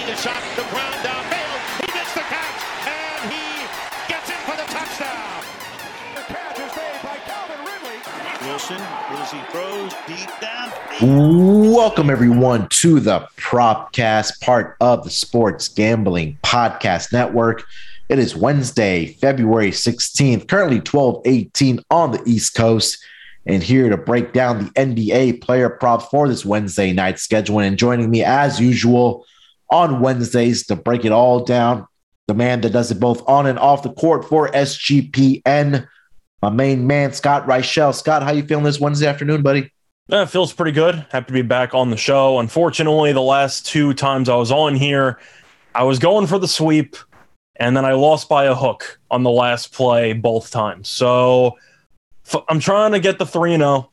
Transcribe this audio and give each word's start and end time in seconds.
Welcome, 11.01 12.09
everyone, 12.09 12.67
to 12.69 12.99
the 12.99 13.27
Propcast, 13.37 14.41
part 14.41 14.75
of 14.81 15.05
the 15.05 15.09
Sports 15.09 15.69
Gambling 15.69 16.37
Podcast 16.43 17.13
Network. 17.13 17.63
It 18.09 18.19
is 18.19 18.35
Wednesday, 18.35 19.05
February 19.05 19.71
16th, 19.71 20.49
currently 20.49 20.77
1218 20.79 21.79
on 21.89 22.11
the 22.11 22.21
East 22.25 22.55
Coast. 22.55 23.01
And 23.45 23.63
here 23.63 23.89
to 23.89 23.95
break 23.95 24.33
down 24.33 24.65
the 24.65 24.71
NBA 24.71 25.41
player 25.41 25.69
props 25.69 26.07
for 26.07 26.27
this 26.27 26.43
Wednesday 26.43 26.91
night 26.91 27.17
schedule. 27.17 27.59
And 27.59 27.77
joining 27.77 28.11
me, 28.11 28.25
as 28.25 28.59
usual, 28.59 29.25
on 29.69 30.01
Wednesdays 30.01 30.65
to 30.67 30.75
break 30.75 31.05
it 31.05 31.13
all 31.13 31.45
down, 31.45 31.87
the 32.27 32.33
man 32.33 32.59
that 32.61 32.73
does 32.73 32.91
it 32.91 32.99
both 32.99 33.25
on 33.29 33.47
and 33.47 33.57
off 33.57 33.83
the 33.83 33.93
court 33.93 34.25
for 34.25 34.49
SGPN, 34.49 35.87
my 36.41 36.49
main 36.49 36.87
man, 36.87 37.13
Scott 37.13 37.45
Reichel. 37.45 37.93
Scott, 37.93 38.23
how 38.23 38.31
you 38.31 38.43
feeling 38.43 38.63
this 38.63 38.79
Wednesday 38.79 39.07
afternoon, 39.07 39.41
buddy? 39.41 39.71
Yeah, 40.07 40.23
it 40.23 40.29
feels 40.29 40.51
pretty 40.51 40.71
good. 40.71 41.05
Happy 41.11 41.27
to 41.27 41.33
be 41.33 41.41
back 41.41 41.73
on 41.73 41.89
the 41.89 41.97
show. 41.97 42.39
Unfortunately, 42.39 43.13
the 43.13 43.21
last 43.21 43.65
two 43.65 43.93
times 43.93 44.27
I 44.27 44.35
was 44.35 44.51
on 44.51 44.75
here, 44.75 45.19
I 45.75 45.83
was 45.83 45.99
going 45.99 46.27
for 46.27 46.39
the 46.39 46.47
sweep, 46.47 46.95
and 47.57 47.77
then 47.77 47.85
I 47.85 47.93
lost 47.93 48.27
by 48.27 48.45
a 48.45 48.55
hook 48.55 48.99
on 49.09 49.23
the 49.23 49.29
last 49.29 49.71
play 49.73 50.13
both 50.13 50.51
times. 50.51 50.89
So 50.89 51.57
f- 52.25 52.43
I'm 52.49 52.59
trying 52.59 52.91
to 52.93 52.99
get 52.99 53.19
the 53.19 53.25
3 53.25 53.55
0. 53.55 53.91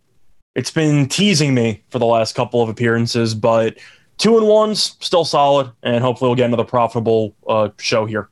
It's 0.54 0.70
been 0.70 1.06
teasing 1.06 1.54
me 1.54 1.84
for 1.90 1.98
the 1.98 2.06
last 2.06 2.34
couple 2.34 2.62
of 2.62 2.68
appearances, 2.68 3.34
but 3.34 3.78
two 4.16 4.38
and 4.38 4.48
ones 4.48 4.96
still 5.00 5.24
solid, 5.24 5.70
and 5.82 6.02
hopefully 6.02 6.30
we'll 6.30 6.36
get 6.36 6.46
another 6.46 6.64
profitable 6.64 7.36
uh, 7.46 7.68
show 7.78 8.06
here. 8.06 8.28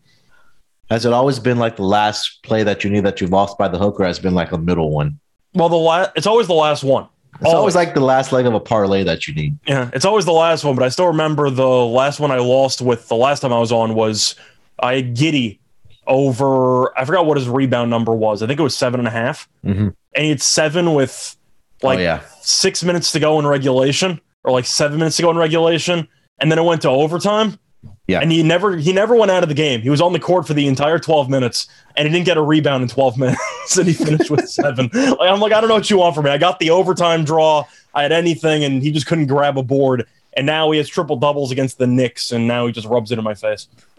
Has 0.91 1.05
it 1.05 1.13
always 1.13 1.39
been 1.39 1.59
like 1.59 1.77
the 1.77 1.83
last 1.85 2.39
play 2.43 2.63
that 2.63 2.85
you 2.85 2.91
knew 2.91 3.03
that 3.03 3.21
you 3.21 3.27
lost 3.27 3.59
by 3.59 3.69
the 3.69 3.79
hook, 3.79 3.99
or 4.01 4.05
has 4.05 4.19
it 4.19 4.23
been 4.23 4.35
like 4.35 4.53
a 4.53 4.59
middle 4.59 4.91
one? 4.93 5.19
Well, 5.55 5.69
the 5.69 5.77
la- 5.77 6.09
it's 6.15 6.27
always 6.27 6.47
the 6.47 6.55
last 6.55 6.85
one. 6.85 7.09
It's 7.41 7.53
always 7.53 7.75
like 7.75 7.93
the 7.93 8.01
last 8.01 8.33
leg 8.33 8.47
of 8.47 8.55
a 8.55 8.61
parlay 8.61 9.03
that 9.05 9.27
you 9.29 9.35
need. 9.35 9.59
Yeah, 9.67 9.91
it's 9.93 10.05
always 10.07 10.25
the 10.25 10.33
last 10.33 10.65
one, 10.65 10.75
but 10.75 10.85
I 10.85 10.89
still 10.89 11.09
remember 11.09 11.51
the 11.51 11.67
last 11.69 12.19
one 12.19 12.31
I 12.31 12.39
lost 12.39 12.81
with 12.81 13.09
the 13.09 13.17
last 13.17 13.41
time 13.41 13.53
I 13.53 13.59
was 13.59 13.73
on 13.73 13.95
was 13.95 14.37
I 14.79 14.95
had 14.97 15.15
Giddey 15.17 15.59
over 16.07 16.97
I 16.99 17.05
forgot 17.05 17.27
what 17.27 17.37
his 17.37 17.49
rebound 17.49 17.91
number 17.91 18.13
was. 18.15 18.43
I 18.43 18.47
think 18.47 18.59
it 18.61 18.63
was 18.63 18.77
seven 18.77 19.01
and 19.01 19.09
a 19.09 19.11
half. 19.11 19.49
Mhm. 19.65 19.95
And 20.15 20.25
he 20.25 20.31
had 20.31 20.41
seven 20.41 20.95
with 20.95 21.37
like 21.83 21.99
oh 21.99 22.03
yeah, 22.03 22.21
six 22.41 22.83
minutes 22.83 23.13
to 23.13 23.21
go 23.21 23.39
in 23.39 23.47
regulation, 23.47 24.21
or 24.45 24.53
like 24.53 24.65
seven 24.67 24.99
minutes 24.99 25.17
to 25.17 25.23
go 25.23 25.31
in 25.31 25.37
regulation, 25.37 26.09
and 26.39 26.51
then 26.51 26.59
it 26.59 26.63
went 26.65 26.83
to 26.83 26.89
overtime. 26.89 27.59
Yeah. 28.07 28.21
And 28.21 28.31
he 28.31 28.43
never 28.43 28.77
he 28.77 28.93
never 28.93 29.15
went 29.17 29.31
out 29.31 29.43
of 29.43 29.49
the 29.49 29.55
game. 29.55 29.81
He 29.81 29.91
was 29.91 30.01
on 30.01 30.13
the 30.13 30.21
court 30.21 30.47
for 30.47 30.55
the 30.55 30.67
entire 30.67 30.99
12 30.99 31.29
minutes 31.29 31.69
and 31.97 32.07
he 32.07 32.13
didn't 32.13 32.27
get 32.27 32.37
a 32.37 32.43
rebound 32.43 32.83
in 32.83 32.89
12 32.89 33.19
minutes 33.19 33.77
and 33.77 33.89
he 33.89 33.95
finished 33.95 34.31
with 34.31 34.49
seven. 34.49 34.91
Like 34.93 35.31
I'm 35.31 35.41
like, 35.41 35.53
I 35.53 35.61
don't 35.61 35.69
know 35.69 35.75
what 35.75 35.91
you 35.91 35.99
want 35.99 36.15
from 36.15 36.25
me. 36.25 36.31
I 36.31 36.39
got 36.39 36.59
the 36.59 36.71
overtime 36.71 37.25
draw. 37.25 37.65
I 37.95 38.03
had 38.03 38.13
anything 38.13 38.65
and 38.65 38.83
he 38.83 38.93
just 38.93 39.07
couldn't 39.07 39.27
grab 39.27 39.59
a 39.59 39.63
board. 39.63 40.07
And 40.37 40.45
now 40.45 40.71
he 40.71 40.77
has 40.77 40.87
triple 40.87 41.17
doubles 41.17 41.51
against 41.51 41.79
the 41.79 41.87
Knicks, 41.87 42.31
and 42.31 42.47
now 42.47 42.67
he 42.67 42.73
just 42.73 42.87
rubs 42.87 43.11
it 43.11 43.17
in 43.17 43.25
my 43.25 43.33
face. 43.33 43.69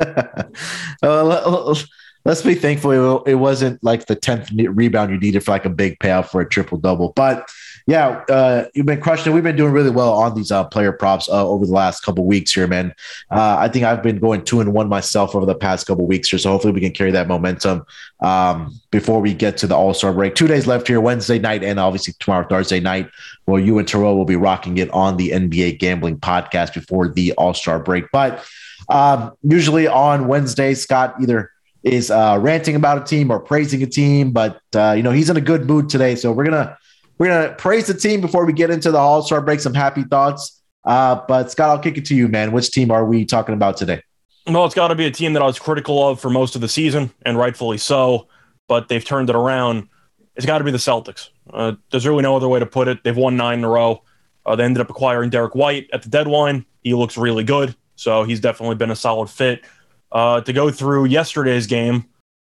Let- 1.02 1.88
let's 2.28 2.42
be 2.42 2.56
thankful 2.56 3.24
it 3.24 3.36
wasn't 3.36 3.82
like 3.82 4.06
the 4.08 4.16
tenth 4.16 4.52
rebound 4.52 5.10
you 5.12 5.18
needed 5.18 5.42
for 5.46 5.52
like 5.52 5.64
a 5.64 5.70
big 5.70 5.98
payout 6.00 6.28
for 6.28 6.42
a 6.42 6.48
triple 6.48 6.78
double. 6.78 7.14
But 7.16 7.50
yeah, 7.88 8.26
uh, 8.30 8.66
you've 8.74 8.86
been 8.86 9.00
crushing 9.00 9.32
it. 9.32 9.34
We've 9.34 9.46
been 9.46 9.56
doing 9.56 9.72
really 9.72 9.92
well 9.92 10.12
on 10.12 10.36
these 10.36 10.52
uh, 10.52 10.66
player 10.66 10.92
props 10.92 11.30
uh, 11.30 11.48
over 11.48 11.66
the 11.66 11.72
last 11.72 12.04
couple 12.04 12.26
weeks 12.26 12.52
here, 12.52 12.68
man. 12.68 12.94
Uh, 13.32 13.56
I 13.58 13.70
think 13.70 13.86
I've 13.86 14.04
been 14.04 14.20
going 14.20 14.44
two 14.44 14.60
and 14.60 14.74
one 14.74 14.90
myself 14.90 15.36
over 15.36 15.46
the 15.46 15.56
past 15.56 15.88
couple 15.88 16.06
weeks 16.06 16.28
here, 16.28 16.38
so 16.38 16.52
hopefully 16.52 16.74
we 16.74 16.82
can 16.82 16.92
carry 16.92 17.12
that 17.12 17.30
momentum 17.30 17.86
um, 18.20 18.78
before 18.92 19.22
we 19.22 19.34
get 19.34 19.56
to 19.60 19.68
the 19.68 19.76
All 19.76 19.94
Star 19.94 20.12
break. 20.12 20.36
Two 20.36 20.48
days 20.48 20.68
left 20.68 20.90
here, 20.90 21.00
Wednesday 21.00 21.40
night, 21.40 21.64
and 21.64 21.80
obviously 21.80 22.14
tomorrow, 22.20 22.46
Thursday 22.46 22.82
night. 22.82 23.10
Well, 23.46 23.62
you 23.62 23.80
and 23.80 23.88
Terrell 23.88 24.18
will 24.18 24.26
be 24.26 24.36
rocking 24.36 24.80
it 24.80 24.90
on 24.92 25.16
the 25.16 25.30
NBA 25.30 25.80
Gambling 25.80 26.18
Podcast 26.18 26.74
before 26.74 27.08
the 27.08 27.32
All 27.34 27.54
Star 27.54 27.80
break, 27.80 28.04
but. 28.12 28.46
Um, 28.90 29.34
usually 29.42 29.86
on 29.86 30.30
Wednesday, 30.30 30.74
Scott 30.74 31.16
either 31.22 31.52
is 31.88 32.12
uh, 32.12 32.38
ranting 32.40 32.76
about 32.76 33.02
a 33.02 33.06
team 33.06 33.32
or 33.32 33.40
praising 33.40 33.82
a 33.84 33.86
team, 33.86 34.32
but 34.32 34.62
uh, 34.76 34.94
you 34.96 35.04
know 35.04 35.12
he's 35.12 35.30
in 35.30 35.38
a 35.38 35.42
good 35.42 35.66
mood 35.66 35.90
today, 35.90 36.16
so 36.16 36.32
we're 36.32 36.46
gonna 36.46 36.78
we're 37.18 37.28
gonna 37.28 37.56
praise 37.56 37.88
the 37.88 37.94
team 37.94 38.22
before 38.22 38.46
we 38.46 38.54
get 38.54 38.70
into 38.70 38.92
the 38.92 38.98
All 38.98 39.22
Star 39.22 39.42
break. 39.42 39.60
Some 39.60 39.74
happy 39.74 40.04
thoughts, 40.04 40.62
uh, 40.86 41.22
but 41.28 41.52
Scott, 41.52 41.70
I'll 41.70 41.80
kick 41.80 41.98
it 41.98 42.06
to 42.06 42.16
you, 42.16 42.28
man. 42.28 42.52
Which 42.52 42.72
team 42.72 42.92
are 42.92 43.06
we 43.06 43.26
talking 43.26 43.54
about 43.54 43.78
today? 43.78 44.02
Well, 44.48 44.66
it's 44.66 44.76
got 44.76 44.88
to 44.90 44.96
be 44.96 45.06
a 45.06 45.12
team 45.12 45.34
that 45.34 45.42
I 45.42 45.46
was 45.46 45.60
critical 45.60 46.08
of 46.08 46.22
for 46.22 46.30
most 46.30 46.56
of 46.56 46.62
the 46.62 46.70
season, 46.70 47.12
and 47.26 47.38
rightfully 47.38 47.78
so, 47.78 48.28
but 48.68 48.88
they've 48.88 49.04
turned 49.04 49.30
it 49.30 49.36
around. 49.36 49.90
It's 50.36 50.46
got 50.46 50.60
to 50.60 50.64
be 50.64 50.72
the 50.72 50.78
Celtics. 50.78 51.30
Uh, 51.52 51.74
there's 51.92 52.08
really 52.08 52.24
no 52.24 52.36
other 52.36 52.48
way 52.48 52.60
to 52.60 52.66
put 52.66 52.88
it. 52.88 53.04
They've 53.04 53.18
won 53.18 53.36
nine 53.36 53.60
in 53.60 53.66
a 53.66 53.70
row. 53.70 54.04
Uh, 54.46 54.56
they 54.56 54.64
ended 54.64 54.80
up 54.80 54.90
acquiring 54.90 55.30
Derrick 55.30 55.56
White 55.56 55.90
at 55.92 56.04
the 56.04 56.10
deadline. 56.10 56.66
He 56.82 56.94
looks 56.94 57.18
really 57.18 57.44
good, 57.44 57.76
so 57.98 58.24
he's 58.24 58.40
definitely 58.40 58.76
been 58.76 58.92
a 58.92 58.96
solid 58.96 59.30
fit. 59.30 59.66
Uh, 60.12 60.42
to 60.42 60.54
go 60.54 60.72
through 60.72 61.06
yesterday's 61.06 61.68
game, 61.68 62.06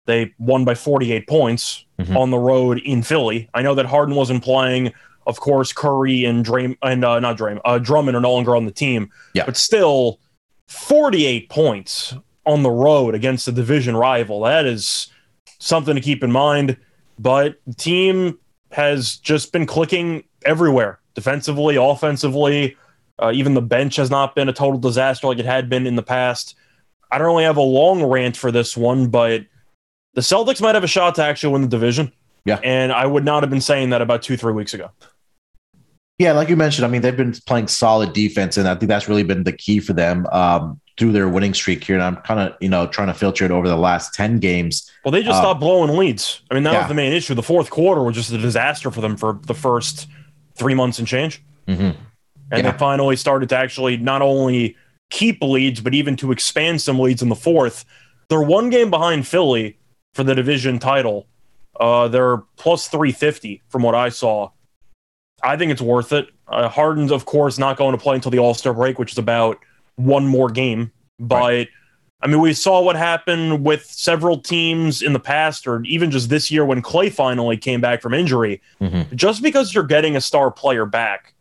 they 0.07 0.33
won 0.39 0.65
by 0.65 0.75
48 0.75 1.27
points 1.27 1.85
Mhm. 2.01 2.17
on 2.17 2.31
the 2.31 2.39
road 2.39 2.79
in 2.79 3.03
Philly. 3.03 3.49
I 3.55 3.63
know 3.63 3.75
that 3.75 3.87
Harden 3.87 4.15
wasn't 4.15 4.43
playing. 4.43 4.93
Of 5.27 5.39
course, 5.41 5.73
Curry 5.73 6.25
and 6.25 6.45
Dream 6.45 6.77
and 6.83 7.05
uh, 7.05 7.21
not 7.21 7.37
Dream, 7.37 7.61
uh, 7.65 7.79
Drummond 7.79 8.17
are 8.17 8.21
no 8.21 8.33
longer 8.33 8.57
on 8.57 8.65
the 8.65 8.71
team. 8.73 9.11
Yeah. 9.35 9.45
but 9.47 9.57
still, 9.57 10.19
48 10.69 11.49
points 11.51 12.15
on 12.47 12.63
the 12.63 12.71
road 12.71 13.15
against 13.15 13.47
a 13.49 13.53
division 13.53 13.97
rival. 13.97 14.41
That 14.43 14.65
is 14.65 15.09
something 15.59 15.95
to 15.95 16.01
keep 16.01 16.23
in 16.25 16.33
mind. 16.33 16.77
But 17.19 17.57
the 17.67 17.75
team 17.75 18.39
has 18.73 19.17
just 19.17 19.53
been 19.53 19.67
clicking 19.67 20.25
everywhere 20.47 21.01
defensively, 21.15 21.77
offensively. 21.77 22.77
Uh, 23.19 23.33
even 23.35 23.53
the 23.55 23.61
bench 23.61 23.97
has 23.97 24.11
not 24.11 24.35
been 24.35 24.49
a 24.49 24.53
total 24.53 24.79
disaster 24.81 25.27
like 25.27 25.39
it 25.39 25.45
had 25.45 25.69
been 25.69 25.87
in 25.87 25.97
the 25.97 26.03
past. 26.03 26.55
I 27.11 27.19
don't 27.19 27.27
really 27.27 27.45
have 27.45 27.57
a 27.57 27.63
long 27.63 28.03
rant 28.03 28.37
for 28.37 28.51
this 28.53 28.77
one, 28.77 29.09
but 29.09 29.45
the 30.15 30.21
Celtics 30.21 30.61
might 30.61 30.75
have 30.75 30.85
a 30.85 30.89
shot 30.89 31.15
to 31.17 31.25
actually 31.25 31.53
win 31.53 31.63
the 31.63 31.69
division. 31.69 32.13
Yeah. 32.45 32.59
And 32.63 32.93
I 32.93 33.07
would 33.07 33.25
not 33.25 33.43
have 33.43 33.51
been 33.51 33.61
saying 33.61 33.91
that 33.91 34.01
about 34.03 34.23
two, 34.23 34.37
three 34.37 34.53
weeks 34.53 34.75
ago. 34.75 34.91
Yeah, 36.19 36.33
like 36.33 36.49
you 36.51 36.57
mentioned, 36.57 36.85
I 36.85 36.89
mean, 36.89 37.01
they've 37.01 37.17
been 37.17 37.33
playing 37.47 37.69
solid 37.69 38.13
defense, 38.13 38.59
and 38.59 38.69
I 38.69 38.75
think 38.75 38.89
that's 38.89 39.09
really 39.09 39.23
been 39.23 39.45
the 39.45 39.53
key 39.53 39.81
for 39.81 39.95
them 39.95 40.27
um, 40.27 40.79
through 40.99 41.13
their 41.13 41.29
winning 41.31 41.55
streak 41.55 41.83
here. 41.83 41.95
And 41.97 42.05
I'm 42.05 42.17
kind 42.17 42.41
of, 42.41 42.55
you 42.61 42.69
know, 42.69 42.87
trying 42.87 43.09
to 43.09 43.15
filter 43.15 43.47
it 43.47 43.51
over 43.51 43.67
the 43.67 43.77
last 43.77 44.13
10 44.15 44.39
games. 44.39 44.91
Well, 45.03 45.13
they 45.13 45.23
just 45.23 45.39
Uh, 45.39 45.41
stopped 45.41 45.61
blowing 45.61 45.97
leads. 45.97 46.43
I 46.51 46.55
mean, 46.55 46.63
that 46.65 46.73
yeah. 46.75 46.79
was 46.81 46.89
the 46.89 46.95
main 46.95 47.15
issue. 47.15 47.35
The 47.35 47.43
fourth 47.43 47.71
quarter 47.71 48.03
was 48.03 48.15
just 48.17 48.31
a 48.33 48.39
disaster 48.39 48.91
for 48.91 49.01
them 49.01 49.17
for 49.17 49.39
the 49.47 49.55
first 49.55 50.09
three 50.57 50.75
months 50.75 50.99
and 50.99 51.09
change. 51.09 51.43
Mhm. 51.67 51.97
And 52.53 52.65
Yeah. 52.65 52.71
they 52.73 52.79
finally 52.79 53.17
started 53.17 53.49
to 53.51 53.57
actually 53.57 53.97
not 53.97 54.21
only 54.21 54.77
keep 55.11 55.43
leads, 55.43 55.81
but 55.81 55.95
even 55.95 56.17
to 56.17 56.33
expand 56.33 56.81
some 56.81 56.99
leads 56.99 57.23
in 57.23 57.29
the 57.29 57.37
fourth. 57.37 57.85
They're 58.29 58.43
one 58.43 58.71
game 58.71 58.91
behind 58.91 59.27
Philly 59.27 59.77
for 60.15 60.25
the 60.25 60.35
division 60.35 60.79
title. 60.79 61.27
Uh, 61.79 62.09
they're 62.09 62.39
plus 62.57 62.89
350 62.89 63.63
from 63.69 63.83
what 63.83 63.95
I 63.95 64.09
saw. 64.09 64.51
I 65.43 65.57
think 65.57 65.73
it's 65.73 65.81
worth 65.81 66.13
it. 66.13 66.29
Uh, 66.47 66.69
Harden's, 66.69 67.11
of 67.11 67.25
course, 67.25 67.59
not 67.59 67.77
going 67.77 67.93
to 67.93 67.99
play 68.03 68.15
until 68.15 68.31
the 68.31 68.39
All 68.39 68.55
Star 68.55 68.75
break, 68.75 68.99
which 68.99 69.13
is 69.13 69.19
about 69.19 69.59
one 69.97 70.27
more 70.27 70.51
game. 70.51 70.93
But 71.19 71.69
I 72.23 72.27
mean, 72.27 72.41
we 72.41 72.53
saw 72.53 72.83
what 72.83 72.97
happened 72.97 73.65
with 73.65 73.85
several 73.87 74.39
teams 74.39 75.01
in 75.01 75.15
the 75.15 75.21
past, 75.21 75.67
or 75.67 75.83
even 75.85 76.11
just 76.11 76.29
this 76.29 76.51
year 76.51 76.65
when 76.65 76.83
Clay 76.83 77.09
finally 77.09 77.57
came 77.57 77.81
back 77.81 78.03
from 78.03 78.13
injury. 78.13 78.61
Mhm. 78.81 79.15
Just 79.15 79.43
because 79.43 79.75
you're 79.75 79.85
getting 79.85 80.17
a 80.17 80.21
star 80.21 80.51
player 80.51 80.85
back 80.85 81.35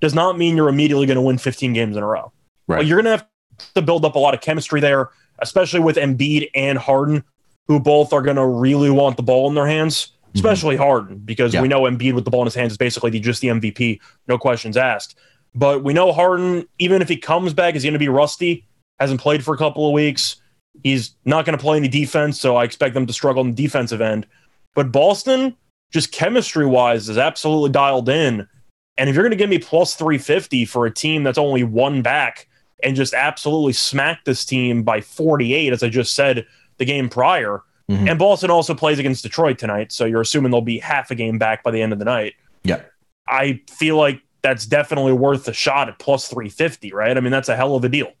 does 0.00 0.14
not 0.14 0.36
mean 0.36 0.56
you're 0.56 0.68
immediately 0.68 1.06
going 1.06 1.16
to 1.16 1.22
win 1.22 1.38
15 1.38 1.72
games 1.72 1.96
in 1.96 2.02
a 2.02 2.06
row. 2.06 2.32
Right. 2.66 2.78
Well, 2.78 2.86
you're 2.86 3.02
going 3.02 3.18
to 3.18 3.22
have 3.22 3.26
to 3.74 3.82
build 3.82 4.04
up 4.04 4.14
a 4.14 4.18
lot 4.18 4.34
of 4.34 4.40
chemistry 4.40 4.80
there, 4.80 5.10
especially 5.40 5.80
with 5.80 5.96
Embiid 5.96 6.50
and 6.54 6.78
Harden, 6.78 7.24
who 7.66 7.80
both 7.80 8.12
are 8.12 8.22
going 8.22 8.36
to 8.36 8.46
really 8.46 8.90
want 8.90 9.16
the 9.16 9.22
ball 9.22 9.48
in 9.48 9.54
their 9.54 9.66
hands, 9.66 10.06
mm-hmm. 10.06 10.30
especially 10.34 10.76
Harden, 10.76 11.18
because 11.18 11.54
Yeah. 11.54 11.62
we 11.62 11.68
know 11.68 11.82
Embiid 11.82 12.14
with 12.14 12.24
the 12.24 12.30
ball 12.30 12.42
in 12.42 12.46
his 12.46 12.54
hands 12.54 12.72
is 12.72 12.78
basically 12.78 13.10
the, 13.10 13.20
just 13.20 13.40
the 13.40 13.48
MVP, 13.48 14.00
no 14.28 14.38
questions 14.38 14.76
asked. 14.76 15.16
But 15.54 15.84
we 15.84 15.92
know 15.92 16.12
Harden, 16.12 16.66
even 16.78 17.00
if 17.00 17.08
he 17.08 17.16
comes 17.16 17.54
back, 17.54 17.74
is 17.74 17.84
going 17.84 17.92
to 17.92 17.98
be 17.98 18.08
rusty, 18.08 18.66
hasn't 18.98 19.20
played 19.20 19.44
for 19.44 19.54
a 19.54 19.58
couple 19.58 19.86
of 19.86 19.92
weeks. 19.92 20.36
He's 20.82 21.14
not 21.24 21.44
going 21.44 21.56
to 21.56 21.62
play 21.62 21.76
any 21.76 21.86
defense, 21.86 22.40
so 22.40 22.56
I 22.56 22.64
expect 22.64 22.94
them 22.94 23.06
to 23.06 23.12
struggle 23.12 23.40
on 23.40 23.50
the 23.50 23.62
defensive 23.62 24.00
end. 24.00 24.26
But 24.74 24.90
Boston, 24.90 25.56
just 25.92 26.10
chemistry 26.10 26.66
wise, 26.66 27.08
is 27.08 27.16
absolutely 27.16 27.70
dialed 27.70 28.08
in. 28.08 28.48
And 28.98 29.08
if 29.08 29.14
you're 29.14 29.22
going 29.22 29.30
to 29.30 29.36
give 29.36 29.50
me 29.50 29.58
plus 29.58 29.94
350 29.94 30.64
for 30.64 30.86
a 30.86 30.90
team 30.90 31.22
that's 31.22 31.38
only 31.38 31.62
one 31.62 32.02
back 32.02 32.48
and 32.82 32.96
just 32.96 33.14
absolutely 33.14 33.72
smacked 33.72 34.24
this 34.24 34.44
team 34.44 34.82
by 34.82 35.00
48, 35.00 35.72
as 35.72 35.82
I 35.82 35.88
just 35.88 36.14
said 36.14 36.46
the 36.78 36.84
game 36.84 37.08
prior, 37.08 37.62
Mhm. 37.90 38.10
and 38.10 38.18
Boston 38.18 38.50
also 38.50 38.74
plays 38.74 38.98
against 38.98 39.22
Detroit 39.22 39.58
tonight, 39.58 39.92
so 39.92 40.04
you're 40.04 40.22
assuming 40.22 40.50
they'll 40.50 40.60
be 40.60 40.78
half 40.78 41.10
a 41.10 41.14
game 41.14 41.38
back 41.38 41.62
by 41.62 41.70
the 41.70 41.80
end 41.82 41.92
of 41.92 41.98
the 41.98 42.04
night. 42.04 42.34
Yeah. 42.62 42.80
I 43.28 43.60
feel 43.70 43.96
like 43.96 44.20
that's 44.42 44.66
definitely 44.66 45.12
worth 45.12 45.48
a 45.48 45.52
shot 45.52 45.88
at 45.88 45.98
plus 45.98 46.28
350, 46.28 46.92
right? 46.92 47.16
I 47.16 47.20
mean, 47.20 47.30
that's 47.30 47.48
a 47.48 47.56
hell 47.56 47.74
of 47.76 47.84
a 47.84 47.88
deal. 47.88 48.12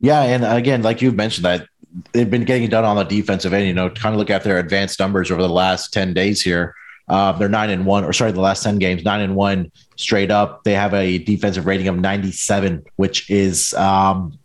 Yeah, 0.00 0.22
and 0.22 0.44
again, 0.44 0.82
like 0.82 1.00
you've 1.00 1.14
mentioned, 1.14 1.44
that 1.44 1.66
they've 2.12 2.28
been 2.30 2.44
getting 2.44 2.64
it 2.64 2.70
done 2.70 2.84
on 2.84 2.96
the 2.96 3.04
defensive 3.04 3.52
end. 3.52 3.66
You 3.66 3.74
know, 3.74 3.88
kind 3.90 4.14
of 4.14 4.18
look 4.18 4.30
at 4.30 4.42
their 4.44 4.58
advanced 4.58 4.98
numbers 4.98 5.30
over 5.30 5.40
the 5.40 5.48
last 5.48 5.92
ten 5.92 6.12
days 6.12 6.42
here. 6.42 6.74
Uh, 7.12 7.30
they're 7.32 7.46
nine 7.46 7.68
and 7.68 7.84
one, 7.84 8.04
or 8.04 8.12
sorry, 8.14 8.32
the 8.32 8.40
last 8.40 8.62
ten 8.62 8.78
games, 8.78 9.04
nine 9.04 9.20
and 9.20 9.36
one 9.36 9.70
straight 9.96 10.30
up. 10.30 10.64
They 10.64 10.72
have 10.72 10.94
a 10.94 11.18
defensive 11.18 11.66
rating 11.66 11.86
of 11.88 11.98
ninety-seven, 11.98 12.84
which 12.96 13.30
is 13.30 13.74
um, 13.74 14.38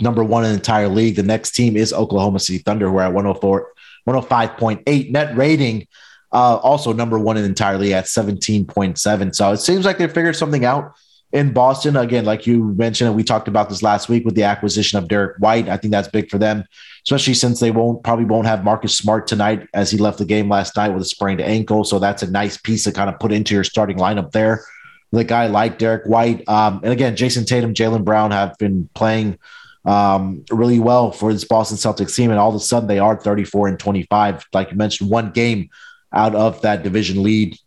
number 0.00 0.24
one 0.24 0.42
in 0.42 0.52
the 0.52 0.56
entire 0.56 0.88
league. 0.88 1.16
The 1.16 1.22
next 1.22 1.50
team 1.50 1.76
is 1.76 1.92
Oklahoma 1.92 2.40
City 2.40 2.58
Thunder, 2.58 2.88
who 2.88 2.96
are 2.96 3.02
at 3.02 3.12
104, 3.12 3.70
105.8 4.08 5.10
net 5.10 5.36
rating. 5.36 5.86
Uh, 6.32 6.56
also 6.56 6.94
number 6.94 7.18
one 7.18 7.36
in 7.36 7.42
the 7.42 7.48
entire 7.50 7.76
league 7.76 7.92
at 7.92 8.06
17.7. 8.06 9.34
So 9.34 9.52
it 9.52 9.58
seems 9.58 9.84
like 9.84 9.98
they 9.98 10.08
figured 10.08 10.36
something 10.36 10.64
out 10.64 10.94
in 11.36 11.52
Boston. 11.52 11.96
Again, 11.96 12.24
like 12.24 12.46
you 12.46 12.72
mentioned, 12.78 13.08
and 13.08 13.16
we 13.16 13.22
talked 13.22 13.46
about 13.46 13.68
this 13.68 13.82
last 13.82 14.08
week 14.08 14.24
with 14.24 14.34
the 14.34 14.44
acquisition 14.44 14.98
of 14.98 15.06
Derrick 15.06 15.36
White. 15.38 15.68
I 15.68 15.76
think 15.76 15.92
that's 15.92 16.08
big 16.08 16.30
for 16.30 16.38
them, 16.38 16.64
especially 17.04 17.34
since 17.34 17.60
they 17.60 17.70
won't 17.70 18.02
probably 18.02 18.24
won't 18.24 18.46
have 18.46 18.64
Marcus 18.64 18.96
Smart 18.96 19.26
tonight 19.26 19.68
as 19.74 19.90
he 19.90 19.98
left 19.98 20.16
the 20.16 20.24
game 20.24 20.48
last 20.48 20.74
night 20.76 20.88
with 20.88 21.02
a 21.02 21.06
sprained 21.06 21.42
ankle. 21.42 21.84
So 21.84 21.98
that's 21.98 22.22
a 22.22 22.30
nice 22.30 22.56
piece 22.56 22.84
to 22.84 22.92
kind 22.92 23.10
of 23.10 23.20
put 23.20 23.32
into 23.32 23.54
your 23.54 23.64
starting 23.64 23.98
lineup 23.98 24.32
there. 24.32 24.64
The 25.12 25.24
guy 25.24 25.46
like 25.46 25.78
Derrick 25.78 26.06
White. 26.06 26.48
Um, 26.48 26.80
and 26.82 26.92
again, 26.92 27.16
Jayson 27.16 27.44
Tatum, 27.44 27.74
Jaylen 27.74 28.04
Brown 28.04 28.30
have 28.30 28.56
been 28.58 28.88
playing 28.94 29.38
um, 29.84 30.42
really 30.50 30.80
well 30.80 31.12
for 31.12 31.34
this 31.34 31.44
Boston 31.44 31.76
Celtics 31.76 32.16
team. 32.16 32.30
And 32.30 32.40
all 32.40 32.48
of 32.48 32.54
a 32.54 32.60
sudden 32.60 32.88
they 32.88 32.98
are 32.98 33.14
34 33.14 33.68
and 33.68 33.78
25. 33.78 34.46
Like 34.54 34.70
you 34.70 34.76
mentioned, 34.76 35.10
one 35.10 35.32
game 35.32 35.68
out 36.14 36.34
of 36.34 36.62
that 36.62 36.82
division 36.82 37.22
lead, 37.22 37.58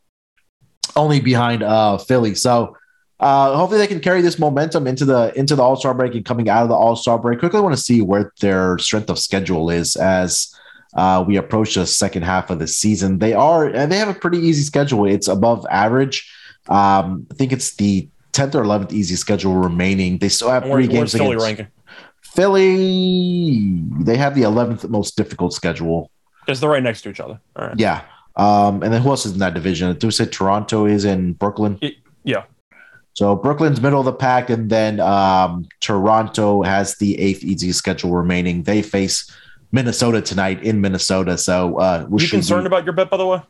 only 0.95 1.19
behind 1.19 1.61
uh, 1.61 1.99
Philly. 1.99 2.33
So 2.33 2.75
uh, 3.19 3.55
hopefully 3.55 3.79
they 3.79 3.87
can 3.87 3.99
carry 3.99 4.21
this 4.21 4.39
momentum 4.39 4.87
into 4.87 5.05
the 5.05 5.33
into 5.37 5.55
the 5.55 5.63
All 5.63 5.75
Star 5.75 5.93
break 5.93 6.13
and 6.15 6.23
coming 6.23 6.49
out 6.49 6.63
of 6.63 6.69
the 6.69 6.75
All 6.75 6.95
Star 6.95 7.19
break. 7.19 7.39
Quickly, 7.39 7.59
want 7.59 7.75
to 7.75 7.81
see 7.81 8.01
where 8.01 8.31
their 8.39 8.77
strength 8.77 9.09
of 9.09 9.19
schedule 9.19 9.69
is 9.69 9.95
as 9.95 10.55
uh, 10.95 11.23
we 11.27 11.35
approach 11.35 11.75
the 11.75 11.85
second 11.85 12.23
half 12.23 12.49
of 12.49 12.59
the 12.59 12.67
season. 12.67 13.19
They 13.19 13.33
are 13.33 13.65
and 13.65 13.91
they 13.91 13.97
have 13.97 14.09
a 14.09 14.13
pretty 14.13 14.39
easy 14.39 14.63
schedule. 14.63 15.05
It's 15.05 15.27
above 15.27 15.65
average. 15.69 16.31
Um, 16.69 17.27
I 17.31 17.35
think 17.35 17.51
it's 17.51 17.75
the 17.75 18.07
tenth 18.31 18.55
or 18.55 18.63
eleventh 18.63 18.93
easy 18.93 19.15
schedule 19.15 19.55
remaining. 19.55 20.17
They 20.19 20.29
still 20.29 20.49
have 20.49 20.63
three 20.63 20.87
games 20.87 21.11
Philly 21.11 21.27
against 21.27 21.45
ranking? 21.45 21.67
Philly. 22.21 23.81
They 24.01 24.17
have 24.17 24.35
the 24.35 24.43
eleventh 24.43 24.87
most 24.87 25.17
difficult 25.17 25.53
schedule. 25.53 26.09
Because 26.45 26.61
they're 26.61 26.69
right 26.69 26.83
next 26.83 27.01
to 27.01 27.09
each 27.09 27.19
other. 27.19 27.39
All 27.55 27.67
right. 27.67 27.77
Yeah. 27.77 28.03
Um, 28.35 28.81
and 28.81 28.93
then 28.93 29.01
who 29.01 29.09
else 29.09 29.25
is 29.25 29.33
in 29.33 29.39
that 29.39 29.53
division? 29.53 29.95
Do 29.97 30.07
we 30.07 30.11
say 30.11 30.25
Toronto 30.25 30.85
is 30.85 31.03
in 31.05 31.33
Brooklyn? 31.33 31.77
Y- 31.81 31.95
yeah. 32.23 32.43
So 33.13 33.35
Brooklyn's 33.35 33.81
middle 33.81 33.99
of 33.99 34.05
the 34.05 34.13
pack, 34.13 34.49
and 34.49 34.69
then 34.69 34.99
um, 34.99 35.67
Toronto 35.81 36.61
has 36.63 36.95
the 36.97 37.19
eighth 37.19 37.43
easy 37.43 37.71
schedule 37.73 38.11
remaining. 38.11 38.63
They 38.63 38.81
face 38.81 39.29
Minnesota 39.71 40.21
tonight 40.21 40.63
in 40.63 40.79
Minnesota. 40.81 41.37
So 41.37 41.77
uh, 41.79 42.05
we 42.09 42.23
you 42.23 42.29
concerned 42.29 42.65
about 42.67 42.85
your 42.85 42.93
bet, 42.93 43.09
by 43.09 43.17
the 43.17 43.25
way? 43.27 43.41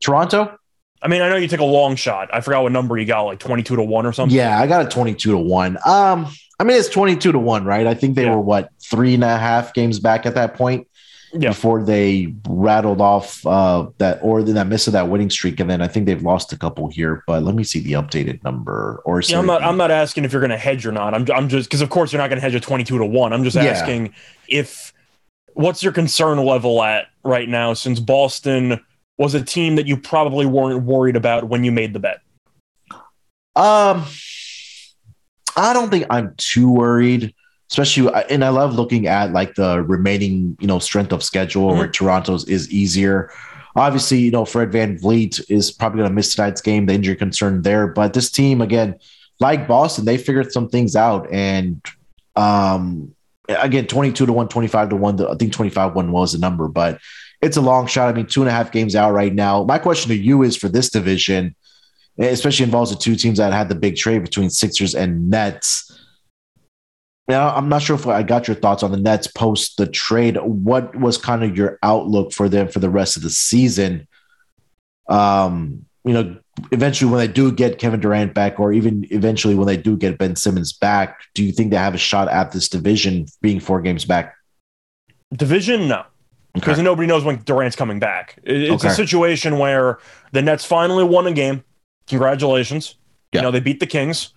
Toronto? 0.00 0.56
I 1.02 1.08
mean, 1.08 1.22
I 1.22 1.28
know 1.28 1.36
you 1.36 1.48
took 1.48 1.60
a 1.60 1.64
long 1.64 1.96
shot. 1.96 2.28
I 2.32 2.40
forgot 2.40 2.62
what 2.62 2.72
number 2.72 2.98
you 2.98 3.06
got, 3.06 3.22
like 3.22 3.38
22 3.38 3.76
to 3.76 3.82
1 3.82 4.06
or 4.06 4.12
something. 4.12 4.36
Yeah, 4.36 4.58
I 4.60 4.66
got 4.66 4.84
a 4.84 4.88
twenty-two 4.88 5.30
to 5.32 5.38
one. 5.38 5.78
Um, 5.86 6.26
I 6.58 6.64
mean 6.64 6.76
it's 6.78 6.90
twenty-two 6.90 7.32
to 7.32 7.38
one, 7.38 7.64
right? 7.64 7.86
I 7.86 7.94
think 7.94 8.16
they 8.16 8.24
Yeah. 8.24 8.34
were 8.34 8.40
what 8.42 8.70
three 8.82 9.14
and 9.14 9.24
a 9.24 9.38
half 9.38 9.72
games 9.72 9.98
back 9.98 10.26
at 10.26 10.34
that 10.34 10.54
point. 10.54 10.86
Yeah. 11.32 11.50
Before 11.50 11.82
they 11.82 12.34
rattled 12.48 13.00
off 13.00 13.46
uh, 13.46 13.86
that 13.98 14.18
or 14.20 14.42
that 14.42 14.66
miss 14.66 14.88
of 14.88 14.94
that 14.94 15.08
winning 15.08 15.30
streak, 15.30 15.60
and 15.60 15.70
then 15.70 15.80
I 15.80 15.86
think 15.86 16.06
they've 16.06 16.22
lost 16.22 16.52
a 16.52 16.58
couple 16.58 16.88
here. 16.88 17.22
But 17.26 17.44
let 17.44 17.54
me 17.54 17.62
see 17.62 17.78
the 17.78 17.92
updated 17.92 18.42
number. 18.42 19.00
Or 19.04 19.20
Yeah, 19.20 19.38
I'm 19.38 19.46
not. 19.46 19.62
I'm 19.62 19.76
not 19.76 19.92
asking 19.92 20.24
if 20.24 20.32
you're 20.32 20.40
going 20.40 20.50
to 20.50 20.56
hedge 20.58 20.84
or 20.84 20.90
not. 20.92 21.14
I'm. 21.14 21.24
I'm 21.32 21.48
just 21.48 21.68
because, 21.68 21.82
of 21.82 21.90
course, 21.90 22.12
you're 22.12 22.20
not 22.20 22.30
going 22.30 22.38
to 22.38 22.42
hedge 22.42 22.56
a 22.56 22.60
22 22.60 22.98
to 22.98 23.06
one. 23.06 23.32
I'm 23.32 23.44
just 23.44 23.54
Yeah. 23.54 23.64
asking 23.64 24.12
if 24.48 24.92
what's 25.54 25.82
your 25.84 25.92
concern 25.92 26.38
level 26.44 26.82
at 26.82 27.06
right 27.22 27.48
now, 27.48 27.74
since 27.74 28.00
Boston 28.00 28.80
was 29.18 29.34
a 29.34 29.42
team 29.42 29.76
that 29.76 29.86
you 29.86 29.96
probably 29.96 30.46
weren't 30.46 30.82
worried 30.84 31.14
about 31.14 31.48
when 31.48 31.62
you 31.62 31.70
made 31.70 31.92
the 31.92 32.00
bet. 32.00 32.22
Um, 33.54 34.04
I 35.56 35.72
don't 35.74 35.90
think 35.90 36.06
I'm 36.10 36.34
too 36.38 36.72
worried, 36.72 37.34
especially. 37.70 38.12
And 38.28 38.44
I 38.44 38.48
love 38.48 38.74
looking 38.74 39.06
at 39.06 39.32
like 39.32 39.54
the 39.54 39.82
remaining, 39.82 40.56
you 40.60 40.66
know, 40.66 40.78
strength 40.78 41.12
of 41.12 41.22
schedule 41.22 41.74
where 41.74 41.88
Toronto's 41.88 42.44
is 42.48 42.70
easier. 42.70 43.30
Obviously, 43.76 44.18
you 44.18 44.30
know, 44.30 44.44
Fred 44.44 44.72
VanVleet 44.72 45.48
is 45.48 45.70
probably 45.70 45.98
going 45.98 46.10
to 46.10 46.14
miss 46.14 46.34
tonight's 46.34 46.60
game. 46.60 46.86
The 46.86 46.94
injury 46.94 47.16
concern 47.16 47.62
there, 47.62 47.86
but 47.86 48.12
this 48.12 48.30
team 48.30 48.60
again, 48.60 48.98
like 49.38 49.68
Boston, 49.68 50.04
they 50.04 50.18
figured 50.18 50.52
some 50.52 50.68
things 50.68 50.96
out. 50.96 51.30
And 51.32 51.80
um, 52.36 53.14
again, 53.48 53.86
22 53.86 54.26
to 54.26 54.32
1, 54.32 54.48
25 54.48 54.88
to 54.90 54.96
1. 54.96 55.26
I 55.26 55.34
think 55.34 55.52
25 55.52 55.94
1 55.94 56.12
was 56.12 56.32
the 56.32 56.38
number, 56.38 56.68
but 56.68 56.98
it's 57.40 57.56
a 57.56 57.60
long 57.60 57.86
shot. 57.86 58.08
I 58.08 58.12
mean, 58.12 58.26
two 58.26 58.42
and 58.42 58.48
a 58.48 58.52
half 58.52 58.72
games 58.72 58.94
out 58.94 59.12
right 59.12 59.32
now. 59.32 59.64
My 59.64 59.78
question 59.78 60.10
to 60.10 60.16
you 60.16 60.42
is 60.42 60.56
for 60.56 60.68
this 60.68 60.90
division, 60.90 61.54
especially 62.18 62.64
involves 62.64 62.90
the 62.90 62.98
two 62.98 63.16
teams 63.16 63.38
that 63.38 63.52
had 63.52 63.68
the 63.68 63.74
big 63.74 63.96
trade 63.96 64.22
between 64.22 64.50
Sixers 64.50 64.94
and 64.94 65.30
Nets. 65.30 65.89
Now, 67.30 67.54
I'm 67.54 67.68
not 67.68 67.80
sure 67.82 67.94
if 67.94 68.06
I 68.08 68.22
got 68.24 68.48
your 68.48 68.56
thoughts 68.56 68.82
on 68.82 68.90
the 68.90 68.96
Nets 68.98 69.28
post 69.28 69.76
the 69.76 69.86
trade. 69.86 70.36
What 70.42 70.96
was 70.96 71.16
kind 71.16 71.44
of 71.44 71.56
your 71.56 71.78
outlook 71.82 72.32
for 72.32 72.48
them 72.48 72.66
for 72.68 72.80
the 72.80 72.90
rest 72.90 73.16
of 73.16 73.22
the 73.22 73.30
season? 73.30 74.08
Um, 75.08 75.84
you 76.04 76.12
know, 76.12 76.36
eventually 76.72 77.10
when 77.10 77.20
they 77.20 77.32
do 77.32 77.52
get 77.52 77.78
Kevin 77.78 78.00
Durant 78.00 78.34
back, 78.34 78.58
or 78.58 78.72
even 78.72 79.06
eventually 79.10 79.54
when 79.54 79.66
they 79.66 79.76
do 79.76 79.96
get 79.96 80.18
Ben 80.18 80.34
Simmons 80.34 80.72
back, 80.72 81.20
do 81.34 81.44
you 81.44 81.52
think 81.52 81.70
they 81.70 81.76
have 81.76 81.94
a 81.94 81.98
shot 81.98 82.28
at 82.28 82.50
this 82.52 82.68
division 82.68 83.26
being 83.42 83.60
four 83.60 83.80
games 83.80 84.04
back? 84.04 84.34
Division, 85.32 85.86
no, 85.86 86.02
because 86.54 86.78
Okay. 86.78 86.82
nobody 86.82 87.06
knows 87.06 87.22
when 87.22 87.36
Durant's 87.44 87.76
coming 87.76 88.00
back. 88.00 88.38
It- 88.42 88.62
It's 88.72 88.84
a 88.84 88.90
situation 88.90 89.58
where 89.58 89.98
the 90.32 90.42
Nets 90.42 90.64
finally 90.64 91.04
won 91.04 91.26
a 91.28 91.32
game. 91.32 91.62
Congratulations. 92.08 92.96
Yeah. 93.32 93.40
You 93.40 93.42
know, 93.44 93.50
they 93.52 93.60
beat 93.60 93.78
the 93.78 93.86
Kings. 93.86 94.32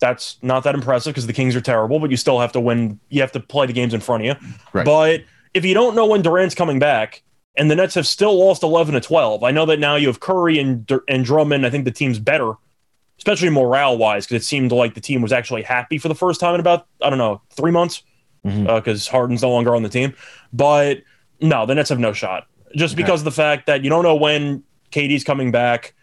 That's 0.00 0.36
not 0.42 0.64
that 0.64 0.74
impressive 0.74 1.12
because 1.14 1.26
the 1.26 1.32
Kings 1.32 1.56
are 1.56 1.60
terrible, 1.60 1.98
but 1.98 2.10
you 2.10 2.16
still 2.16 2.38
have 2.40 2.52
to 2.52 2.60
win. 2.60 3.00
You 3.08 3.20
have 3.22 3.32
to 3.32 3.40
play 3.40 3.66
the 3.66 3.72
games 3.72 3.94
in 3.94 4.00
front 4.00 4.26
of 4.26 4.26
you. 4.26 4.48
Right. 4.72 4.84
But 4.84 5.24
if 5.54 5.64
you 5.64 5.72
don't 5.74 5.94
know 5.94 6.06
when 6.06 6.22
Durant's 6.22 6.54
coming 6.54 6.78
back, 6.78 7.22
and 7.58 7.70
the 7.70 7.74
Nets 7.74 7.94
have 7.94 8.06
still 8.06 8.38
lost 8.38 8.62
11 8.62 8.92
to 8.94 9.00
12, 9.00 9.42
I 9.42 9.50
know 9.50 9.64
that 9.64 9.78
now 9.78 9.96
you 9.96 10.08
have 10.08 10.20
Curry 10.20 10.58
and, 10.58 10.90
and 11.08 11.24
Drummond. 11.24 11.64
I 11.64 11.70
think 11.70 11.84
the 11.86 11.90
team's 11.90 12.18
better 12.18 12.52
especially 13.18 13.48
morale 13.48 13.96
wise, 13.96 14.26
because 14.26 14.42
it 14.42 14.44
seemed 14.46 14.70
like 14.70 14.92
the 14.92 15.00
team 15.00 15.22
was 15.22 15.32
actually 15.32 15.62
happy 15.62 15.96
for 15.96 16.08
the 16.08 16.14
first 16.14 16.38
time 16.38 16.52
in 16.54 16.60
about 16.60 16.86
I 17.02 17.08
don't 17.08 17.18
know 17.18 17.40
three 17.50 17.70
months 17.70 18.02
because 18.42 18.54
Mhm. 19.06 19.08
uh, 19.08 19.10
Harden's 19.10 19.40
no 19.40 19.50
longer 19.50 19.74
on 19.74 19.82
the 19.82 19.88
team. 19.88 20.12
But 20.52 20.98
no, 21.40 21.64
the 21.64 21.74
Nets 21.74 21.88
have 21.88 21.98
no 21.98 22.12
shot 22.12 22.46
just 22.76 22.92
Okay. 22.92 23.02
because 23.02 23.22
of 23.22 23.24
the 23.24 23.30
fact 23.32 23.64
that 23.68 23.82
you 23.82 23.88
don't 23.88 24.02
know 24.02 24.14
when 24.14 24.62
KD's 24.92 25.24
coming 25.24 25.50
back, 25.50 25.94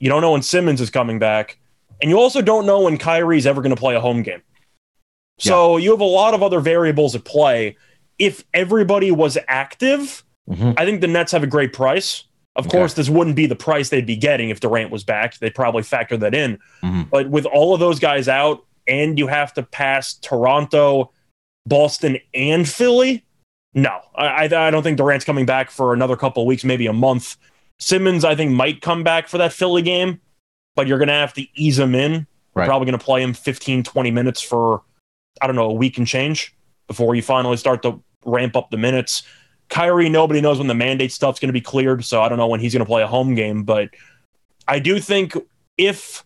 you 0.00 0.08
don't 0.08 0.20
know 0.22 0.32
when 0.32 0.42
Simmons 0.42 0.80
is 0.80 0.90
coming 0.90 1.20
back, 1.20 1.56
and 2.00 2.10
you 2.10 2.18
also 2.18 2.42
don't 2.42 2.66
know 2.66 2.80
when 2.82 2.98
Kyrie's 2.98 3.46
ever 3.46 3.62
going 3.62 3.74
to 3.74 3.80
play 3.80 3.94
a 3.94 4.00
home 4.00 4.22
game. 4.22 4.42
So 5.38 5.76
you 5.76 5.90
have 5.90 6.00
a 6.00 6.04
lot 6.04 6.34
of 6.34 6.42
other 6.42 6.60
variables 6.60 7.14
at 7.14 7.24
play. 7.24 7.76
If 8.18 8.44
everybody 8.54 9.10
was 9.10 9.36
active, 9.48 10.24
Mhm. 10.48 10.74
I 10.78 10.84
think 10.84 11.00
the 11.00 11.08
Nets 11.08 11.32
have 11.32 11.42
a 11.42 11.46
great 11.46 11.72
price. 11.72 12.24
Of 12.54 12.66
Okay. 12.66 12.78
course, 12.78 12.94
this 12.94 13.10
wouldn't 13.10 13.36
be 13.36 13.46
the 13.46 13.56
price 13.56 13.90
they'd 13.90 14.06
be 14.06 14.16
getting 14.16 14.48
if 14.48 14.60
Durant 14.60 14.90
was 14.90 15.04
back. 15.04 15.36
They'd 15.38 15.54
probably 15.54 15.82
factor 15.82 16.16
that 16.16 16.34
in. 16.34 16.58
Mhm. 16.82 17.10
But 17.10 17.28
with 17.28 17.44
all 17.44 17.74
of 17.74 17.80
those 17.80 17.98
guys 17.98 18.28
out, 18.28 18.62
and 18.86 19.18
you 19.18 19.26
have 19.26 19.52
to 19.54 19.62
pass 19.64 20.14
Toronto, 20.14 21.10
Boston, 21.66 22.18
and 22.32 22.66
Philly, 22.66 23.24
no, 23.74 23.98
I, 24.14 24.26
I, 24.26 24.68
I 24.68 24.70
don't 24.70 24.82
think 24.82 24.96
Durant's 24.96 25.24
coming 25.24 25.44
back 25.44 25.70
for 25.70 25.92
another 25.92 26.16
couple 26.16 26.42
of 26.44 26.46
weeks, 26.46 26.64
maybe 26.64 26.86
a 26.86 26.92
month. 26.92 27.36
Simmons, 27.78 28.24
I 28.24 28.34
think, 28.34 28.52
might 28.52 28.80
come 28.80 29.02
back 29.02 29.28
for 29.28 29.36
that 29.38 29.52
Philly 29.52 29.82
game, 29.82 30.20
but 30.76 30.86
you're 30.86 30.98
going 30.98 31.08
to 31.08 31.14
have 31.14 31.32
to 31.34 31.46
ease 31.58 31.78
him 31.78 31.94
in. 31.96 32.26
Right. 32.54 32.66
Probably 32.66 32.86
going 32.86 32.98
to 32.98 33.04
play 33.04 33.22
him 33.22 33.34
15, 33.34 33.82
20 33.82 34.10
minutes 34.12 34.40
for, 34.40 34.82
I 35.42 35.46
don't 35.46 35.56
know, 35.56 35.68
a 35.70 35.74
week 35.74 35.98
and 35.98 36.06
change 36.06 36.54
before 36.86 37.14
you 37.14 37.22
finally 37.22 37.56
start 37.56 37.82
to 37.82 38.02
ramp 38.24 38.56
up 38.56 38.70
the 38.70 38.76
minutes. 38.78 39.24
Kyrie, 39.68 40.08
nobody 40.08 40.40
knows 40.40 40.58
when 40.58 40.68
the 40.68 40.74
mandate 40.74 41.10
stuff's 41.12 41.40
going 41.40 41.48
to 41.48 41.52
be 41.52 41.60
cleared, 41.60 42.04
so 42.04 42.22
I 42.22 42.28
don't 42.28 42.38
know 42.38 42.46
when 42.46 42.60
he's 42.60 42.72
going 42.72 42.84
to 42.84 42.88
play 42.88 43.02
a 43.02 43.06
home 43.06 43.34
game. 43.34 43.64
But 43.64 43.90
I 44.68 44.78
do 44.78 45.00
think 45.00 45.36
if 45.76 46.24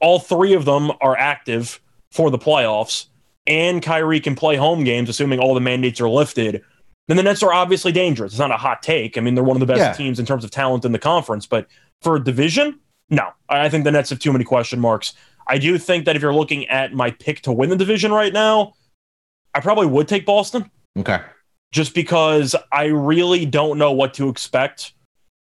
all 0.00 0.18
three 0.18 0.54
of 0.54 0.64
them 0.64 0.92
are 1.00 1.16
active 1.16 1.80
for 2.12 2.30
the 2.30 2.38
playoffs 2.38 3.06
and 3.46 3.82
Kyrie 3.82 4.20
can 4.20 4.34
play 4.34 4.56
home 4.56 4.84
games, 4.84 5.08
assuming 5.08 5.40
all 5.40 5.52
the 5.52 5.60
mandates 5.60 6.00
are 6.00 6.08
lifted, 6.08 6.62
then 7.08 7.16
the 7.18 7.22
Nets 7.22 7.42
are 7.42 7.52
obviously 7.52 7.92
dangerous. 7.92 8.32
It's 8.32 8.38
not 8.38 8.50
a 8.50 8.56
hot 8.56 8.82
take. 8.82 9.18
I 9.18 9.20
mean, 9.20 9.34
they're 9.34 9.44
one 9.44 9.56
of 9.56 9.60
the 9.60 9.66
best 9.66 9.80
Yeah. 9.80 9.92
teams 9.92 10.18
in 10.18 10.24
terms 10.24 10.44
of 10.44 10.50
talent 10.50 10.84
in 10.86 10.92
the 10.92 10.98
conference, 10.98 11.44
but 11.44 11.66
for 12.00 12.16
a 12.16 12.24
division, 12.24 12.78
no. 13.10 13.30
I 13.48 13.68
think 13.68 13.84
the 13.84 13.92
Nets 13.92 14.10
have 14.10 14.18
too 14.18 14.32
many 14.32 14.44
question 14.44 14.80
marks. 14.80 15.12
I 15.46 15.58
do 15.58 15.76
think 15.78 16.06
that 16.06 16.16
if 16.16 16.22
you're 16.22 16.34
looking 16.34 16.66
at 16.68 16.92
my 16.94 17.10
pick 17.10 17.42
to 17.42 17.52
win 17.52 17.70
the 17.70 17.76
division 17.76 18.12
right 18.12 18.32
now, 18.32 18.72
I 19.54 19.60
probably 19.60 19.86
would 19.86 20.08
take 20.08 20.24
Boston 20.26 20.70
Okay. 20.98 21.20
just 21.70 21.94
because 21.94 22.56
I 22.72 22.86
really 22.86 23.44
don't 23.46 23.78
know 23.78 23.92
what 23.92 24.14
to 24.14 24.28
expect 24.28 24.92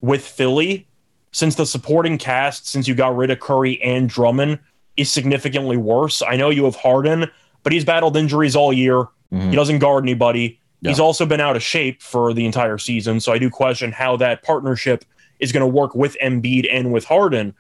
with 0.02 0.26
Philly 0.26 0.88
since 1.32 1.56
the 1.56 1.66
supporting 1.66 2.18
cast, 2.18 2.68
since 2.68 2.88
you 2.88 2.96
got 2.96 3.16
rid 3.16 3.30
of 3.30 3.40
Curry 3.40 3.82
and 3.84 4.10
Drummond, 4.10 4.60
is 4.98 5.12
significantly 5.12 5.78
worse. 5.78 6.22
I 6.22 6.38
know 6.38 6.50
you 6.50 6.64
have 6.66 6.76
Harden, 6.76 7.30
but 7.64 7.72
he's 7.74 7.86
battled 7.86 8.18
injuries 8.18 8.56
all 8.56 8.74
year. 8.74 9.06
Mhm. 9.32 9.50
He 9.50 9.56
doesn't 9.56 9.80
guard 9.80 10.04
anybody. 10.04 10.60
Yeah. 10.82 10.90
He's 10.92 11.00
also 11.00 11.26
been 11.26 11.42
out 11.42 11.56
of 11.56 11.62
shape 11.62 12.02
for 12.02 12.34
the 12.34 12.46
entire 12.46 12.78
season. 12.78 13.20
So 13.20 13.32
I 13.34 13.38
do 13.38 13.50
question 13.50 13.92
how 13.92 14.16
that 14.18 14.42
partnership 14.44 15.04
is 15.40 15.52
going 15.52 15.62
to 15.62 15.68
work 15.68 15.96
with 15.96 16.18
Embiid 16.22 16.68
and 16.72 16.92
with 16.92 17.06
Harden. 17.06 17.56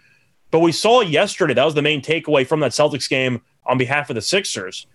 But 0.51 0.59
we 0.59 0.71
saw 0.71 1.01
yesterday, 1.01 1.53
that 1.53 1.65
was 1.65 1.75
the 1.75 1.81
main 1.81 2.01
takeaway 2.01 2.45
from 2.45 2.59
that 2.61 2.71
Celtics 2.71 3.09
game 3.09 3.41
on 3.65 3.77
behalf 3.77 4.09
of 4.09 4.15
the 4.15 4.21
Sixers. 4.21 4.87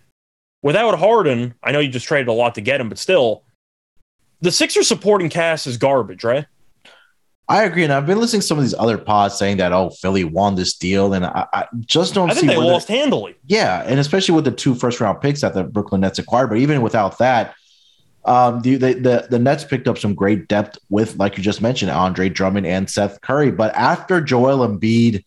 Without 0.61 0.97
Harden, 0.97 1.53
I 1.63 1.71
know 1.71 1.79
you 1.79 1.89
just 1.89 2.07
traded 2.07 2.27
a 2.27 2.33
lot 2.33 2.55
to 2.55 2.61
get 2.61 2.81
him, 2.81 2.89
but 2.89 2.97
still, 2.97 3.43
the 4.41 4.51
Sixers 4.51 4.87
supporting 4.87 5.29
cast 5.29 5.67
is 5.67 5.77
garbage, 5.77 6.23
right? 6.23 6.45
I 7.47 7.63
agree, 7.63 7.83
and 7.83 7.93
I've 7.93 8.07
been 8.07 8.19
listening 8.19 8.41
to 8.41 8.47
some 8.47 8.57
of 8.57 8.63
these 8.63 8.73
other 8.73 8.97
pods 8.97 9.37
saying 9.37 9.57
that 9.57 9.71
oh, 9.71 9.91
Philly 9.91 10.23
won 10.23 10.55
this 10.55 10.73
deal, 10.73 11.13
and 11.13 11.25
I, 11.25 11.45
I 11.53 11.67
just 11.81 12.15
don't 12.15 12.31
I 12.31 12.33
see 12.33 12.39
think 12.41 12.53
they 12.53 12.57
lost 12.57 12.87
handily. 12.87 13.35
Yeah, 13.45 13.83
and 13.85 13.99
especially 13.99 14.33
with 14.33 14.45
the 14.45 14.51
two 14.51 14.73
first 14.73 14.99
round 14.99 15.21
picks 15.21 15.41
that 15.41 15.53
the 15.53 15.63
Brooklyn 15.63 16.01
Nets 16.01 16.17
acquired, 16.17 16.47
but 16.47 16.57
even 16.57 16.81
without 16.81 17.19
that, 17.19 17.53
um, 18.25 18.61
the, 18.61 18.75
the 18.75 18.93
the 18.95 19.27
the 19.29 19.39
Nets 19.39 19.63
picked 19.63 19.87
up 19.87 19.97
some 19.97 20.13
great 20.15 20.47
depth 20.47 20.77
with, 20.89 21.17
like 21.17 21.37
you 21.37 21.43
just 21.43 21.61
mentioned, 21.61 21.91
Andre 21.91 22.27
Drummond 22.29 22.65
and 22.65 22.89
Seth 22.89 23.21
Curry. 23.21 23.51
But 23.51 23.73
after 23.75 24.19
Joel 24.21 24.67
Embiid 24.67 25.23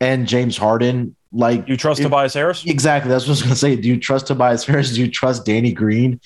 and 0.00 0.26
James 0.28 0.56
Harden, 0.56 1.16
like 1.32 1.66
You 1.68 1.76
trust 1.76 2.00
it- 2.00 2.04
Tobias 2.04 2.34
Harris? 2.34 2.64
exactly, 2.66 3.08
that's 3.10 3.24
what 3.24 3.30
I 3.30 3.32
was 3.32 3.42
going 3.42 3.52
to 3.54 3.58
say. 3.58 3.76
Do 3.76 3.88
you 3.88 3.98
trust 3.98 4.26
Tobias 4.26 4.64
Harris? 4.66 4.92
Do 4.94 5.00
you 5.00 5.10
trust 5.10 5.44
Danny 5.46 5.72
Green 5.72 6.20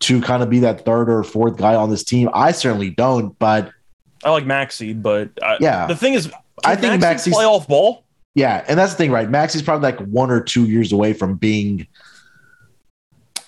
to 0.00 0.20
kind 0.20 0.42
of 0.42 0.48
be 0.50 0.60
that 0.60 0.84
third 0.84 1.10
or 1.10 1.22
fourth 1.22 1.56
guy 1.56 1.74
on 1.74 1.90
this 1.90 2.02
team? 2.04 2.30
I 2.32 2.52
certainly 2.52 2.90
don't, 2.90 3.38
but 3.38 3.70
I 4.24 4.30
like 4.30 4.46
Maxey, 4.46 4.94
but 4.94 5.30
I, 5.42 5.58
Yeah. 5.60 5.86
the 5.86 5.96
thing 5.96 6.14
is, 6.14 6.30
I 6.64 6.74
think 6.76 7.00
Maxey 7.00 7.30
Maxey's- 7.30 7.34
play 7.36 7.64
ball. 7.68 8.04
Yeah, 8.34 8.64
and 8.68 8.78
that's 8.78 8.92
the 8.92 8.98
thing, 8.98 9.10
right? 9.10 9.28
Maxey's 9.28 9.62
probably 9.62 9.90
like 9.90 10.00
one 10.08 10.30
or 10.30 10.40
two 10.40 10.64
years 10.66 10.92
away 10.92 11.12
from 11.12 11.34
being 11.34 11.86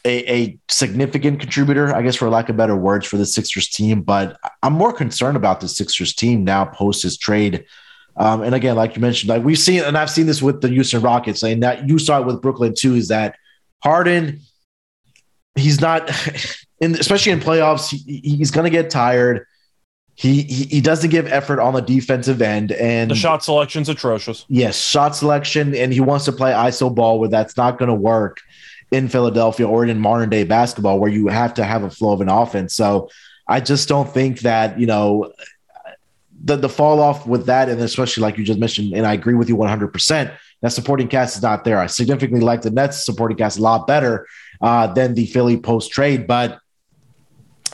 a, 0.04 0.32
a 0.32 0.58
significant 0.68 1.40
contributor, 1.40 1.94
I 1.94 2.02
guess, 2.02 2.16
for 2.16 2.28
lack 2.28 2.48
of 2.48 2.56
better 2.56 2.76
words, 2.76 3.06
for 3.06 3.16
the 3.16 3.26
Sixers 3.26 3.68
team. 3.68 4.02
But 4.02 4.38
I'm 4.62 4.72
more 4.72 4.92
concerned 4.92 5.36
about 5.36 5.60
the 5.60 5.68
Sixers 5.68 6.14
team 6.14 6.44
now 6.44 6.64
post 6.64 7.02
his 7.02 7.18
trade. 7.18 7.64
Um, 8.16 8.42
and 8.42 8.54
again, 8.54 8.76
like 8.76 8.96
you 8.96 9.02
mentioned, 9.02 9.28
like 9.30 9.44
we've 9.44 9.58
seen, 9.58 9.82
and 9.82 9.96
I've 9.96 10.10
seen 10.10 10.26
this 10.26 10.42
with 10.42 10.60
the 10.60 10.68
Houston 10.68 11.00
Rockets, 11.00 11.42
and 11.42 11.62
that 11.62 11.88
you 11.88 11.98
saw 11.98 12.20
it 12.20 12.26
with 12.26 12.42
Brooklyn 12.42 12.74
too, 12.76 12.94
is 12.94 13.08
that 13.08 13.36
Harden, 13.82 14.40
he's 15.54 15.80
not, 15.80 16.10
in, 16.80 16.94
especially 16.96 17.32
in 17.32 17.40
playoffs, 17.40 17.90
he, 17.90 18.20
he's 18.22 18.50
going 18.50 18.64
to 18.64 18.70
get 18.70 18.90
tired. 18.90 19.46
He, 20.16 20.42
he 20.42 20.64
he 20.64 20.80
doesn't 20.82 21.08
give 21.08 21.28
effort 21.28 21.60
on 21.60 21.72
the 21.72 21.80
defensive 21.80 22.42
end, 22.42 22.72
and 22.72 23.10
The 23.10 23.14
shot 23.14 23.42
selection's 23.42 23.88
atrocious. 23.88 24.44
yes, 24.48 24.78
shot 24.78 25.16
selection, 25.16 25.74
and 25.74 25.94
he 25.94 26.00
wants 26.00 26.26
to 26.26 26.32
play 26.32 26.52
ISO 26.52 26.94
ball 26.94 27.18
where 27.20 27.30
that's 27.30 27.56
not 27.56 27.78
going 27.78 27.88
to 27.88 27.94
work 27.94 28.40
in 28.90 29.08
Philadelphia 29.08 29.66
or 29.66 29.84
in 29.84 29.98
modern 29.98 30.30
day 30.30 30.44
basketball 30.44 30.98
where 30.98 31.10
you 31.10 31.28
have 31.28 31.54
to 31.54 31.64
have 31.64 31.82
a 31.82 31.90
flow 31.90 32.12
of 32.12 32.20
an 32.20 32.28
offense. 32.28 32.74
So 32.74 33.08
I 33.46 33.60
just 33.60 33.88
don't 33.88 34.08
think 34.08 34.40
that, 34.40 34.78
you 34.78 34.86
know, 34.86 35.32
the, 36.42 36.56
the 36.56 36.68
fall 36.68 37.00
off 37.00 37.26
with 37.26 37.46
that, 37.46 37.68
and 37.68 37.80
especially 37.80 38.22
like 38.22 38.38
you 38.38 38.44
just 38.44 38.58
mentioned, 38.58 38.94
and 38.94 39.06
I 39.06 39.12
agree 39.12 39.34
with 39.34 39.48
you 39.48 39.56
100%, 39.56 40.32
that 40.62 40.72
supporting 40.72 41.08
cast 41.08 41.36
is 41.36 41.42
not 41.42 41.64
there. 41.64 41.78
I 41.78 41.86
significantly 41.86 42.40
like 42.40 42.62
the 42.62 42.70
Nets 42.70 43.04
supporting 43.04 43.36
cast 43.36 43.58
a 43.58 43.62
lot 43.62 43.86
better 43.86 44.26
uh, 44.60 44.86
than 44.88 45.14
the 45.14 45.26
Philly 45.26 45.56
post 45.56 45.90
trade, 45.90 46.26
but 46.26 46.58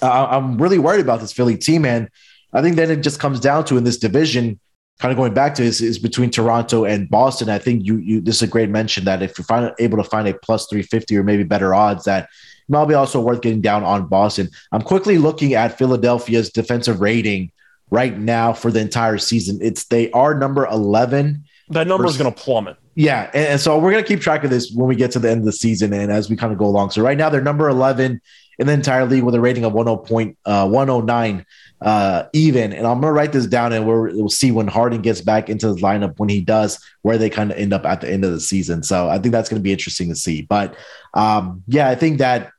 uh, 0.02 0.26
I'm 0.30 0.58
really 0.58 0.78
worried 0.78 1.00
about 1.00 1.20
this 1.20 1.32
Philly 1.32 1.56
team. 1.56 1.84
And 1.84 2.10
I 2.52 2.62
think 2.62 2.76
then 2.76 2.90
it 2.90 3.02
just 3.02 3.20
comes 3.20 3.40
down 3.40 3.64
to 3.66 3.76
in 3.76 3.84
this 3.84 3.98
division, 3.98 4.60
kind 4.98 5.12
of 5.12 5.16
going 5.16 5.34
back 5.34 5.54
to 5.56 5.62
is, 5.62 5.80
is 5.80 5.98
between 5.98 6.30
Toronto 6.30 6.84
and 6.84 7.08
Boston. 7.08 7.48
I 7.48 7.58
think 7.58 7.84
you 7.84 7.96
you 7.98 8.20
this 8.20 8.36
is 8.36 8.42
a 8.42 8.46
great 8.46 8.70
mention 8.70 9.04
that 9.04 9.22
if 9.22 9.36
you're 9.38 9.44
find, 9.44 9.72
able 9.78 9.98
to 9.98 10.04
find 10.04 10.26
a 10.28 10.34
plus 10.34 10.66
350 10.68 11.16
or 11.16 11.22
maybe 11.22 11.44
better 11.44 11.74
odds, 11.74 12.04
that 12.04 12.28
might 12.68 12.86
be 12.86 12.94
also 12.94 13.20
worth 13.20 13.42
getting 13.42 13.60
down 13.60 13.84
on 13.84 14.06
Boston. 14.06 14.48
I'm 14.72 14.82
quickly 14.82 15.18
looking 15.18 15.54
at 15.54 15.78
Philadelphia's 15.78 16.50
defensive 16.50 17.00
rating 17.00 17.52
right 17.90 18.16
now 18.18 18.52
for 18.52 18.70
the 18.70 18.80
entire 18.80 19.18
season. 19.18 19.58
It's 19.62 19.84
they 19.84 20.10
are 20.12 20.34
number 20.34 20.66
11. 20.66 21.44
That 21.70 21.86
number 21.86 22.06
is 22.06 22.16
going 22.16 22.32
to 22.32 22.40
plummet. 22.40 22.76
Yeah, 22.94 23.30
and, 23.34 23.46
and 23.48 23.60
so 23.60 23.78
we're 23.78 23.90
gonna 23.90 24.02
keep 24.02 24.20
track 24.20 24.42
of 24.44 24.50
this 24.50 24.72
when 24.72 24.88
we 24.88 24.96
get 24.96 25.10
to 25.12 25.18
the 25.18 25.30
end 25.30 25.40
of 25.40 25.44
the 25.44 25.52
season 25.52 25.92
and 25.92 26.10
as 26.10 26.30
we 26.30 26.36
kind 26.36 26.52
of 26.52 26.58
go 26.58 26.64
along. 26.64 26.90
So 26.90 27.02
right 27.02 27.18
now 27.18 27.28
they're 27.28 27.42
number 27.42 27.68
11 27.68 28.20
in 28.58 28.66
the 28.66 28.72
entire 28.72 29.04
league 29.04 29.22
with 29.22 29.34
a 29.34 29.40
rating 29.40 29.64
of 29.66 29.74
10 29.74 31.44
uh, 31.80 32.24
109 32.24 32.30
even. 32.32 32.72
And 32.72 32.86
I'm 32.86 33.00
gonna 33.00 33.12
write 33.12 33.32
this 33.32 33.46
down 33.46 33.72
and 33.72 33.86
we're, 33.86 34.14
we'll 34.14 34.28
see 34.28 34.50
when 34.50 34.66
Harden 34.66 35.02
gets 35.02 35.20
back 35.20 35.48
into 35.48 35.72
the 35.72 35.80
lineup 35.80 36.18
when 36.18 36.28
he 36.28 36.40
does 36.40 36.78
where 37.02 37.18
they 37.18 37.30
kind 37.30 37.50
of 37.50 37.58
end 37.58 37.72
up 37.72 37.84
at 37.84 38.00
the 38.00 38.10
end 38.10 38.24
of 38.24 38.32
the 38.32 38.40
season. 38.40 38.82
So 38.82 39.08
I 39.08 39.18
think 39.18 39.32
that's 39.32 39.48
gonna 39.48 39.60
be 39.60 39.72
interesting 39.72 40.08
to 40.08 40.16
see. 40.16 40.42
But 40.42 40.76
um, 41.14 41.62
yeah, 41.66 41.88
I 41.88 41.94
think 41.94 42.18
that 42.18 42.52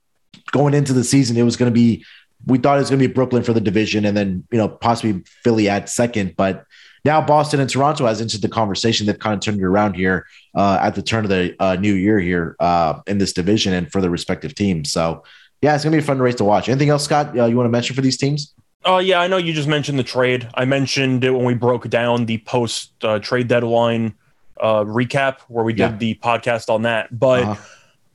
going 0.52 0.74
into 0.74 0.94
the 0.94 1.04
season 1.04 1.38
it 1.38 1.44
was 1.44 1.58
gonna 1.58 1.72
be 1.72 2.06
we 2.46 2.58
thought 2.58 2.78
it 2.78 2.82
was 2.82 2.90
gonna 2.90 3.00
be 3.00 3.08
Brooklyn 3.08 3.44
for 3.44 3.54
the 3.54 3.62
division 3.62 4.06
and 4.06 4.16
then 4.16 4.46
you 4.52 4.58
know 4.58 4.70
possibly 4.70 5.24
Philly 5.44 5.70
at 5.70 5.90
second, 5.90 6.36
but 6.36 6.66
now 7.06 7.22
Boston 7.22 7.60
and 7.62 7.70
Toronto 7.70 8.06
has 8.06 8.20
entered 8.20 8.42
the 8.42 8.50
conversation. 8.50 9.08
They've 9.08 9.18
kind 9.18 9.34
of 9.34 9.40
turned 9.40 9.62
it 9.62 9.64
around 9.64 9.96
here 9.96 10.26
uh, 10.56 10.78
at 10.82 10.94
the 10.94 11.02
turn 11.02 11.24
of 11.24 11.30
the 11.30 11.56
uh, 11.60 11.76
new 11.76 11.94
year 11.94 12.20
here 12.20 12.56
uh, 12.60 13.00
in 13.08 13.18
this 13.18 13.32
division 13.32 13.74
and 13.74 13.90
for 13.90 14.02
the 14.02 14.10
respective 14.10 14.56
teams. 14.56 14.92
So 14.92 15.24
yeah, 15.62 15.74
it's 15.74 15.84
gonna 15.84 15.96
be 15.96 16.04
a 16.04 16.06
fun 16.06 16.20
race 16.20 16.36
to 16.36 16.44
watch. 16.44 16.70
Anything 16.70 16.90
else, 16.90 17.06
Scott? 17.06 17.38
Uh, 17.38 17.46
you 17.46 17.56
want 17.56 17.66
to 17.66 17.72
mention 17.72 17.96
for 17.96 18.02
these 18.02 18.18
teams? 18.18 18.54
Oh, 18.88 19.00
yeah, 19.00 19.20
I 19.20 19.28
know 19.28 19.36
you 19.36 19.52
just 19.52 19.68
mentioned 19.68 20.00
the 20.00 20.04
trade. 20.04 20.48
I 20.54 20.64
mentioned 20.64 21.26
it 21.26 21.32
when 21.32 21.44
we 21.44 21.54
broke 21.54 21.90
down 21.90 22.26
the 22.26 22.38
post 22.40 22.92
uh, 23.04 23.20
trade 23.20 23.50
deadline 23.50 24.16
uh, 24.62 24.86
recap 24.86 25.42
where 25.50 25.66
we 25.66 25.74
did 25.74 25.92
Yeah. 25.92 25.98
the 25.98 26.16
podcast 26.16 26.70
on 26.70 26.84
that. 26.84 27.20
But 27.20 27.44
Uh-huh. 27.44 27.62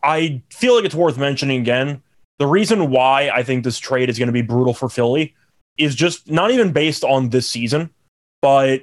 I 0.02 0.42
feel 0.50 0.74
like 0.74 0.84
it's 0.86 0.94
worth 0.94 1.18
mentioning 1.18 1.60
again. 1.60 2.02
The 2.38 2.46
reason 2.46 2.90
why 2.90 3.28
I 3.28 3.42
think 3.42 3.64
this 3.64 3.78
trade 3.78 4.08
is 4.08 4.18
going 4.18 4.28
to 4.28 4.32
be 4.32 4.40
brutal 4.42 4.72
for 4.72 4.88
Philly 4.88 5.34
is 5.76 5.94
just 5.94 6.30
not 6.30 6.50
even 6.50 6.72
based 6.72 7.04
on 7.04 7.28
this 7.28 7.48
season, 7.48 7.90
but 8.40 8.80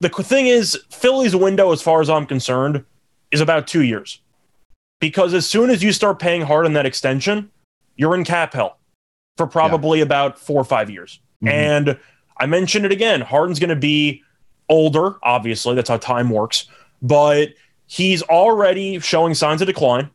the 0.00 0.08
thing 0.08 0.48
is, 0.48 0.78
Philly's 0.90 1.36
window, 1.36 1.70
as 1.72 1.80
far 1.80 2.00
as 2.00 2.10
I'm 2.10 2.26
concerned, 2.26 2.84
is 3.30 3.40
about 3.40 3.68
two 3.68 3.82
years. 3.84 4.20
Because 5.00 5.32
as 5.32 5.46
soon 5.46 5.70
as 5.70 5.82
you 5.82 5.92
start 5.92 6.18
paying 6.18 6.42
hard 6.42 6.66
on 6.66 6.72
that 6.74 6.86
extension, 6.86 7.50
you're 7.96 8.14
in 8.16 8.24
cap 8.24 8.52
hell 8.52 8.78
for 9.40 9.46
probably 9.46 10.00
about 10.02 10.38
four 10.38 10.60
or 10.60 10.64
five 10.64 10.90
years. 10.90 11.18
Mhm. 11.42 11.48
And 11.50 11.98
I 12.36 12.44
mentioned 12.46 12.84
it 12.84 12.92
again 12.92 13.22
Harden's 13.22 13.58
going 13.58 13.70
to 13.70 13.76
be 13.76 14.22
older, 14.68 15.14
obviously. 15.22 15.74
That's 15.74 15.88
how 15.88 15.96
time 15.96 16.28
works. 16.30 16.66
but 17.02 17.54
he's 17.86 18.20
already 18.24 19.00
showing 19.00 19.32
signs 19.34 19.62
of 19.62 19.66
decline. 19.66 20.10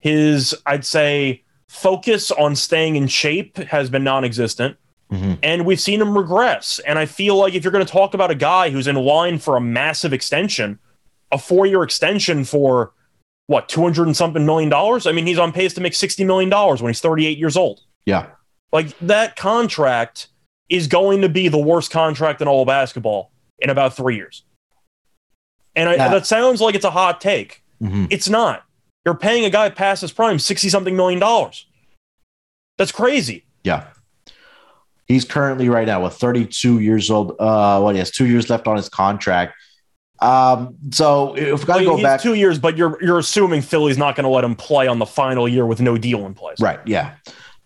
His, 0.00 0.52
I'd 0.66 0.84
say, 0.84 1.42
focus 1.68 2.30
on 2.32 2.56
staying 2.56 2.96
in 2.96 3.06
shape 3.06 3.56
has 3.58 3.88
been 3.88 4.02
non 4.02 4.24
existent. 4.24 4.76
Mhm. 5.12 5.38
And 5.42 5.64
we've 5.64 5.78
seen 5.80 6.00
him 6.00 6.18
regress. 6.18 6.80
And 6.80 6.98
I 6.98 7.06
feel 7.06 7.36
like 7.36 7.54
if 7.54 7.62
you're 7.64 7.70
going 7.72 7.86
to 7.86 7.90
talk 7.92 8.14
about 8.14 8.30
a 8.32 8.34
guy 8.34 8.70
who's 8.70 8.86
in 8.88 8.96
line 8.96 9.38
for 9.38 9.56
a 9.56 9.60
massive 9.60 10.12
extension, 10.12 10.80
a 11.32 11.38
four 11.38 11.66
year 11.66 11.82
extension 11.84 12.44
for 12.44 12.92
what, 13.46 13.68
200 13.68 14.06
and 14.06 14.16
something 14.16 14.44
million 14.44 14.68
dollars? 14.68 15.06
I 15.06 15.12
mean, 15.12 15.24
he's 15.26 15.38
on 15.38 15.52
pace 15.52 15.72
to 15.74 15.80
make 15.80 15.94
$60 15.94 16.26
million 16.26 16.50
when 16.50 16.88
he's 16.90 17.00
38 17.00 17.38
years 17.38 17.56
old. 17.56 17.80
Yeah. 18.04 18.26
Like 18.72 18.96
that 19.00 19.36
contract 19.36 20.28
is 20.68 20.86
going 20.86 21.22
to 21.22 21.28
be 21.28 21.48
the 21.48 21.58
worst 21.58 21.90
contract 21.90 22.40
in 22.42 22.48
all 22.48 22.62
of 22.62 22.66
basketball 22.68 23.30
in 23.58 23.70
about 23.70 23.94
three 23.96 24.16
years. 24.16 24.44
And 25.74 25.88
I, 25.88 25.94
Yeah. 25.94 26.08
that 26.08 26.26
sounds 26.26 26.60
like 26.60 26.74
it's 26.74 26.84
a 26.84 26.90
hot 26.90 27.20
take. 27.20 27.62
Mhm. 27.82 28.08
It's 28.10 28.28
not. 28.28 28.64
You're 29.06 29.14
paying 29.14 29.44
a 29.44 29.50
guy 29.50 29.70
past 29.70 30.02
his 30.02 30.12
prime 30.12 30.38
60 30.38 30.68
something 30.68 30.94
million 30.96 31.18
dollars. 31.20 31.66
That's 32.76 32.92
crazy. 32.92 33.44
Yeah. 33.64 33.84
He's 35.06 35.24
currently 35.24 35.68
right 35.70 35.86
now 35.86 36.02
with 36.02 36.12
32 36.14 36.80
years 36.80 37.10
old. 37.10 37.34
Uh, 37.38 37.80
what 37.80 37.94
he 37.94 37.98
has 37.98 38.10
two 38.10 38.26
years 38.26 38.50
left 38.50 38.66
on 38.66 38.76
his 38.76 38.88
contract. 38.90 39.54
Um, 40.20 40.74
so 40.90 41.34
if 41.36 41.60
we 41.60 41.64
got 41.66 41.78
to 41.78 41.84
Well, 41.84 41.92
go 41.92 41.96
he's 41.96 42.02
back, 42.02 42.20
two 42.20 42.34
years, 42.34 42.58
but 42.58 42.76
you're 42.76 42.98
you're 43.02 43.18
assuming 43.20 43.62
Philly's 43.62 43.96
not 43.96 44.16
going 44.16 44.24
to 44.24 44.30
let 44.30 44.44
him 44.44 44.56
play 44.56 44.86
on 44.88 44.98
the 44.98 45.06
final 45.06 45.48
year 45.48 45.64
with 45.64 45.80
no 45.80 45.96
deal 45.96 46.26
in 46.26 46.34
place. 46.34 46.60
right? 46.60 46.80
Yeah. 46.84 47.14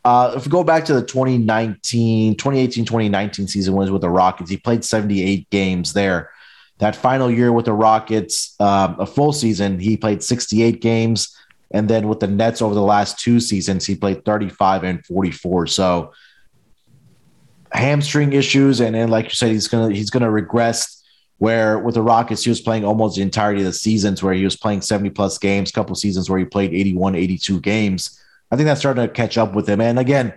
Uh, 0.04 0.34
if 0.36 0.44
we 0.44 0.50
go 0.50 0.64
back 0.64 0.84
to 0.86 0.94
the 0.94 1.02
2019, 1.02 2.34
2018, 2.36 2.84
2019 2.84 3.46
season 3.46 3.74
was 3.74 3.90
with 3.90 4.02
the 4.02 4.10
Rockets, 4.10 4.50
he 4.50 4.56
played 4.56 4.84
78 4.84 5.48
games 5.50 5.92
there. 5.92 6.30
That 6.78 6.96
final 6.96 7.30
year 7.30 7.52
with 7.52 7.66
the 7.66 7.72
Rockets, 7.72 8.56
um, 8.58 8.96
a 8.98 9.06
full 9.06 9.32
season, 9.32 9.78
he 9.78 9.96
played 9.96 10.22
68 10.22 10.80
games. 10.80 11.36
And 11.70 11.88
then 11.88 12.08
with 12.08 12.20
the 12.20 12.26
Nets 12.26 12.60
over 12.60 12.74
the 12.74 12.82
last 12.82 13.18
two 13.18 13.38
seasons, 13.38 13.86
he 13.86 13.94
played 13.94 14.24
35 14.24 14.84
and 14.84 15.06
44. 15.06 15.68
So 15.68 16.12
hamstring 17.72 18.32
issues, 18.32 18.80
and 18.80 18.94
then 18.94 19.08
like 19.08 19.26
you 19.26 19.30
said, 19.30 19.50
he's 19.50 19.68
gonna 19.68 19.94
he's 19.94 20.10
gonna 20.10 20.30
regress. 20.30 20.98
Where 21.38 21.76
with 21.80 21.96
the 21.96 22.02
Rockets, 22.02 22.44
he 22.44 22.50
was 22.50 22.60
playing 22.60 22.84
almost 22.84 23.16
the 23.16 23.22
entirety 23.22 23.62
of 23.62 23.66
the 23.66 23.72
seasons, 23.72 24.22
where 24.22 24.32
he 24.32 24.44
was 24.44 24.54
playing 24.54 24.80
70 24.80 25.10
plus 25.10 25.38
games, 25.38 25.70
a 25.70 25.72
couple 25.72 25.96
seasons 25.96 26.30
where 26.30 26.38
he 26.38 26.44
played 26.44 26.72
81, 26.72 27.16
82 27.16 27.60
games. 27.60 28.21
I 28.52 28.56
think 28.56 28.66
that's 28.66 28.80
starting 28.80 29.02
to 29.04 29.12
catch 29.12 29.36
up 29.38 29.54
with 29.54 29.66
him. 29.68 29.80
And 29.80 29.98
again, 29.98 30.34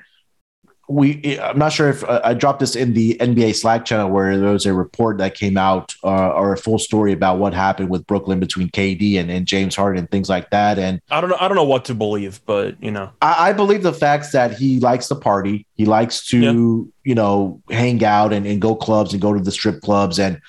we 0.87 1.39
I'm 1.39 1.57
not 1.57 1.69
sure 1.73 1.89
if 1.89 2.03
uh, 2.03 2.21
I 2.23 2.35
dropped 2.35 2.59
this 2.59 2.75
in 2.75 2.93
the 2.93 3.17
NBA 3.19 3.55
Slack 3.55 3.85
channel 3.85 4.09
where 4.11 4.37
there 4.37 4.51
was 4.51 4.67
a 4.67 4.73
report 4.73 5.17
that 5.17 5.33
came 5.33 5.57
out 5.57 5.95
uh, 6.03 6.29
or 6.29 6.53
a 6.53 6.57
full 6.57 6.77
story 6.77 7.11
about 7.11 7.39
what 7.39 7.53
happened 7.55 7.89
with 7.89 8.05
Brooklyn 8.05 8.39
between 8.39 8.69
KD 8.69 9.19
and, 9.19 9.31
and 9.31 9.47
James 9.47 9.75
Harden 9.75 9.97
and 9.99 10.11
things 10.11 10.29
like 10.29 10.51
that. 10.51 10.77
And 10.77 11.01
I 11.09 11.21
don't 11.21 11.31
know. 11.31 11.37
I 11.39 11.47
don't 11.47 11.55
know 11.55 11.63
what 11.63 11.85
to 11.85 11.95
believe, 11.95 12.39
but 12.45 12.81
you 12.83 12.91
know, 12.91 13.09
I, 13.21 13.49
I 13.49 13.53
believe 13.53 13.81
the 13.81 13.93
facts 13.93 14.31
that 14.33 14.53
he 14.57 14.79
likes 14.79 15.07
to 15.07 15.15
party. 15.15 15.65
He 15.73 15.85
likes 15.85 16.25
to, 16.27 16.39
Yeah. 16.39 16.51
you 17.03 17.15
know, 17.15 17.61
hang 17.71 18.03
out 18.05 18.31
and, 18.31 18.45
and 18.45 18.61
go 18.61 18.75
clubs 18.75 19.11
and 19.11 19.21
go 19.21 19.33
to 19.33 19.39
the 19.41 19.51
strip 19.51 19.81
clubs 19.81 20.19
and 20.19 20.39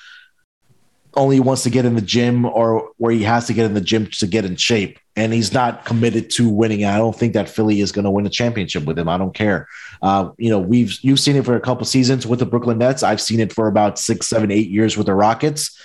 only 1.14 1.40
wants 1.40 1.62
to 1.62 1.70
get 1.70 1.86
in 1.86 1.94
the 1.94 2.02
gym 2.02 2.44
or 2.44 2.90
where 2.98 3.12
he 3.12 3.22
has 3.22 3.46
to 3.46 3.54
get 3.54 3.64
in 3.64 3.72
the 3.72 3.80
gym 3.80 4.06
to 4.08 4.26
get 4.26 4.44
in 4.44 4.56
shape. 4.56 4.98
And 5.16 5.32
he's 5.32 5.52
not 5.52 5.86
committed 5.86 6.28
to 6.32 6.48
winning. 6.48 6.84
I 6.84 6.98
don't 6.98 7.16
think 7.16 7.32
that 7.32 7.48
Philly 7.48 7.80
is 7.80 7.90
going 7.90 8.04
to 8.04 8.10
win 8.10 8.26
a 8.26 8.30
championship 8.30 8.84
with 8.84 8.98
him. 8.98 9.08
I 9.08 9.16
don't 9.16 9.34
care. 9.34 9.66
Uh, 10.02 10.30
you 10.36 10.50
know, 10.50 10.58
we've 10.58 10.98
you've 11.00 11.20
seen 11.20 11.36
it 11.36 11.44
for 11.46 11.56
a 11.56 11.60
couple 11.60 11.86
seasons 11.86 12.26
with 12.26 12.40
the 12.40 12.46
Brooklyn 12.46 12.76
Nets. 12.76 13.02
I've 13.02 13.20
seen 13.20 13.40
it 13.40 13.50
for 13.50 13.66
about 13.66 13.98
six, 13.98 14.28
seven, 14.28 14.50
eight 14.50 14.68
years 14.68 14.96
with 14.96 15.06
the 15.06 15.14
Rockets. 15.14 15.80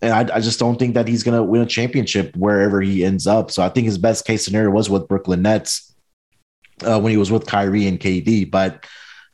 And 0.00 0.12
I, 0.12 0.36
I 0.36 0.40
just 0.40 0.58
don't 0.58 0.80
think 0.80 0.94
that 0.94 1.06
he's 1.06 1.22
going 1.22 1.36
to 1.36 1.44
win 1.44 1.62
a 1.62 1.66
championship 1.66 2.34
wherever 2.34 2.80
he 2.80 3.04
ends 3.04 3.28
up. 3.28 3.52
So 3.52 3.62
I 3.62 3.68
think 3.68 3.84
his 3.84 3.98
best 3.98 4.26
case 4.26 4.44
scenario 4.44 4.70
was 4.70 4.90
with 4.90 5.06
Brooklyn 5.06 5.42
Nets 5.42 5.94
uh, 6.84 7.00
when 7.00 7.12
he 7.12 7.16
was 7.16 7.30
with 7.30 7.46
Kyrie 7.46 7.86
and 7.86 8.00
KD. 8.00 8.50
But 8.50 8.84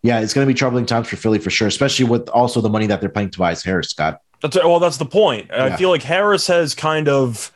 yeah, 0.02 0.20
it's 0.20 0.34
going 0.34 0.46
to 0.46 0.52
be 0.52 0.56
troubling 0.56 0.86
times 0.86 1.08
for 1.08 1.16
Philly 1.16 1.38
for 1.38 1.50
sure, 1.50 1.68
especially 1.68 2.04
with 2.04 2.28
also 2.28 2.60
the 2.60 2.68
money 2.68 2.86
that 2.86 3.00
they're 3.00 3.08
paying 3.08 3.30
Tobias 3.30 3.64
Harris, 3.64 3.88
Scott. 3.88 4.20
that's 4.42 4.56
well, 4.56 4.78
that's 4.78 4.98
the 4.98 5.06
point. 5.06 5.50
I 5.50 5.74
feel 5.76 5.90
like 5.90 6.02
Harris 6.02 6.46
has 6.46 6.74
kind 6.74 7.08
of 7.08 7.50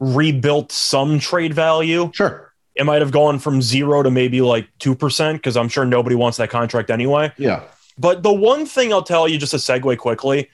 rebuilt 0.00 0.72
some 0.72 1.18
trade 1.18 1.54
value. 1.54 2.10
Sure. 2.14 2.52
It 2.74 2.84
might 2.84 3.00
have 3.00 3.10
gone 3.10 3.38
from 3.38 3.62
zero 3.62 4.02
to 4.02 4.10
maybe 4.10 4.40
like 4.42 4.68
two 4.78 4.94
percent 4.94 5.38
because 5.38 5.56
I'm 5.56 5.68
sure 5.68 5.84
nobody 5.84 6.14
wants 6.14 6.36
that 6.38 6.50
contract 6.50 6.90
anyway. 6.90 7.32
Yeah. 7.38 7.62
But 7.98 8.22
the 8.22 8.32
one 8.32 8.66
thing 8.66 8.92
I'll 8.92 9.02
tell 9.02 9.26
you, 9.26 9.38
just 9.38 9.52
to 9.52 9.56
segue 9.56 9.96
quickly, 9.96 10.50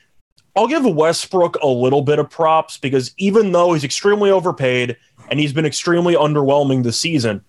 I'll 0.55 0.69
give 0.69 0.85
Westbrook 0.85 1.57
a 1.63 1.67
little 1.67 2.03
bit 2.03 2.21
of 2.21 2.31
props 2.31 2.79
because 2.79 3.13
even 3.19 3.51
though 3.51 3.73
he's 3.73 3.83
extremely 3.83 4.31
overpaid 4.31 4.97
and 5.29 5.41
he's 5.41 5.53
been 5.53 5.67
extremely 5.67 6.15
underwhelming 6.15 6.85
this 6.85 6.99
season, 7.01 7.43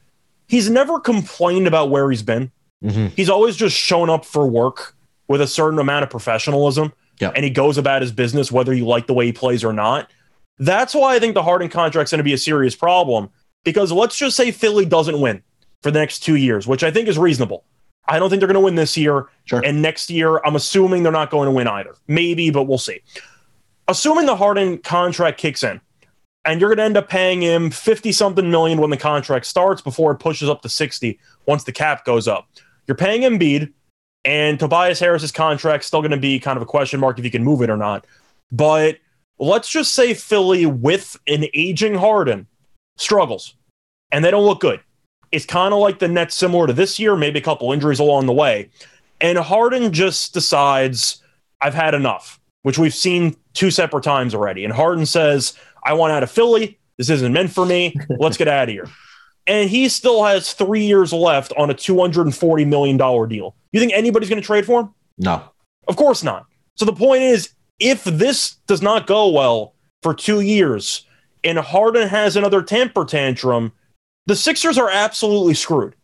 he's 0.48 0.70
never 0.70 1.00
complained 1.00 1.68
about 1.68 1.92
where 1.92 2.10
he's 2.10 2.24
been. 2.24 2.52
Mhm. 2.84 3.12
He's 3.16 3.30
always 3.30 3.56
just 3.56 3.78
shown 3.78 4.10
up 4.10 4.26
for 4.26 4.48
work 4.48 4.96
with 5.28 5.42
a 5.42 5.48
certain 5.48 5.78
amount 5.80 6.04
of 6.04 6.10
professionalism 6.10 6.92
Yeah. 7.20 7.32
and 7.36 7.44
he 7.46 7.50
goes 7.52 7.78
about 7.78 8.02
his 8.02 8.12
business 8.12 8.52
whether 8.52 8.74
you 8.74 8.86
like 8.86 9.06
the 9.08 9.14
way 9.14 9.26
he 9.28 9.32
plays 9.34 9.64
or 9.64 9.72
not. 9.74 10.10
That's 10.60 10.94
why 10.94 11.16
I 11.16 11.20
think 11.20 11.34
the 11.34 11.44
Harden 11.44 11.70
contract's 11.70 12.12
going 12.12 12.20
to 12.20 12.24
be 12.24 12.34
a 12.34 12.38
serious 12.38 12.76
problem 12.76 13.30
because 13.64 13.92
let's 13.92 14.18
just 14.18 14.36
say 14.36 14.52
Philly 14.52 14.86
doesn't 14.86 15.20
win 15.20 15.42
for 15.82 15.92
the 15.92 16.00
next 16.00 16.20
two 16.20 16.36
years, 16.36 16.68
which 16.68 16.84
I 16.84 16.92
think 16.92 17.08
is 17.08 17.18
reasonable. 17.18 17.64
I 18.08 18.20
don't 18.20 18.30
think 18.30 18.40
they're 18.40 18.48
going 18.48 18.56
to 18.56 18.62
win 18.62 18.76
this 18.76 18.98
year. 18.98 19.28
Sure. 19.46 19.62
And 19.64 19.82
next 19.82 20.10
year, 20.10 20.38
I'm 20.40 20.56
assuming 20.56 21.04
they're 21.04 21.12
not 21.12 21.30
going 21.30 21.48
to 21.48 21.52
win 21.52 21.68
either. 21.68 21.96
Maybe, 22.08 22.50
but 22.50 22.64
we'll 22.64 22.78
see. 22.78 23.02
Assuming 23.88 24.26
the 24.26 24.36
Harden 24.36 24.78
contract 24.80 25.40
kicks 25.40 25.64
in, 25.64 25.80
and 26.46 26.60
you're 26.60 26.70
going 26.70 26.78
to 26.78 26.84
end 26.84 26.98
up 26.98 27.10
paying 27.10 27.42
him 27.42 27.72
50 27.72 28.12
something 28.12 28.52
million 28.52 28.80
when 28.80 28.90
the 28.90 28.98
contract 28.98 29.46
starts 29.46 29.82
before 29.82 30.12
it 30.12 30.18
pushes 30.18 30.50
up 30.50 30.62
to 30.62 30.70
60 30.70 31.18
once 31.46 31.64
the 31.64 31.72
cap 31.72 32.04
goes 32.04 32.28
up. 32.28 32.48
You're 32.88 32.98
paying 32.98 33.22
Embiid, 33.22 33.72
and 34.26 34.60
Tobias 34.60 35.00
Harris's 35.00 35.32
contract's 35.32 35.88
still 35.88 36.02
going 36.02 36.12
to 36.12 36.18
be 36.18 36.40
kind 36.40 36.58
of 36.58 36.64
a 36.64 36.66
question 36.66 37.00
mark 37.00 37.18
if 37.18 37.26
you 37.26 37.32
can 37.32 37.44
move 37.44 37.62
it 37.62 37.70
or 37.70 37.78
not. 37.78 38.06
But 38.52 38.98
let's 39.40 39.70
just 39.70 39.94
say 39.94 40.14
Philly 40.14 40.66
with 40.66 41.18
an 41.28 41.46
aging 41.54 41.96
Harden 41.96 42.48
struggles, 42.98 43.56
and 44.12 44.24
they 44.24 44.32
don't 44.32 44.46
look 44.46 44.62
good. 44.62 44.80
It's 45.32 45.46
kind 45.46 45.74
of 45.74 45.80
like 45.80 46.00
the 46.00 46.08
Nets, 46.08 46.36
similar 46.36 46.68
to 46.68 46.74
this 46.74 47.00
year, 47.00 47.16
maybe 47.16 47.40
a 47.40 47.44
couple 47.44 47.72
injuries 47.72 48.00
along 48.00 48.28
the 48.28 48.34
way. 48.34 48.70
And 49.20 49.38
Harden 49.38 49.92
just 49.92 50.34
decides, 50.34 51.24
I've 51.62 51.74
had 51.74 51.96
enough, 51.96 52.40
which 52.62 52.78
we've 52.78 52.94
seen 52.94 53.36
two 53.54 53.72
separate 53.72 54.04
times 54.04 54.36
already. 54.36 54.64
And 54.64 54.74
Harden 54.74 55.06
says, 55.06 55.58
I 55.84 55.94
want 55.94 56.14
out 56.14 56.24
of 56.24 56.30
Philly. 56.30 56.78
This 56.98 57.10
isn't 57.10 57.34
meant 57.34 57.52
for 57.52 57.66
me. 57.66 57.96
Let's 58.10 58.38
get 58.38 58.48
out 58.48 58.70
of 58.70 58.70
here. 58.70 58.88
And 59.46 59.70
he 59.70 59.90
still 59.90 60.24
has 60.24 60.54
three 60.54 60.86
years 60.86 61.12
left 61.12 61.52
on 61.58 61.70
a 61.70 61.74
$240 61.74 62.66
million 62.66 62.96
deal. 63.28 63.54
You 63.74 63.80
think 63.82 63.92
anybody's 63.92 64.30
going 64.30 64.42
to 64.42 64.46
trade 64.46 64.66
for 64.66 64.80
him? 64.80 64.94
No. 65.18 65.44
Of 65.86 65.98
course 65.98 66.24
not. 66.24 66.46
So 66.76 66.86
the 66.86 66.94
point 66.94 67.24
is, 67.24 67.50
if 67.84 68.04
this 68.06 68.56
does 68.68 68.82
not 68.82 69.06
go 69.08 69.28
well 69.30 69.74
for 70.02 70.14
two 70.14 70.40
years 70.40 71.06
and 71.44 71.58
Harden 71.60 72.08
has 72.08 72.36
another 72.38 72.62
temper 72.62 73.04
tantrum, 73.04 73.74
the 74.26 74.36
Sixers 74.36 74.78
are 74.78 74.90
absolutely 74.90 75.54
screwed. 75.54 75.96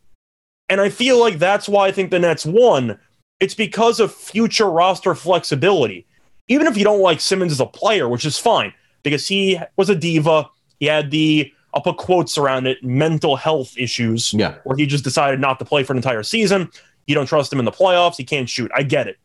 And 0.68 0.82
I 0.82 0.90
feel 0.90 1.18
like 1.20 1.40
that's 1.40 1.70
why 1.70 1.88
I 1.88 1.92
think 1.92 2.12
the 2.12 2.20
Nets 2.20 2.46
won. 2.46 3.00
It's 3.40 3.56
because 3.56 4.00
of 4.02 4.14
future 4.14 4.70
roster 4.70 5.16
flexibility. 5.16 6.06
Even 6.50 6.68
if 6.68 6.76
you 6.78 6.84
don't 6.84 7.00
like 7.02 7.22
Simmons 7.22 7.54
as 7.54 7.60
a 7.62 7.66
player, 7.66 8.10
which 8.10 8.26
is 8.26 8.38
fine, 8.38 8.74
because 9.04 9.28
he 9.28 9.58
was 9.78 9.90
a 9.90 9.96
diva, 9.96 10.50
he 10.80 10.88
had 10.88 11.10
the, 11.12 11.52
I'll 11.74 11.82
put 11.82 11.98
quotes 11.98 12.38
around 12.38 12.68
it, 12.68 12.84
mental 12.84 13.36
health 13.38 13.74
issues 13.78 14.34
Yeah. 14.34 14.56
where 14.66 14.76
he 14.76 14.86
just 14.86 15.04
decided 15.06 15.40
not 15.40 15.58
to 15.60 15.66
play 15.66 15.84
for 15.84 15.94
an 15.94 15.98
entire 15.98 16.24
season. 16.24 16.70
You 17.08 17.16
don't 17.16 17.26
trust 17.28 17.54
him 17.54 17.60
in 17.60 17.66
the 17.66 17.72
playoffs. 17.72 18.18
He 18.18 18.26
can't 18.26 18.50
shoot. 18.50 18.70
I 18.76 18.84
get 18.84 19.08
it. 19.08 19.18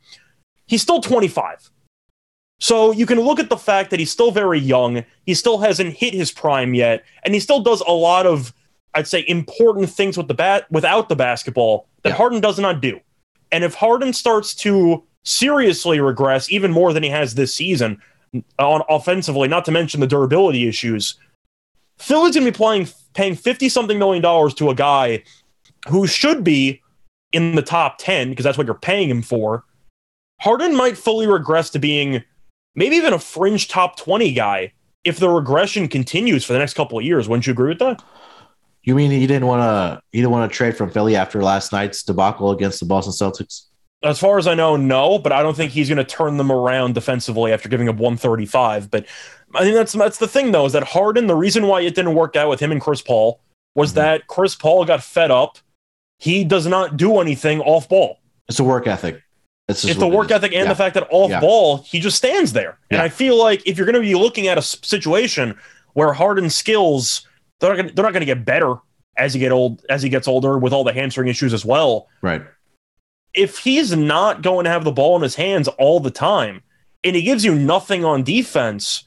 He's 0.66 0.80
still 0.82 1.00
25. 1.00 1.70
So 2.60 2.92
you 2.92 3.06
can 3.06 3.20
look 3.20 3.38
at 3.38 3.50
the 3.50 3.56
fact 3.56 3.90
that 3.90 4.00
he's 4.00 4.10
still 4.10 4.30
very 4.30 4.58
young. 4.58 5.04
He 5.26 5.34
still 5.34 5.58
hasn't 5.58 5.94
hit 5.94 6.14
his 6.14 6.30
prime 6.30 6.74
yet, 6.74 7.04
and 7.24 7.34
he 7.34 7.40
still 7.40 7.60
does 7.60 7.82
a 7.86 7.92
lot 7.92 8.26
of, 8.26 8.54
I'd 8.94 9.08
say, 9.08 9.24
important 9.28 9.90
things 9.90 10.16
with 10.16 10.28
the 10.28 10.34
bat 10.34 10.70
without 10.70 11.08
the 11.08 11.16
basketball 11.16 11.88
that 12.02 12.10
Yeah. 12.10 12.16
Harden 12.16 12.40
does 12.40 12.58
not 12.58 12.80
do. 12.80 13.00
And 13.52 13.64
if 13.64 13.74
Harden 13.74 14.12
starts 14.12 14.54
to 14.56 15.04
seriously 15.24 16.00
regress 16.00 16.50
even 16.50 16.70
more 16.70 16.92
than 16.92 17.02
he 17.02 17.08
has 17.10 17.34
this 17.34 17.54
season 17.54 18.00
on 18.58 18.82
offensively, 18.88 19.48
not 19.48 19.64
to 19.66 19.70
mention 19.70 20.00
the 20.00 20.06
durability 20.06 20.66
issues, 20.66 21.16
Philly's 21.98 22.34
going 22.34 22.44
to 22.44 22.52
be 22.52 22.56
playing 22.56 22.88
paying 23.14 23.36
50 23.36 23.68
something 23.68 23.98
million 23.98 24.22
dollars 24.22 24.54
to 24.54 24.70
a 24.70 24.74
guy 24.74 25.22
who 25.88 26.06
should 26.06 26.42
be 26.42 26.82
in 27.32 27.54
the 27.54 27.62
top 27.62 27.96
10 27.98 28.30
because 28.30 28.44
that's 28.44 28.58
what 28.58 28.66
you're 28.66 28.74
paying 28.74 29.08
him 29.08 29.22
for. 29.22 29.64
Harden 30.40 30.74
might 30.74 30.98
fully 30.98 31.26
regress 31.26 31.70
to 31.70 31.78
being 31.78 32.22
maybe 32.74 32.96
even 32.96 33.12
a 33.12 33.18
fringe 33.18 33.68
top 33.68 33.96
20 33.96 34.32
guy 34.32 34.72
if 35.04 35.18
the 35.18 35.28
regression 35.28 35.88
continues 35.88 36.44
for 36.44 36.52
the 36.52 36.58
next 36.58 36.74
couple 36.74 36.98
of 36.98 37.04
years. 37.04 37.28
Wouldn't 37.28 37.46
you 37.46 37.52
agree 37.52 37.68
with 37.70 37.78
that? 37.80 38.02
You 38.82 38.94
mean 38.94 39.10
he 39.10 39.26
didn't 39.26 39.46
want 39.46 39.60
to? 39.62 40.02
He 40.12 40.18
didn't 40.18 40.30
want 40.32 40.50
to 40.50 40.54
trade 40.56 40.76
from 40.76 40.90
Philly 40.90 41.16
after 41.16 41.42
last 41.42 41.72
night's 41.72 42.02
debacle 42.02 42.50
against 42.50 42.80
the 42.80 42.86
Boston 42.86 43.12
Celtics? 43.12 43.66
As 44.02 44.18
far 44.18 44.36
as 44.36 44.46
I 44.46 44.52
know, 44.54 44.76
no, 44.76 45.18
but 45.18 45.32
I 45.32 45.42
don't 45.42 45.56
think 45.56 45.72
he's 45.72 45.88
going 45.88 45.96
to 45.96 46.04
turn 46.04 46.36
them 46.36 46.52
around 46.52 46.94
defensively 46.94 47.52
after 47.54 47.70
giving 47.70 47.88
up 47.88 47.96
135. 47.96 48.90
But 48.90 49.06
I 49.54 49.62
think 49.62 49.74
that's 49.74 49.94
that's 49.94 50.18
the 50.18 50.28
thing 50.28 50.52
though 50.52 50.66
is 50.66 50.74
that 50.74 50.84
Harden. 50.84 51.26
The 51.26 51.34
reason 51.34 51.66
why 51.66 51.80
it 51.80 51.94
didn't 51.94 52.14
work 52.14 52.36
out 52.36 52.50
with 52.50 52.60
him 52.60 52.72
and 52.72 52.80
Chris 52.80 53.00
Paul 53.00 53.40
was 53.74 53.90
Mm-hmm. 53.90 54.00
that 54.00 54.26
Chris 54.26 54.54
Paul 54.54 54.84
got 54.84 55.02
fed 55.02 55.30
up. 55.30 55.58
He 56.18 56.44
does 56.44 56.66
not 56.66 56.96
do 56.98 57.18
anything 57.20 57.60
off 57.60 57.88
ball. 57.88 58.18
It's 58.48 58.60
a 58.60 58.64
work 58.64 58.86
ethic. 58.86 59.22
It's, 59.68 59.82
the 59.82 59.94
what 60.06 60.12
it 60.12 60.16
work 60.16 60.30
ethic 60.30 60.52
and 60.52 60.64
Yeah. 60.64 60.68
the 60.68 60.74
fact 60.74 60.94
that 60.94 61.06
off 61.10 61.30
Yeah. 61.30 61.40
ball 61.40 61.78
he 61.78 61.98
just 62.00 62.16
stands 62.16 62.52
there. 62.52 62.78
And 62.90 62.98
Yeah. 62.98 63.04
I 63.04 63.08
feel 63.08 63.36
like 63.38 63.62
if 63.66 63.78
you're 63.78 63.86
going 63.86 63.94
to 63.94 64.00
be 64.00 64.14
looking 64.14 64.46
at 64.46 64.58
a 64.58 64.62
situation 64.62 65.58
where 65.94 66.12
Harden's 66.12 66.54
skills 66.54 67.26
they're 67.60 67.70
not 67.70 67.76
gonna, 67.76 67.92
they're 67.92 68.04
not 68.04 68.12
going 68.12 68.20
to 68.20 68.26
get 68.26 68.44
better 68.44 68.74
as 69.16 69.32
he 69.32 69.40
get 69.40 69.52
old 69.52 69.84
as 69.88 70.02
he 70.02 70.08
gets 70.08 70.28
older 70.28 70.58
with 70.58 70.72
all 70.72 70.84
the 70.84 70.92
hamstring 70.92 71.28
issues 71.28 71.54
as 71.54 71.64
well. 71.64 72.08
Right. 72.20 72.42
If 73.32 73.58
he's 73.58 73.96
not 73.96 74.42
going 74.42 74.64
to 74.64 74.70
have 74.70 74.84
the 74.84 74.92
ball 74.92 75.16
in 75.16 75.22
his 75.22 75.34
hands 75.36 75.66
all 75.68 75.98
the 76.00 76.10
time 76.10 76.62
and 77.02 77.16
he 77.16 77.22
gives 77.22 77.44
you 77.44 77.54
nothing 77.54 78.04
on 78.04 78.22
defense, 78.22 79.04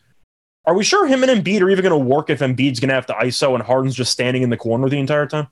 are 0.66 0.74
we 0.76 0.84
sure 0.84 1.08
him 1.08 1.24
and 1.24 1.32
Embiid 1.46 1.62
are 1.62 1.70
even 1.70 1.84
going 1.84 1.92
to 2.02 2.06
work 2.10 2.30
if 2.30 2.40
Embiid's 2.40 2.80
going 2.80 2.90
to 2.90 2.96
have 2.96 3.06
to 3.08 3.14
ISO 3.14 3.54
and 3.54 3.64
Harden's 3.64 3.96
just 3.96 4.12
standing 4.12 4.42
in 4.44 4.50
the 4.50 4.58
corner 4.58 4.90
the 4.90 4.98
entire 5.00 5.28
time? 5.28 5.48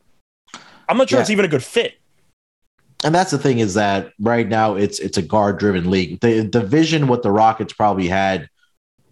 I'm 0.89 0.97
not 0.97 1.09
sure 1.09 1.19
it's 1.21 1.29
even 1.29 1.45
a 1.45 1.49
good 1.49 1.63
fit. 1.63 1.95
And 3.05 3.13
that's 3.13 3.29
the 3.29 3.37
thing 3.37 3.59
is 3.59 3.75
that 3.75 4.11
right 4.19 4.47
now 4.47 4.73
it's 4.73 4.99
it's 4.99 5.17
a 5.17 5.21
guard 5.21 5.59
driven 5.59 5.91
league. 5.91 6.19
The 6.21 6.41
the 6.41 6.61
vision 6.61 7.07
what 7.07 7.21
the 7.21 7.31
Rockets 7.31 7.71
probably 7.71 8.07
had 8.07 8.49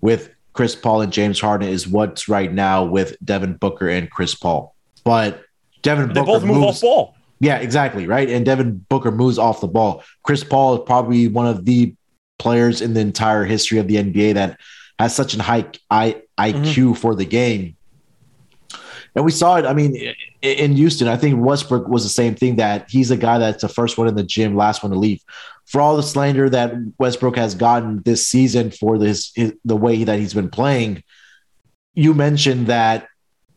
with 0.01 0.31
Chris 0.53 0.75
Paul 0.75 1.01
and 1.01 1.13
James 1.13 1.39
Harden 1.39 1.69
is 1.69 1.87
what's 1.87 2.27
right 2.27 2.51
now 2.51 2.83
with 2.83 3.15
Devin 3.23 3.53
Booker 3.53 3.87
and 3.87 4.09
Chris 4.09 4.33
Paul. 4.33 4.75
But 5.03 5.43
Devin 5.83 6.07
They 6.07 6.13
Booker 6.15 6.25
both 6.25 6.43
move 6.43 6.57
moves, 6.57 6.77
off 6.77 6.81
ball. 6.81 7.15
Yeah, 7.39 7.57
exactly. 7.57 8.07
Right. 8.07 8.29
And 8.29 8.43
Devin 8.43 8.83
Booker 8.89 9.11
moves 9.11 9.37
off 9.37 9.61
the 9.61 9.67
ball. 9.67 10.03
Chris 10.23 10.43
Paul 10.43 10.75
is 10.75 10.81
probably 10.87 11.27
one 11.27 11.45
of 11.45 11.65
the 11.65 11.93
players 12.39 12.81
in 12.81 12.95
the 12.95 13.01
entire 13.01 13.45
history 13.45 13.77
of 13.77 13.87
the 13.87 13.97
NBA 13.97 14.33
that 14.33 14.59
has 14.97 15.15
such 15.15 15.35
an 15.35 15.39
high 15.39 15.65
I, 15.91 16.21
IQ 16.39 16.63
mm-hmm. 16.63 16.93
for 16.93 17.13
the 17.13 17.25
game. 17.25 17.75
And 19.15 19.23
we 19.23 19.31
saw 19.31 19.57
it. 19.57 19.65
I 19.65 19.73
mean, 19.73 20.15
in 20.43 20.73
Houston, 20.75 21.07
I 21.07 21.15
think 21.15 21.43
Westbrook 21.43 21.87
was 21.87 22.03
the 22.03 22.09
same 22.09 22.35
thing 22.35 22.57
that 22.57 22.89
he's 22.89 23.09
a 23.09 23.17
guy 23.17 23.37
that's 23.37 23.61
the 23.61 23.69
first 23.69 23.97
one 23.97 24.09
in 24.09 24.15
the 24.15 24.23
gym, 24.23 24.55
last 24.55 24.83
one 24.83 24.91
to 24.91 24.99
leave. 24.99 25.21
For 25.65 25.79
all 25.79 25.95
the 25.95 26.03
slander 26.03 26.49
that 26.49 26.73
Westbrook 26.99 27.37
has 27.37 27.55
gotten 27.55 28.03
this 28.03 28.27
season 28.27 28.69
for 28.69 28.97
this, 28.97 29.31
his, 29.33 29.53
the 29.63 29.77
way 29.77 30.03
that 30.03 30.19
he's 30.19 30.33
been 30.33 30.49
playing, 30.49 31.01
you 31.95 32.13
mentioned 32.13 32.67
that 32.67 33.07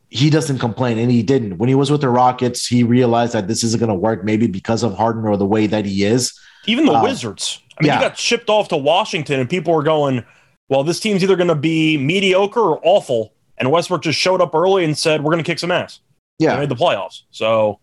he 0.09 0.29
doesn't 0.29 0.59
complain, 0.59 0.97
and 0.97 1.11
he 1.11 1.21
didn't. 1.21 1.57
When 1.57 1.67
he 1.67 1.75
was 1.75 1.91
with 1.91 1.99
the 1.99 2.09
Rockets, 2.09 2.65
he 2.65 2.83
realized 2.83 3.33
that 3.33 3.49
this 3.49 3.65
isn't 3.65 3.79
going 3.79 3.89
to 3.89 3.95
work, 3.95 4.23
maybe 4.23 4.47
because 4.47 4.81
of 4.81 4.95
Harden 4.95 5.25
or 5.25 5.35
the 5.35 5.45
way 5.45 5.67
that 5.67 5.85
he 5.85 6.05
is. 6.05 6.39
Even 6.65 6.85
the 6.85 6.93
Uh, 6.93 7.03
Wizards. 7.03 7.61
I 7.77 7.83
mean, 7.83 7.87
yeah. 7.87 7.97
he 7.97 8.05
got 8.05 8.17
shipped 8.17 8.49
off 8.49 8.69
to 8.69 8.77
Washington, 8.77 9.41
and 9.41 9.49
people 9.49 9.73
were 9.73 9.83
going, 9.83 10.23
well, 10.69 10.85
this 10.85 11.01
team's 11.01 11.21
either 11.21 11.35
going 11.35 11.49
to 11.49 11.55
be 11.55 11.97
mediocre 11.97 12.61
or 12.61 12.79
awful. 12.83 13.33
And 13.57 13.69
Westbrook 13.69 14.03
just 14.03 14.17
showed 14.17 14.39
up 14.39 14.55
early 14.55 14.85
and 14.85 14.97
said, 14.97 15.23
we're 15.23 15.31
going 15.31 15.43
to 15.43 15.49
kick 15.49 15.59
some 15.59 15.71
ass. 15.71 15.99
They 16.39 16.45
Yeah, 16.45 16.57
made 16.59 16.69
the 16.69 16.75
playoffs. 16.75 17.23
So 17.31 17.79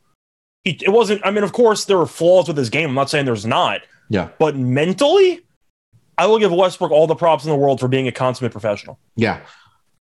he, 0.64 0.78
it 0.82 0.90
wasn't, 0.90 1.20
I 1.24 1.30
mean, 1.30 1.44
of 1.44 1.52
course, 1.52 1.84
there 1.84 1.98
were 1.98 2.06
flaws 2.06 2.48
with 2.48 2.56
his 2.56 2.70
game. 2.70 2.88
I'm 2.90 2.94
not 2.94 3.10
saying 3.10 3.26
there's 3.26 3.46
not. 3.46 3.80
yeah, 4.08 4.28
But 4.38 4.56
mentally, 4.56 5.40
I 6.16 6.26
will 6.26 6.38
give 6.38 6.52
Westbrook 6.52 6.90
all 6.92 7.06
the 7.06 7.16
props 7.16 7.44
in 7.44 7.50
the 7.50 7.56
world 7.56 7.80
for 7.80 7.88
being 7.88 8.06
a 8.08 8.12
consummate 8.12 8.52
professional. 8.52 8.98
yeah. 9.16 9.40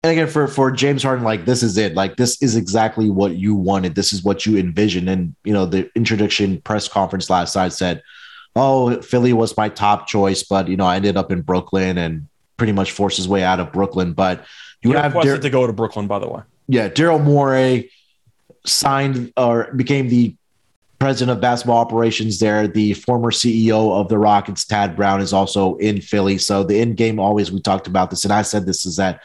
And 0.04 0.10
again, 0.10 0.26
for 0.26 0.48
for 0.48 0.72
James 0.72 1.04
Harden, 1.04 1.24
like 1.24 1.44
this 1.44 1.62
is 1.62 1.78
it. 1.78 1.94
Like 1.94 2.16
this 2.16 2.42
is 2.42 2.56
exactly 2.56 3.08
what 3.08 3.36
you 3.36 3.54
wanted. 3.54 3.94
This 3.94 4.12
is 4.12 4.24
what 4.24 4.44
you 4.44 4.58
envisioned. 4.58 5.08
And 5.08 5.36
you 5.44 5.52
know, 5.52 5.64
the 5.64 5.88
introduction 5.94 6.60
press 6.62 6.88
conference 6.88 7.30
last 7.30 7.54
night 7.54 7.72
said, 7.72 8.02
"Oh, 8.56 9.00
Philly 9.00 9.32
was 9.32 9.56
my 9.56 9.68
top 9.68 10.08
choice, 10.08 10.42
but 10.42 10.66
you 10.66 10.76
know, 10.76 10.86
I 10.86 10.96
ended 10.96 11.16
up 11.16 11.30
in 11.30 11.42
Brooklyn 11.42 11.98
and 11.98 12.26
pretty 12.56 12.72
much 12.72 12.90
forced 12.90 13.16
his 13.16 13.28
way 13.28 13.44
out 13.44 13.60
of 13.60 13.70
Brooklyn." 13.72 14.12
But 14.12 14.44
you 14.82 14.90
He 14.90 14.96
have 14.96 15.12
requested 15.14 15.34
Dar- 15.34 15.42
to 15.42 15.50
go 15.50 15.66
to 15.68 15.72
Brooklyn, 15.72 16.08
by 16.08 16.18
the 16.18 16.26
way. 16.28 16.42
yeah, 16.66 16.88
Daryl 16.88 17.22
Morey 17.22 17.88
signed 18.64 19.32
or 19.36 19.72
became 19.74 20.08
the 20.08 20.34
president 20.98 21.36
of 21.36 21.40
basketball 21.42 21.78
operations 21.78 22.38
there. 22.38 22.68
The 22.68 22.94
former 22.94 23.30
CEO 23.30 23.92
of 23.92 24.08
the 24.08 24.18
Rockets, 24.18 24.64
Tad 24.64 24.94
Brown, 24.96 25.20
is 25.20 25.32
also 25.32 25.76
in 25.78 26.00
Philly. 26.00 26.38
So 26.38 26.62
the 26.62 26.78
end 26.80 26.96
game 26.96 27.18
always 27.18 27.50
we 27.50 27.60
talked 27.60 27.86
about 27.86 28.10
this, 28.10 28.24
and 28.24 28.32
I 28.32 28.42
said 28.42 28.66
this 28.66 28.86
is 28.86 28.96
that 28.96 29.20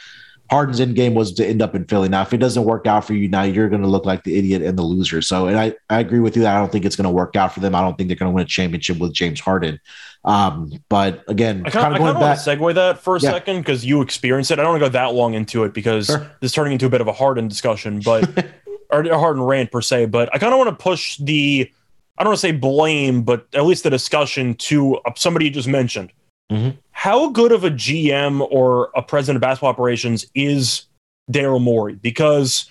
Harden's 0.50 0.80
end 0.80 0.96
game 0.96 1.14
was 1.14 1.34
to 1.34 1.46
end 1.46 1.62
up 1.62 1.76
in 1.76 1.84
Philly. 1.86 2.08
Now, 2.08 2.22
if 2.22 2.32
it 2.34 2.38
doesn't 2.38 2.64
work 2.64 2.88
out 2.88 3.04
for 3.04 3.14
you, 3.14 3.28
now 3.28 3.44
you're 3.44 3.68
going 3.68 3.82
to 3.82 3.88
look 3.88 4.06
like 4.06 4.24
the 4.24 4.38
idiot 4.38 4.62
and 4.62 4.80
the 4.80 4.82
loser. 4.82 5.22
So, 5.22 5.48
and 5.48 5.60
I, 5.60 5.76
I 5.90 6.00
agree 6.00 6.22
with 6.22 6.38
you 6.38 6.44
that 6.44 6.56
I 6.56 6.60
don't 6.60 6.72
think 6.72 6.86
it's 6.86 6.96
going 6.96 7.04
to 7.04 7.10
work 7.12 7.36
out 7.36 7.54
for 7.54 7.60
them. 7.60 7.76
I 7.76 7.82
don't 7.82 7.98
think 7.98 8.08
they're 8.08 8.16
going 8.16 8.32
to 8.32 8.34
win 8.36 8.44
a 8.46 8.48
championship 8.48 8.98
with 8.98 9.12
James 9.14 9.42
Harden. 9.42 9.78
Um, 10.24 10.72
but 10.88 11.26
again, 11.28 11.64
I 11.66 11.70
kind 11.70 11.94
of 11.94 12.00
going 12.00 12.14
want 12.16 12.20
back, 12.22 12.42
to 12.44 12.50
segue 12.50 12.76
that 12.76 13.00
for 13.00 13.18
a 13.18 13.20
Yeah. 13.20 13.32
second 13.32 13.58
because 13.60 13.84
you 13.86 14.02
experienced 14.02 14.50
it. 14.52 14.58
I 14.60 14.62
don't 14.64 14.72
want 14.72 14.84
to 14.84 14.86
go 14.88 14.94
that 14.94 15.14
long 15.14 15.34
into 15.34 15.66
it 15.66 15.74
because 15.74 16.06
Sure. 16.08 16.20
this 16.40 16.52
is 16.52 16.54
turning 16.54 16.72
into 16.74 16.86
a 16.86 16.90
bit 16.90 17.02
of 17.02 17.08
a 17.08 17.14
Harden 17.14 17.50
discussion, 17.50 18.00
but 18.00 18.24
or 18.90 19.02
a 19.02 19.18
Harden 19.20 19.44
rant 19.44 19.72
per 19.72 19.82
se. 19.82 20.06
But 20.08 20.30
I 20.34 20.38
kind 20.38 20.54
of 20.54 20.58
want 20.60 20.70
to 20.70 20.84
push 20.84 21.18
the, 21.18 21.70
I 22.18 22.24
don't 22.24 22.32
want 22.32 22.38
to 22.38 22.42
say 22.42 22.52
blame, 22.52 23.24
but 23.24 23.48
at 23.54 23.66
least 23.66 23.84
the 23.84 23.90
discussion 23.90 24.56
to 24.56 24.98
uh, 24.98 25.12
somebody 25.16 25.46
you 25.46 25.52
just 25.52 25.68
mentioned. 25.68 26.12
Mhm. 26.52 26.78
How 26.92 27.30
good 27.30 27.52
of 27.52 27.64
a 27.64 27.70
GM 27.70 28.42
or 28.50 28.90
a 28.96 29.02
president 29.02 29.38
of 29.38 29.42
basketball 29.42 29.70
operations 29.70 30.26
is 30.34 30.86
Daryl 31.32 31.62
Morey? 31.62 31.96
Because 31.96 32.70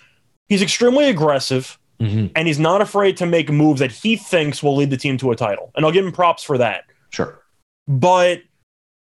he's 0.49 0.63
extremely 0.63 1.05
aggressive 1.09 1.79
Mhm. 2.01 2.31
and 2.35 2.47
he's 2.47 2.59
not 2.59 2.81
afraid 2.83 3.17
to 3.19 3.27
make 3.27 3.51
moves 3.51 3.81
that 3.81 3.91
he 3.93 4.17
thinks 4.17 4.63
will 4.63 4.77
lead 4.77 4.91
the 4.91 4.97
team 4.97 5.17
to 5.19 5.31
a 5.31 5.37
title. 5.37 5.71
And 5.75 5.85
I'll 5.85 5.93
give 5.93 6.05
him 6.05 6.13
props 6.13 6.43
for 6.43 6.59
that 6.59 6.85
sure. 7.11 7.41
but 7.89 8.43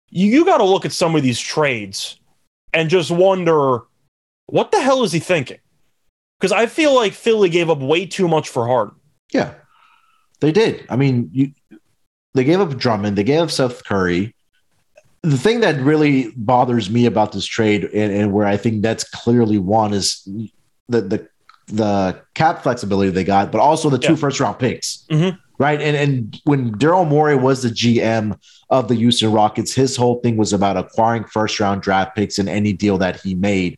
you, 0.10 0.28
you 0.28 0.46
got 0.46 0.58
to 0.60 0.64
look 0.64 0.86
at 0.86 0.94
some 0.94 1.16
of 1.16 1.22
these 1.24 1.40
trades 1.40 2.18
and 2.74 2.90
just 2.90 3.12
wonder 3.12 3.82
what 4.46 4.72
the 4.72 4.82
hell 4.82 5.04
is 5.04 5.12
he 5.12 5.20
thinking? 5.20 5.58
Because 6.40 6.52
I 6.52 6.68
feel 6.68 6.94
like 6.96 7.14
Philly 7.14 7.50
gave 7.50 7.70
up 7.70 7.80
way 7.80 8.06
too 8.06 8.28
much 8.28 8.50
for 8.50 8.68
Harden. 8.68 8.96
Yeah, 9.34 9.54
they 10.40 10.52
did. 10.52 10.86
I 10.90 10.96
mean, 10.96 11.30
you, 11.34 11.52
they 12.34 12.44
gave 12.44 12.60
up 12.60 12.78
Drummond, 12.78 13.18
they 13.18 13.24
gave 13.24 13.42
up 13.42 13.52
Seth 13.52 13.84
Curry. 13.84 14.36
The 15.24 15.38
thing 15.38 15.62
that 15.62 15.82
really 15.82 16.32
bothers 16.38 16.90
me 16.90 17.06
about 17.08 17.32
this 17.32 17.46
trade, 17.46 17.86
and, 17.86 18.14
and 18.14 18.32
where 18.32 18.46
I 18.46 18.56
think 18.56 18.84
that's 18.84 19.04
clearly 19.04 19.58
one, 19.58 19.94
is 19.94 20.22
the 20.88 21.02
the 21.02 21.28
the 21.70 22.22
cap 22.34 22.64
flexibility 22.64 23.10
they 23.12 23.26
got, 23.26 23.52
but 23.52 23.60
also 23.60 23.90
the 23.90 23.98
two 24.00 24.14
Yeah. 24.14 24.20
first 24.20 24.40
round 24.40 24.58
picks, 24.60 25.04
Mhm. 25.12 25.38
right? 25.58 25.82
And 25.82 25.98
and 25.98 26.40
when 26.46 26.72
Daryl 26.76 27.06
Morey 27.06 27.36
was 27.36 27.64
the 27.64 27.70
GM 27.70 28.40
of 28.70 28.88
the 28.88 28.96
Houston 28.96 29.32
Rockets, 29.34 29.74
his 29.74 29.98
whole 29.98 30.22
thing 30.22 30.38
was 30.38 30.54
about 30.54 30.78
acquiring 30.78 31.26
first 31.26 31.60
round 31.60 31.82
draft 31.82 32.16
picks 32.16 32.38
in 32.40 32.48
any 32.48 32.72
deal 32.72 32.98
that 33.00 33.20
he 33.20 33.34
made. 33.36 33.78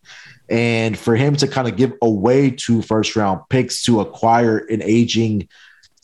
And 0.50 0.98
for 0.98 1.16
him 1.16 1.36
to 1.38 1.48
kind 1.48 1.68
of 1.68 1.76
give 1.76 1.94
away 2.02 2.50
two 2.52 2.82
first 2.82 3.16
round 3.16 3.42
picks 3.50 3.84
to 3.84 4.00
acquire 4.02 4.58
an 4.58 4.82
aging 4.82 5.48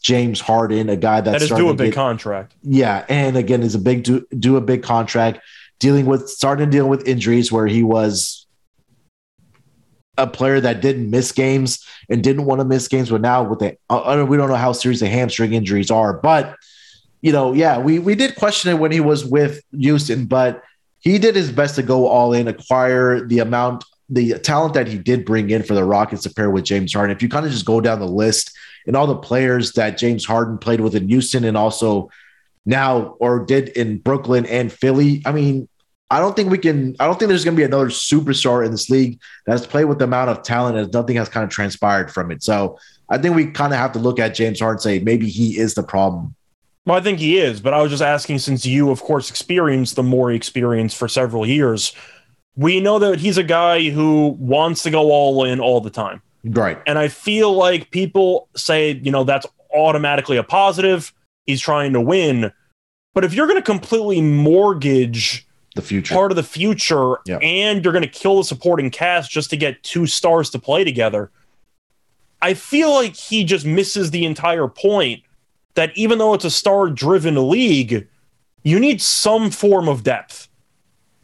James 0.02 0.40
Harden, 0.40 0.88
a 0.90 0.96
guy 0.96 1.22
that's 1.22 1.40
That 1.40 1.52
is 1.52 1.58
due 1.58 1.70
a 1.70 1.74
big 1.74 1.88
get- 1.88 1.96
contract. 1.96 2.54
yeah, 2.62 3.06
and 3.10 3.36
again, 3.36 3.64
is 3.64 3.74
a 3.74 3.80
big 3.80 4.04
do, 4.04 4.26
do 4.38 4.56
a 4.56 4.62
big 4.62 4.84
contract, 4.84 5.40
dealing 5.80 6.06
with 6.06 6.30
starting 6.30 6.68
to 6.68 6.72
deal 6.72 6.88
with 6.88 7.08
injuries 7.08 7.52
where 7.52 7.66
he 7.66 7.82
was 7.82 8.46
a 10.18 10.28
player 10.28 10.62
that 10.62 10.80
didn't 10.82 11.10
miss 11.10 11.32
games 11.32 11.84
and 12.10 12.24
didn't 12.24 12.46
want 12.46 12.62
to 12.62 12.66
miss 12.66 12.88
games, 12.88 13.10
but 13.10 13.20
now 13.22 13.44
with 13.44 13.60
the 13.60 13.76
uh, 13.90 14.26
we 14.30 14.38
don't 14.38 14.48
know 14.50 14.56
how 14.56 14.72
serious 14.72 15.00
the 15.02 15.10
hamstring 15.10 15.54
injuries 15.54 15.90
are, 15.92 16.14
but 16.14 16.56
you 17.22 17.32
know, 17.32 17.52
yeah, 17.54 17.80
we 17.80 17.98
we 18.00 18.14
did 18.16 18.36
question 18.36 18.70
it 18.72 18.76
when 18.80 18.92
he 18.92 19.00
was 19.00 19.26
with 19.26 19.62
Houston, 19.78 20.26
but 20.26 20.62
he 21.00 21.18
did 21.18 21.36
his 21.36 21.52
best 21.52 21.76
to 21.76 21.84
go 21.84 22.08
all 22.08 22.32
in, 22.32 22.48
acquire 22.48 23.26
the 23.26 23.40
amount, 23.40 23.84
the 24.10 24.38
talent 24.40 24.74
that 24.76 24.88
he 24.88 24.98
did 24.98 25.26
bring 25.26 25.50
in 25.50 25.64
for 25.64 25.74
the 25.74 25.84
Rockets 25.84 26.24
to 26.24 26.34
pair 26.34 26.50
with 26.50 26.64
James 26.64 26.94
Harden. 26.94 27.16
If 27.16 27.24
you 27.24 27.30
kind 27.30 27.46
of 27.46 27.52
just 27.52 27.66
go 27.66 27.82
down 27.82 28.00
the 28.00 28.08
list 28.08 28.56
and 28.86 28.96
all 28.96 29.08
the 29.08 29.16
players 29.16 29.74
that 29.74 29.98
James 29.98 30.26
Harden 30.26 30.58
played 30.58 30.82
with 30.82 30.96
in 30.96 31.10
Houston 31.10 31.44
and 31.44 31.58
also 31.58 32.10
now 32.66 33.16
or 33.20 33.46
did 33.46 33.70
in 33.70 33.98
Brooklyn 33.98 34.46
and 34.46 34.72
Philly, 34.72 35.24
I 35.26 35.32
mean, 35.32 35.68
I 36.12 36.20
don't 36.20 36.36
think 36.36 36.52
we 36.52 36.60
can. 36.60 36.96
I 37.00 37.06
don't 37.08 37.18
think 37.18 37.30
there's 37.30 37.44
going 37.44 37.56
to 37.56 37.60
be 37.60 37.66
another 37.66 37.88
superstar 37.88 38.64
in 38.64 38.72
this 38.72 38.92
league 38.92 39.20
that's 39.48 39.66
played 39.66 39.86
with 39.86 39.98
the 39.98 40.06
amount 40.06 40.30
of 40.30 40.44
talent 40.44 40.78
and 40.78 40.94
nothing 40.94 41.16
has 41.18 41.30
kind 41.30 41.44
of 41.44 41.50
transpired 41.50 42.12
from 42.12 42.32
it. 42.32 42.44
So 42.44 42.78
I 43.10 43.18
think 43.18 43.36
we 43.36 43.48
kind 43.48 43.74
of 43.74 43.80
have 43.80 43.92
to 43.94 44.00
look 44.00 44.20
at 44.20 44.36
James 44.36 44.60
Harden 44.60 44.76
and 44.76 44.82
say 44.82 45.00
maybe 45.00 45.28
he 45.28 45.58
is 45.58 45.74
the 45.74 45.84
problem. 45.84 46.36
Well, 46.86 46.96
I 46.96 47.02
think 47.02 47.18
he 47.18 47.40
is, 47.40 47.60
but 47.60 47.74
I 47.74 47.82
was 47.82 47.90
just 47.90 48.04
asking 48.04 48.38
since 48.40 48.64
you, 48.64 48.92
of 48.92 49.02
course, 49.02 49.32
experienced 49.32 49.96
the 49.96 50.04
Morey 50.04 50.36
experience 50.36 50.94
for 50.94 51.08
several 51.08 51.44
years. 51.44 51.94
We 52.58 52.80
know 52.80 53.00
that 53.00 53.20
he's 53.20 53.38
a 53.38 53.44
guy 53.44 53.90
who 53.90 54.36
wants 54.40 54.84
to 54.84 54.90
go 54.90 55.12
all 55.12 55.44
in 55.44 55.60
all 55.60 55.82
the 55.82 55.90
time. 55.90 56.22
Right. 56.44 56.82
And 56.86 56.98
I 56.98 57.08
feel 57.08 57.54
like 57.54 57.92
people 57.92 58.48
say, 58.56 58.92
you 59.04 59.12
know, 59.12 59.24
that's 59.24 59.46
automatically 59.74 60.38
a 60.38 60.44
positive. 60.44 61.14
He's 61.46 61.60
trying 61.60 61.94
to 61.94 62.02
win. 62.02 62.52
But 63.14 63.26
if 63.26 63.34
you're 63.34 63.48
going 63.48 63.60
to 63.60 63.64
completely 63.64 64.22
mortgage 64.22 65.48
The 65.76 65.82
future. 65.82 66.14
part 66.14 66.32
of 66.32 66.36
the 66.36 66.44
future 66.44 67.18
and 67.42 67.84
you're 67.84 67.94
going 67.94 68.04
to 68.04 68.10
kill 68.10 68.38
the 68.38 68.44
supporting 68.44 68.90
cast 68.90 69.32
just 69.32 69.50
to 69.50 69.58
get 69.58 69.82
two 69.84 70.06
stars 70.06 70.50
to 70.52 70.60
play 70.60 70.84
together, 70.84 71.32
I 72.42 72.54
feel 72.54 72.94
like 72.94 73.16
he 73.16 73.44
just 73.44 73.66
misses 73.66 74.12
the 74.12 74.26
entire 74.26 74.68
point 74.68 75.24
that 75.74 75.92
even 75.98 76.20
though 76.20 76.34
it's 76.34 76.46
a 76.46 76.52
star 76.52 76.90
driven 76.90 77.50
league, 77.50 78.08
you 78.64 78.80
need 78.80 79.02
some 79.02 79.50
form 79.52 79.88
of 79.90 80.04
depth. 80.04 80.48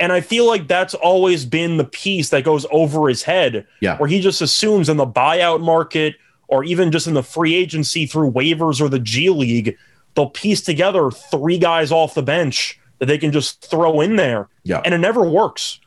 And 0.02 0.12
I 0.12 0.20
feel 0.20 0.46
like 0.48 0.68
that's 0.68 0.94
always 0.96 1.46
been 1.46 1.78
the 1.78 1.86
piece 1.86 2.30
that 2.30 2.44
goes 2.44 2.66
over 2.72 3.08
his 3.08 3.24
head, 3.24 3.66
Yeah. 3.80 3.98
where 3.98 4.10
he 4.10 4.20
just 4.20 4.42
assumes 4.42 4.90
in 4.90 4.98
the 4.98 5.06
buyout 5.06 5.62
market 5.62 6.16
or 6.48 6.64
even 6.66 6.92
just 6.92 7.08
in 7.08 7.14
the 7.14 7.24
free 7.24 7.56
agency 7.56 8.06
through 8.06 8.32
waivers 8.32 8.82
or 8.82 8.90
the 8.90 9.00
G 9.00 9.30
League, 9.30 9.78
they'll 10.16 10.30
piece 10.32 10.60
together 10.62 11.10
three 11.12 11.58
guys 11.58 11.92
off 11.92 12.16
the 12.16 12.24
bench 12.24 12.78
that 13.00 13.06
they 13.06 13.18
can 13.18 13.32
just 13.32 13.64
throw 13.70 14.02
in 14.02 14.16
there. 14.18 14.50
Yeah. 14.64 14.82
And 14.84 14.94
it 14.94 14.98
never 14.98 15.22
works. 15.24 15.80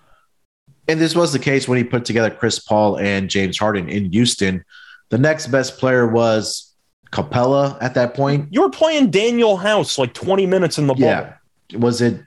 And 0.88 1.00
this 1.00 1.14
was 1.14 1.32
the 1.32 1.38
case 1.38 1.66
when 1.66 1.78
he 1.78 1.84
put 1.84 2.04
together 2.04 2.30
Chris 2.30 2.58
Paul 2.58 2.98
and 2.98 3.28
James 3.28 3.58
Harden 3.58 3.88
in 3.88 4.12
Houston. 4.12 4.64
The 5.10 5.18
next 5.18 5.48
best 5.48 5.78
player 5.78 6.06
was 6.06 6.72
Capela 7.12 7.76
at 7.80 7.94
that 7.94 8.14
point. 8.14 8.48
You 8.50 8.62
were 8.62 8.70
playing 8.70 9.10
Danuel 9.10 9.60
House 9.60 9.98
like 9.98 10.14
20 10.14 10.46
minutes 10.46 10.78
in 10.78 10.86
the 10.86 10.94
bubble. 10.94 11.06
Yeah. 11.06 11.32
Was 11.78 12.00
it 12.00 12.20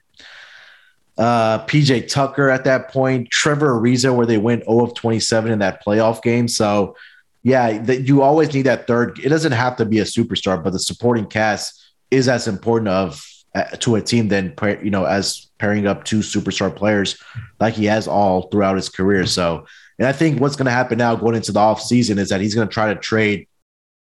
uh, 1.17 1.65
PJ 1.65 2.09
Tucker 2.09 2.49
at 2.49 2.63
that 2.65 2.89
point? 2.89 3.29
Trevor 3.29 3.79
Ariza, 3.79 4.15
where 4.15 4.25
they 4.25 4.37
went 4.37 4.65
0 4.65 4.83
of 4.83 4.93
27 4.93 5.51
in 5.51 5.59
that 5.59 5.83
playoff 5.83 6.21
game. 6.21 6.47
So, 6.47 6.95
yeah, 7.43 7.77
that 7.79 8.01
you 8.01 8.21
always 8.21 8.53
need 8.53 8.63
that 8.63 8.87
third. 8.87 9.19
It 9.19 9.29
doesn't 9.29 9.51
have 9.51 9.77
to 9.77 9.85
be 9.85 9.99
a 9.99 10.03
superstar, 10.03 10.63
but 10.63 10.73
the 10.73 10.79
supporting 10.79 11.25
cast 11.25 11.81
is 12.11 12.27
as 12.27 12.47
important 12.47 12.89
of 12.89 13.25
uh, 13.55 13.63
to 13.79 13.95
a 13.95 14.01
team 14.01 14.27
than 14.27 14.53
you 14.83 14.91
know 14.91 15.05
as 15.05 15.47
pairing 15.57 15.87
up 15.87 16.03
two 16.03 16.19
superstar 16.19 16.73
players 16.73 17.17
like 17.59 17.73
he 17.73 17.85
has 17.85 18.07
all 18.07 18.43
throughout 18.49 18.75
his 18.75 18.89
career. 18.89 19.25
So, 19.25 19.65
and 19.97 20.07
I 20.07 20.11
think 20.11 20.39
what's 20.39 20.55
going 20.55 20.65
to 20.65 20.71
happen 20.71 20.97
now 20.97 21.15
going 21.15 21.35
into 21.35 21.51
the 21.51 21.59
off 21.59 21.81
season 21.81 22.19
is 22.19 22.29
that 22.29 22.41
he's 22.41 22.53
going 22.53 22.67
to 22.67 22.73
try 22.73 22.93
to 22.93 22.99
trade 22.99 23.47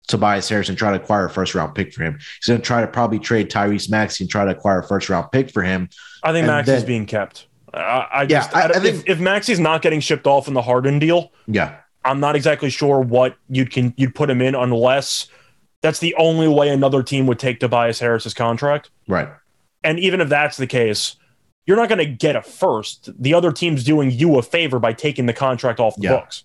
Tobias 0.08 0.50
Harris 0.50 0.70
and 0.70 0.78
try 0.78 0.92
to 0.92 1.02
acquire 1.02 1.26
a 1.26 1.30
first 1.30 1.56
round 1.56 1.74
pick 1.76 1.94
for 1.94 2.04
him. 2.04 2.20
He's 2.40 2.48
going 2.48 2.60
to 2.60 2.66
try 2.66 2.82
to 2.82 2.88
probably 2.88 3.20
trade 3.20 3.50
Tyrese 3.50 3.90
Maxey 3.90 4.24
and 4.24 4.32
try 4.32 4.46
to 4.46 4.52
acquire 4.52 4.80
a 4.80 4.88
first 4.88 5.10
round 5.10 5.32
pick 5.32 5.50
for 5.52 5.64
him. 5.64 5.90
I 6.24 6.32
think 6.32 6.44
And 6.46 6.48
Max 6.48 6.68
is 6.68 6.82
then- 6.82 6.88
being 6.88 7.06
kept. 7.06 7.48
I, 7.74 7.80
I 7.80 8.22
Yeah, 8.24 8.28
just, 8.28 8.56
I- 8.56 8.62
I, 8.62 8.64
I 8.66 8.70
if, 8.70 8.82
think- 8.84 9.10
if 9.10 9.20
Maxey's 9.20 9.60
not 9.60 9.82
getting 9.82 10.00
shipped 10.00 10.28
off 10.28 10.48
in 10.48 10.54
the 10.54 10.62
Harden 10.62 11.00
deal, 11.00 11.32
Yeah. 11.48 11.76
I'm 12.06 12.20
not 12.20 12.36
exactly 12.36 12.70
sure 12.70 13.00
what 13.00 13.38
you'd 13.50 13.72
can 13.72 13.94
you'd 13.96 14.14
put 14.14 14.30
him 14.30 14.42
in 14.42 14.56
unless 14.56 15.28
that's 15.82 16.00
the 16.00 16.14
only 16.16 16.50
way 16.50 16.68
another 16.70 17.02
team 17.02 17.28
would 17.28 17.40
take 17.40 17.60
Tobias 17.62 18.00
Harris's 18.00 18.34
contract. 18.34 18.90
Right. 19.08 19.30
And 19.86 20.00
even 20.00 20.20
if 20.22 20.28
that's 20.30 20.58
the 20.58 20.68
case, 20.68 21.16
you're 21.66 21.78
not 21.78 21.88
going 21.88 22.00
to 22.00 22.06
get 22.06 22.36
a 22.36 22.42
first. 22.42 23.10
The 23.18 23.34
other 23.34 23.54
team's 23.54 23.84
doing 23.86 24.12
you 24.12 24.38
a 24.38 24.42
favor 24.42 24.80
by 24.80 24.92
taking 24.92 25.26
the 25.28 25.34
contract 25.34 25.80
off 25.80 25.96
the 25.96 26.04
Yeah. 26.04 26.10
books. 26.18 26.44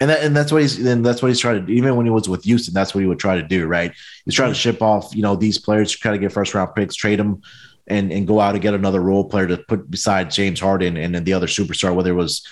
And 0.00 0.10
that, 0.10 0.22
and 0.22 0.36
that's 0.36 0.52
what 0.52 0.60
he's 0.62 0.84
and 0.84 1.04
that's 1.04 1.22
what 1.22 1.28
he's 1.28 1.40
trying 1.40 1.60
to 1.60 1.66
do. 1.66 1.72
Even 1.72 1.96
when 1.96 2.04
he 2.04 2.10
was 2.10 2.28
with 2.28 2.44
Houston, 2.44 2.74
that's 2.74 2.94
what 2.94 3.00
he 3.00 3.06
would 3.06 3.18
try 3.18 3.36
to 3.36 3.42
do, 3.42 3.66
right? 3.66 3.92
He's 4.24 4.34
trying 4.34 4.50
to 4.50 4.54
ship 4.54 4.82
off, 4.82 5.14
you 5.14 5.22
know, 5.22 5.36
these 5.36 5.58
players, 5.58 5.90
try 5.90 6.12
to 6.12 6.18
get 6.18 6.32
first 6.32 6.54
round 6.54 6.74
picks, 6.74 6.94
trade 6.94 7.18
them, 7.18 7.40
and 7.86 8.12
and 8.12 8.26
go 8.26 8.40
out 8.40 8.54
and 8.54 8.62
get 8.62 8.74
another 8.74 9.00
role 9.00 9.24
player 9.24 9.46
to 9.46 9.56
put 9.56 9.90
beside 9.90 10.30
James 10.30 10.60
Harden 10.60 10.96
and 10.96 11.14
then 11.14 11.24
the 11.24 11.32
other 11.32 11.46
superstar, 11.46 11.94
whether 11.94 12.10
it 12.10 12.14
was 12.14 12.46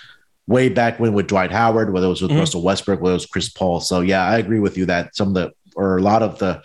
way 0.47 0.69
back 0.69 0.99
when 1.01 1.13
with 1.13 1.27
Dwight 1.27 1.51
Howard, 1.51 1.93
whether 1.93 2.07
it 2.07 2.11
was 2.11 2.23
with 2.23 2.31
Mhm. 2.31 2.39
Russell 2.39 2.63
Westbrook, 2.63 3.01
whether 3.01 3.13
it 3.13 3.17
was 3.17 3.27
Chris 3.27 3.49
Paul. 3.49 3.81
So 3.81 4.01
yeah, 4.01 4.25
I 4.27 4.39
agree 4.39 4.61
with 4.61 4.79
you 4.79 4.87
that 4.87 5.15
some 5.17 5.29
of 5.29 5.35
the 5.35 5.53
or 5.77 5.99
a 5.99 6.03
lot 6.03 6.23
of 6.23 6.39
the 6.39 6.63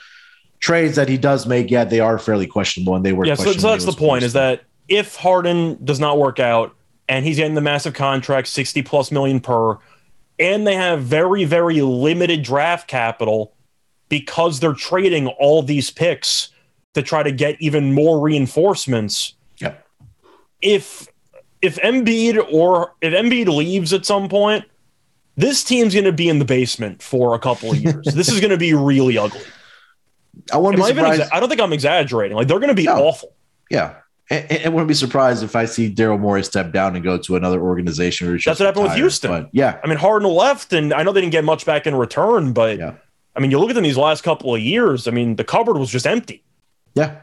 trades 0.60 0.96
that 0.96 1.10
he 1.10 1.18
does 1.18 1.46
make, 1.48 1.72
yeah, 1.72 1.84
they 1.84 2.00
are 2.00 2.20
fairly 2.20 2.46
questionable 2.46 2.96
and 2.96 3.06
they 3.06 3.14
were 3.14 3.26
Yeah, 3.26 3.36
so, 3.36 3.52
so 3.54 3.70
that's 3.70 3.86
the 3.86 3.92
point 3.92 4.24
is 4.24 4.34
that 4.34 4.62
if 4.88 5.16
Harden 5.16 5.78
does 5.84 6.00
not 6.00 6.18
work 6.18 6.40
out 6.40 6.76
and 7.08 7.26
he's 7.26 7.38
getting 7.38 7.56
the 7.56 7.62
massive 7.62 7.94
contract, 7.94 8.48
60 8.48 8.82
plus 8.84 9.12
million 9.12 9.40
per, 9.40 9.78
and 10.40 10.66
they 10.66 10.76
have 10.76 11.02
very, 11.04 11.44
very 11.44 11.82
limited 11.82 12.44
draft 12.44 12.88
capital 12.88 13.54
because 14.08 14.60
they're 14.60 14.74
trading 14.74 15.28
all 15.28 15.62
these 15.62 15.90
picks 15.92 16.50
to 16.94 17.04
try 17.04 17.22
to 17.22 17.32
get 17.32 17.62
even 17.62 17.94
more 17.94 18.20
reinforcements. 18.20 19.34
Yeah. 19.58 19.76
If 20.62 21.08
if 21.62 21.76
Embiid 21.78 22.52
or 22.52 22.96
if 23.02 23.14
Embiid 23.14 23.48
leaves 23.54 23.94
at 23.94 24.06
some 24.06 24.30
point, 24.30 24.66
this 25.36 25.64
team's 25.64 25.94
going 25.94 26.06
to 26.06 26.12
be 26.12 26.30
in 26.30 26.40
the 26.40 26.46
basement 26.46 27.02
for 27.04 27.36
a 27.36 27.40
couple 27.40 27.72
of 27.72 27.78
years. 27.78 28.06
this 28.14 28.30
is 28.30 28.40
going 28.40 28.52
to 28.52 28.58
be 28.58 28.74
really 28.74 29.18
ugly. 29.18 29.42
I 30.54 30.58
wouldn't 30.58 30.82
Am 30.84 30.96
be 30.96 31.02
I, 31.02 31.18
exa- 31.18 31.30
I 31.34 31.40
don't 31.40 31.50
think 31.50 31.62
I'm 31.62 31.74
exaggerating. 31.74 32.36
Like 32.38 32.48
they're 32.48 32.60
going 32.60 32.70
to 32.70 32.76
be 32.76 32.86
No. 32.86 32.96
awful. 33.08 33.36
Yeah. 33.70 33.96
I 34.32 34.70
wouldn't 34.70 34.88
be 34.88 34.94
surprised 34.94 35.44
if 35.44 35.56
I 35.56 35.66
see 35.66 35.92
Daryl 35.94 36.20
Morey 36.20 36.44
step 36.44 36.72
down 36.72 36.96
and 36.96 37.04
go 37.04 37.18
to 37.18 37.36
another 37.36 37.60
organization. 37.62 38.28
Or 38.28 38.34
That's 38.34 38.60
what 38.60 38.66
happened 38.68 38.84
with 38.84 38.94
Houston. 38.94 39.32
But 39.32 39.50
yeah, 39.54 39.80
I 39.84 39.88
mean, 39.88 39.98
Harden 39.98 40.30
left, 40.30 40.72
and 40.74 40.94
I 40.94 41.02
know 41.04 41.12
they 41.12 41.22
didn't 41.22 41.32
get 41.32 41.44
much 41.44 41.66
back 41.66 41.88
in 41.88 41.96
return, 41.96 42.54
but 42.54 42.78
Yeah. 42.78 42.94
I 43.36 43.40
mean, 43.40 43.52
you 43.52 43.60
look 43.60 43.70
at 43.70 43.74
them 43.76 43.84
these 43.84 43.98
last 43.98 44.24
couple 44.24 44.54
of 44.54 44.62
years. 44.62 45.08
I 45.08 45.12
mean, 45.12 45.36
the 45.36 45.44
cupboard 45.44 45.78
was 45.78 45.90
just 45.90 46.06
empty. 46.06 46.44
yeah. 46.96 47.22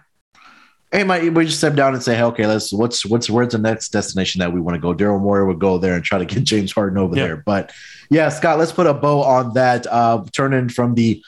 Hey, 0.92 1.03
might 1.03 1.35
we 1.35 1.45
just 1.47 1.59
step 1.59 1.75
down 1.75 1.95
and 1.95 2.03
say, 2.03 2.14
hey, 2.14 2.23
okay, 2.23 2.47
let's 2.47 2.73
what's 2.73 3.05
what's 3.05 3.29
where's 3.29 3.53
the 3.53 3.59
next 3.59 3.88
destination 3.90 4.38
that 4.38 4.53
we 4.53 4.61
want 4.61 4.77
to 4.77 4.81
go? 4.81 4.95
Daryl 4.95 5.21
Morey 5.21 5.45
would 5.45 5.59
go 5.59 5.79
there 5.79 5.95
and 5.95 6.05
try 6.05 6.16
to 6.19 6.25
get 6.25 6.45
James 6.45 6.73
Harden 6.73 6.97
over 6.97 7.14
Yeah. 7.16 7.27
there. 7.27 7.37
But 7.38 7.73
yeah, 8.09 8.29
Scott, 8.29 8.59
let's 8.59 8.71
put 8.73 8.87
a 8.87 8.95
bow 8.95 9.21
on 9.23 9.53
that. 9.55 9.87
Uh, 9.88 10.25
turning 10.33 10.69
from 10.69 10.95
the 10.95 11.23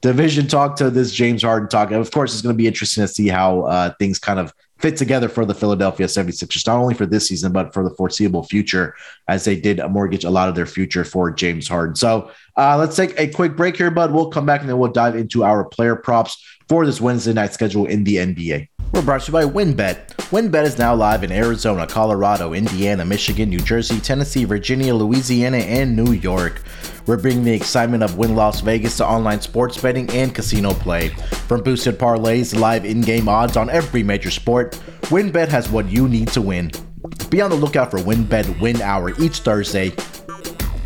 division 0.00 0.48
talk 0.48 0.76
to 0.76 0.90
this 0.90 1.12
James 1.12 1.42
Harden 1.42 1.68
talk. 1.68 1.92
Of 1.92 2.10
course, 2.10 2.32
it's 2.34 2.42
going 2.42 2.54
to 2.54 2.58
be 2.58 2.66
interesting 2.66 3.02
to 3.02 3.08
see 3.08 3.28
how 3.28 3.62
uh, 3.62 3.94
things 4.00 4.18
kind 4.18 4.40
of 4.40 4.52
fit 4.78 4.96
together 4.96 5.28
for 5.28 5.44
the 5.44 5.54
Philadelphia 5.54 6.06
76ers, 6.06 6.66
not 6.66 6.76
only 6.76 6.94
for 6.94 7.06
this 7.06 7.28
season, 7.28 7.52
but 7.52 7.72
for 7.72 7.82
the 7.82 7.94
foreseeable 7.94 8.42
future, 8.42 8.94
as 9.28 9.44
they 9.44 9.56
did 9.58 9.78
a 9.78 9.88
mortgage 9.88 10.24
a 10.24 10.30
lot 10.30 10.48
of 10.48 10.54
their 10.54 10.66
future 10.66 11.04
for 11.04 11.30
James 11.30 11.68
Harden. 11.68 11.94
So 11.94 12.30
uh, 12.56 12.76
let's 12.76 12.96
take 12.96 13.18
a 13.18 13.28
quick 13.28 13.56
break 13.56 13.76
here, 13.76 13.90
bud. 13.90 14.12
We'll 14.12 14.30
come 14.30 14.46
back 14.46 14.60
and 14.60 14.68
then 14.68 14.78
we'll 14.78 14.92
dive 14.92 15.16
into 15.16 15.44
our 15.44 15.64
player 15.64 15.96
props 15.96 16.42
for 16.68 16.84
this 16.86 17.00
Wednesday 17.00 17.32
night 17.32 17.54
schedule 17.54 17.86
in 17.86 18.04
the 18.04 18.16
NBA. 18.16 18.68
We're 18.94 19.02
brought 19.02 19.22
to 19.22 19.26
you 19.26 19.32
by 19.32 19.44
WynnBet. 19.44 20.06
WynnBet 20.30 20.62
is 20.62 20.78
now 20.78 20.94
live 20.94 21.24
in 21.24 21.32
Arizona, 21.32 21.84
Colorado, 21.84 22.52
Indiana, 22.52 23.04
Michigan, 23.04 23.48
New 23.48 23.58
Jersey, 23.58 23.98
Tennessee, 23.98 24.44
Virginia, 24.44 24.94
Louisiana, 24.94 25.56
and 25.56 25.96
New 25.96 26.12
York. 26.12 26.62
We're 27.04 27.16
bringing 27.16 27.42
the 27.42 27.52
excitement 27.52 28.04
of 28.04 28.16
Wynn 28.16 28.36
Las 28.36 28.60
Vegas 28.60 28.98
to 28.98 29.06
online 29.06 29.40
sports 29.40 29.76
betting 29.80 30.08
and 30.10 30.32
casino 30.32 30.72
play. 30.74 31.08
From 31.48 31.64
boosted 31.64 31.98
parlays 31.98 32.52
to 32.52 32.60
live 32.60 32.84
in 32.84 33.00
game 33.00 33.28
odds 33.28 33.56
on 33.56 33.68
every 33.68 34.04
major 34.04 34.30
sport, 34.30 34.78
WynnBet 35.06 35.48
has 35.48 35.68
what 35.68 35.90
you 35.90 36.08
need 36.08 36.28
to 36.28 36.40
win. 36.40 36.70
Be 37.30 37.40
on 37.40 37.50
the 37.50 37.56
lookout 37.56 37.90
for 37.90 37.98
WynnBet 37.98 38.60
Win 38.60 38.80
Hour 38.80 39.10
each 39.20 39.40
Thursday 39.40 39.90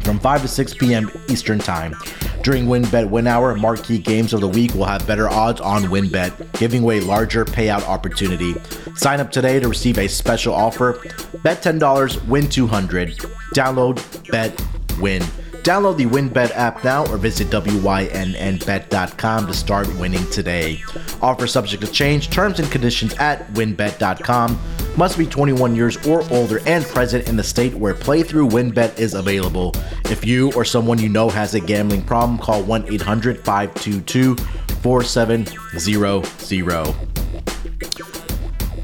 from 0.08 0.18
5 0.18 0.40
to 0.40 0.48
6 0.48 0.72
p.m. 0.72 1.10
Eastern 1.28 1.58
Time. 1.58 1.94
During 2.42 2.64
WynnBet 2.64 3.10
Win 3.10 3.26
Hour, 3.26 3.54
marquee 3.56 3.98
games 3.98 4.32
of 4.32 4.40
the 4.40 4.48
week 4.48 4.72
will 4.72 4.86
have 4.86 5.06
better 5.06 5.28
odds 5.28 5.60
on 5.60 5.82
WynnBet, 5.82 6.58
giving 6.58 6.82
away 6.82 7.00
larger 7.00 7.44
payout 7.44 7.82
opportunity. 7.82 8.54
Sign 8.94 9.20
up 9.20 9.30
today 9.30 9.60
to 9.60 9.68
receive 9.68 9.98
a 9.98 10.08
special 10.08 10.54
offer. 10.54 10.98
Bet 11.42 11.62
$10, 11.62 12.26
win 12.26 12.48
200. 12.48 13.18
Download, 13.54 14.30
bet, 14.30 14.58
win. 14.98 15.22
Download 15.68 15.98
the 15.98 16.06
WynnBet 16.06 16.52
app 16.52 16.82
now 16.82 17.06
or 17.12 17.18
visit 17.18 17.48
WYNNBet.com 17.48 19.46
to 19.46 19.52
start 19.52 19.86
winning 19.96 20.24
today. 20.30 20.82
Offer 21.20 21.46
subject 21.46 21.84
to 21.84 21.92
change, 21.92 22.30
terms 22.30 22.58
and 22.58 22.72
conditions 22.72 23.12
at 23.16 23.46
WynnBet.com. 23.52 24.58
Must 24.96 25.18
be 25.18 25.26
21 25.26 25.76
years 25.76 25.98
or 26.06 26.22
older 26.32 26.62
and 26.66 26.86
present 26.86 27.28
in 27.28 27.36
the 27.36 27.44
state 27.44 27.74
where 27.74 27.92
playthrough 27.92 28.48
WynnBet 28.48 28.98
is 28.98 29.12
available. 29.12 29.74
If 30.06 30.24
you 30.24 30.50
or 30.54 30.64
someone 30.64 30.98
you 30.98 31.10
know 31.10 31.28
has 31.28 31.52
a 31.52 31.60
gambling 31.60 32.00
problem, 32.00 32.38
call 32.38 32.62
1 32.62 32.90
800 32.90 33.44
522 33.44 34.36
4700. 34.36 37.07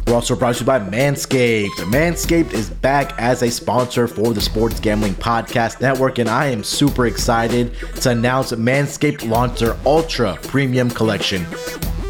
We're 0.06 0.14
also 0.14 0.36
brought 0.36 0.56
to 0.56 0.60
you 0.60 0.66
by 0.66 0.80
Manscaped. 0.80 1.70
Manscaped 1.90 2.52
is 2.52 2.68
back 2.68 3.18
as 3.18 3.42
a 3.42 3.50
sponsor 3.50 4.06
for 4.06 4.34
the 4.34 4.40
Sports 4.40 4.78
Gambling 4.78 5.14
Podcast 5.14 5.80
Network, 5.80 6.18
and 6.18 6.28
I 6.28 6.46
am 6.46 6.62
super 6.62 7.06
excited 7.06 7.74
to 8.02 8.10
announce 8.10 8.52
Manscaped 8.52 9.26
launched 9.28 9.60
their 9.60 9.76
Ultra 9.86 10.36
Premium 10.42 10.90
Collection. 10.90 11.46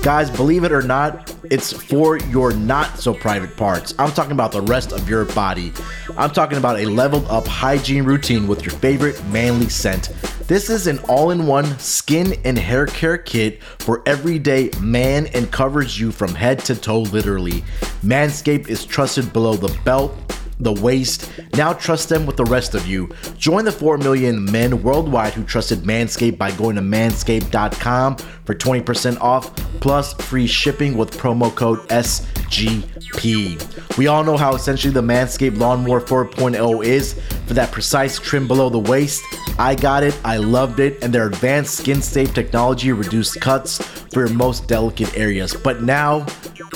Guys, 0.05 0.29
believe 0.31 0.65
it 0.65 0.71
or 0.73 0.83
not, 0.83 1.35
it's 1.45 1.73
for 1.73 2.19
your 2.19 2.53
not 2.53 2.99
so 2.99 3.15
private 3.15 3.57
parts. 3.57 3.95
I'm 3.99 4.11
talking 4.11 4.33
about 4.33 4.53
the 4.53 4.61
rest 4.61 4.93
of 4.93 5.09
your 5.09 5.25
body. 5.25 5.73
I'm 6.19 6.29
talking 6.29 6.59
about 6.59 6.79
a 6.79 6.85
leveled 6.85 7.25
up 7.29 7.47
hygiene 7.47 8.05
routine 8.05 8.47
with 8.47 8.67
your 8.67 8.75
favorite 8.81 9.25
manly 9.29 9.71
scent. 9.71 10.11
This 10.47 10.69
is 10.69 10.89
an 10.89 10.99
all 11.09 11.31
in 11.31 11.47
one 11.47 11.79
skin 11.79 12.35
and 12.45 12.59
hair 12.59 12.85
care 12.85 13.17
kit 13.17 13.63
for 13.79 14.03
everyday 14.05 14.69
man 14.79 15.27
and 15.29 15.51
covers 15.51 15.99
you 15.99 16.13
from 16.13 16.35
head 16.35 16.59
to 16.67 16.77
toe, 16.77 17.01
literally. 17.01 17.65
Manscaped 18.03 18.69
is 18.69 18.85
trusted 18.85 19.33
below 19.33 19.55
the 19.55 19.75
belt 19.85 20.15
the 20.61 20.73
waist. 20.73 21.31
Now 21.55 21.73
trust 21.73 22.09
them 22.09 22.27
with 22.27 22.37
the 22.37 22.45
rest 22.45 22.75
of 22.75 22.87
you. 22.87 23.11
Join 23.37 23.65
the 23.65 23.73
4 23.73 23.99
million 23.99 24.45
men 24.51 24.83
worldwide 24.83 25.35
who 25.35 25.45
trusted 25.45 25.81
Manscaped 25.81 26.39
by 26.39 26.51
going 26.53 26.77
to 26.77 26.83
manscaped.com 26.83 28.17
for 28.17 28.55
20% 28.55 29.21
off 29.21 29.55
plus 29.81 30.15
free 30.15 30.47
shipping 30.47 30.97
with 30.97 31.17
promo 31.17 31.55
code 31.55 31.81
SGP. 31.89 33.99
We 33.99 34.07
all 34.07 34.25
know 34.25 34.37
how 34.37 34.55
essentially 34.55 34.93
the 34.93 35.03
Manscaped 35.03 35.59
Lawnmower 35.59 36.01
4.0 36.01 36.85
is 36.85 37.21
for 37.47 37.55
that 37.55 37.73
precise 37.73 38.19
trim 38.19 38.49
below 38.49 38.71
the 38.71 38.79
waist. 38.79 39.23
I 39.59 39.75
got 39.75 40.03
it, 40.03 40.19
I 40.25 40.39
loved 40.39 40.81
it, 40.81 41.03
and 41.03 41.13
their 41.13 41.27
advanced 41.27 41.77
skin 41.77 42.03
safe 42.03 42.35
technology 42.35 42.93
reduced 42.93 43.41
cuts 43.41 43.79
for 44.13 44.27
your 44.27 44.35
most 44.35 44.67
delicate 44.67 45.17
areas. 45.17 45.55
But 45.55 45.83
now 45.83 46.27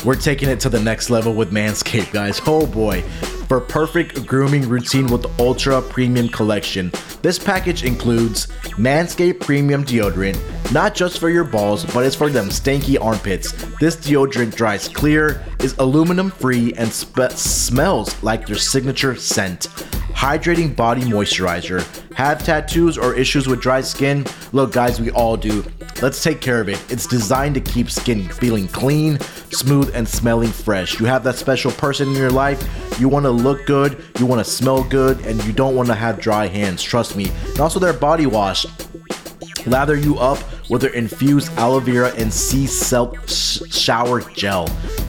we're 0.05 0.15
taking 0.15 0.49
it 0.49 0.61
to 0.61 0.69
the 0.69 0.81
next 0.81 1.11
level 1.11 1.35
with 1.35 1.51
Manscaped, 1.51 2.13
guys. 2.13 2.41
Oh 2.47 2.67
boy. 2.67 3.03
For 3.49 3.61
perfect 3.61 4.27
grooming 4.27 4.69
routine 4.69 5.07
with 5.07 5.27
Ultra 5.41 5.81
Premium 5.81 6.29
Collection. 6.29 6.93
This 7.23 7.39
package 7.39 7.83
includes 7.83 8.47
Manscaped 8.77 9.41
Premium 9.41 9.85
Deodorant, 9.85 10.39
not 10.73 10.95
just 10.95 11.19
for 11.19 11.31
your 11.31 11.45
balls, 11.45 11.85
but 11.87 12.05
it's 12.05 12.15
for 12.15 12.29
them 12.29 12.49
stanky 12.49 13.03
armpits. 13.03 13.53
This 13.81 13.97
deodorant 13.97 14.55
dries 14.55 14.87
clear, 14.87 15.43
is 15.61 15.75
aluminum 15.79 16.31
free, 16.31 16.75
and 16.75 16.93
spe- 16.93 17.33
smells 17.33 18.23
like 18.23 18.47
their 18.47 18.57
signature 18.57 19.17
scent 19.17 19.69
hydrating 20.19 20.75
body 20.75 21.03
moisturizer. 21.03 21.81
Have 22.15 22.45
tattoos 22.45 22.99
or 22.99 23.15
issues 23.15 23.47
with 23.47 23.61
dry 23.61 23.81
skin? 23.81 24.27
Look, 24.51 24.73
guys, 24.73 25.01
we 25.01 25.13
all 25.13 25.37
do. 25.37 25.65
Let's 26.03 26.21
take 26.21 26.41
care 26.41 26.61
of 26.61 26.69
it. 26.69 26.85
It's 26.91 27.07
designed 27.07 27.55
to 27.55 27.61
keep 27.61 27.89
skin 27.89 28.29
feeling 28.29 28.67
clean, 28.67 29.21
smooth, 29.53 29.93
and 29.95 30.09
smelling 30.09 30.51
fresh. 30.51 30.99
You 30.99 31.07
have 31.07 31.23
that 31.23 31.37
special 31.37 31.71
person 31.71 32.09
in 32.09 32.15
your 32.17 32.33
life, 32.33 32.61
you 32.99 33.09
want 33.09 33.27
to 33.27 33.31
look 33.31 33.65
good, 33.65 34.03
you 34.19 34.27
want 34.27 34.45
to 34.45 34.51
smell 34.51 34.83
good, 34.83 35.25
and 35.25 35.43
you 35.45 35.53
don't 35.53 35.77
want 35.77 35.87
to 35.87 35.95
have 35.95 36.19
dry 36.19 36.49
hands. 36.49 36.83
Trust 36.83 37.15
me. 37.15 37.31
And 37.51 37.61
also, 37.61 37.79
their 37.79 37.93
body 37.93 38.27
wash. 38.27 38.67
Lather 39.67 39.95
you 39.95 40.19
up 40.19 40.39
with 40.69 40.81
their 40.81 40.95
infused 40.95 41.53
aloe 41.59 41.79
vera 41.79 42.13
and 42.17 42.33
sea 42.33 42.67
salt 42.67 43.17
sh- 43.31 43.61
shower 43.71 44.21
gel. 44.33 44.67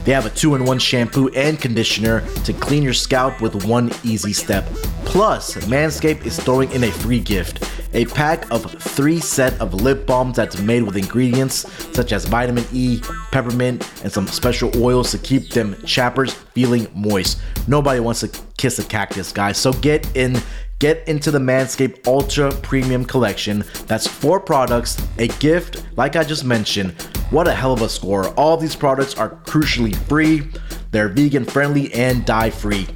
They 0.09 0.15
have 0.15 0.25
a 0.25 0.31
two 0.31 0.55
in 0.55 0.65
one 0.65 0.79
shampoo 0.79 1.29
and 1.35 1.61
conditioner 1.61 2.21
to 2.43 2.51
clean 2.51 2.81
your 2.81 2.95
scalp 2.95 3.41
with 3.41 3.63
one 3.65 3.91
easy 4.03 4.33
step. 4.33 4.65
Plus, 5.05 5.53
Manscaped 5.67 6.25
is 6.25 6.39
throwing 6.39 6.71
in 6.71 6.85
a 6.85 6.91
free 6.91 7.19
gift 7.19 7.63
a 7.93 8.05
pack 8.05 8.51
of 8.51 8.71
three 8.81 9.19
set 9.19 9.53
of 9.61 9.75
lip 9.75 10.07
balms 10.07 10.35
that's 10.35 10.59
made 10.61 10.81
with 10.81 10.97
ingredients 10.97 11.71
such 11.93 12.11
as 12.11 12.25
vitamin 12.25 12.65
E, 12.73 12.99
peppermint, 13.31 13.87
and 14.03 14.11
some 14.11 14.25
special 14.25 14.71
oils 14.81 15.11
to 15.11 15.19
keep 15.19 15.51
them 15.51 15.79
chappers 15.85 16.33
feeling 16.33 16.87
moist. 16.95 17.39
Nobody 17.67 17.99
wants 17.99 18.21
to 18.21 18.31
kiss 18.57 18.79
a 18.79 18.83
cactus, 18.85 19.31
guys. 19.31 19.59
So 19.59 19.73
get 19.73 20.09
in 20.17 20.41
Get 20.79 21.05
into 21.09 21.29
the 21.29 21.39
Manscaped 21.39 22.07
Ultra 22.07 22.53
Premium 22.53 23.03
Collection. 23.03 23.65
That's 23.87 24.07
four 24.07 24.39
products, 24.39 24.97
a 25.17 25.27
gift, 25.27 25.83
like 25.97 26.15
I 26.15 26.23
just 26.23 26.45
mentioned. 26.45 26.91
What 27.31 27.49
a 27.49 27.53
hell 27.53 27.73
of 27.73 27.81
a 27.81 27.89
score. 27.89 28.29
All 28.35 28.55
these 28.55 28.77
products 28.77 29.13
are 29.17 29.31
crucially 29.43 29.93
free, 30.07 30.49
they're 30.91 31.09
vegan 31.09 31.43
friendly, 31.43 31.93
and 31.93 32.25
dye 32.25 32.49
free. 32.49 32.87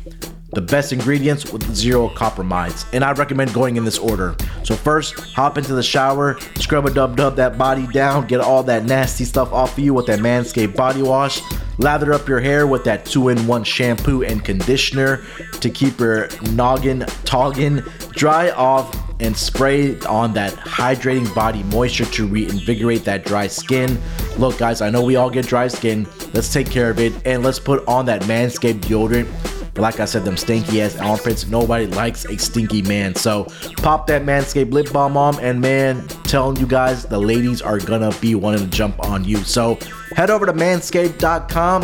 The 0.54 0.62
best 0.62 0.94
ingredients 0.94 1.52
with 1.52 1.64
zero 1.76 2.10
compromise, 2.10 2.86
and 2.94 3.04
I 3.04 3.12
recommend 3.14 3.54
going 3.54 3.76
in 3.76 3.84
this 3.84 3.98
order. 3.98 4.36
So, 4.64 4.76
first, 4.76 5.20
hop 5.34 5.58
into 5.58 5.74
the 5.74 5.82
shower, 5.82 6.40
scrub 6.60 6.86
a 6.86 6.94
dub 6.94 7.18
dub 7.18 7.36
that 7.38 7.58
body 7.58 7.88
down, 7.88 8.28
get 8.28 8.40
all 8.40 8.62
that 8.64 8.86
nasty 8.86 9.26
stuff 9.26 9.52
off 9.52 9.74
of 9.74 9.80
you 9.80 9.94
with 9.94 10.06
that 10.08 10.20
Manscaped 10.20 10.76
body 10.76 11.02
wash. 11.02 11.42
Lather 11.80 12.14
up 12.14 12.28
your 12.28 12.40
hair 12.40 12.68
with 12.68 12.84
that 12.84 13.06
two 13.06 13.30
in 13.30 13.48
one 13.48 13.64
shampoo 13.64 14.24
and 14.24 14.46
conditioner 14.46 15.24
to 15.60 15.70
keep 15.72 16.00
your 16.00 16.30
noggin 16.52 17.00
toggin 17.26 17.84
dry 18.12 18.52
off 18.52 18.96
and 19.20 19.36
spray 19.36 20.00
on 20.02 20.34
that 20.34 20.54
hydrating 20.54 21.34
body 21.34 21.64
moisture 21.64 22.06
to 22.06 22.28
reinvigorate 22.28 23.04
that 23.06 23.26
dry 23.26 23.48
skin. 23.48 23.98
Look, 24.38 24.58
guys, 24.58 24.82
I 24.82 24.90
know 24.90 25.04
we 25.04 25.16
all 25.16 25.30
get 25.30 25.48
dry 25.48 25.68
skin. 25.68 26.08
Let's 26.34 26.52
take 26.52 26.70
care 26.70 26.90
of 26.90 27.00
it 27.00 27.14
and 27.26 27.44
let's 27.44 27.60
put 27.60 27.88
on 27.88 28.06
that 28.06 28.22
Manscaped 28.24 28.82
deodorant. 28.82 29.28
But 29.74 29.82
like 29.82 30.00
I 30.00 30.06
said, 30.06 30.24
them 30.24 30.38
stinky 30.38 30.82
ass 30.82 30.98
armpits, 30.98 31.48
nobody 31.48 31.88
likes 31.88 32.26
a 32.26 32.38
stinky 32.38 32.82
man. 32.84 33.16
So 33.16 33.46
pop 33.78 34.06
that 34.08 34.24
Manscaped 34.24 34.72
lip 34.72 34.92
balm 34.94 35.18
on, 35.18 35.40
and 35.40 35.60
man, 35.60 36.08
telling 36.26 36.58
you 36.58 36.68
guys, 36.68 37.06
the 37.06 37.20
ladies 37.20 37.62
are 37.62 37.80
gonna 37.80 38.12
be 38.22 38.36
wanting 38.36 38.62
to 38.62 38.68
jump 38.68 39.00
on 39.08 39.24
you. 39.24 39.38
So 39.38 39.80
head 40.16 40.30
over 40.30 40.46
to 40.46 40.54
manscaped.com. 40.54 41.84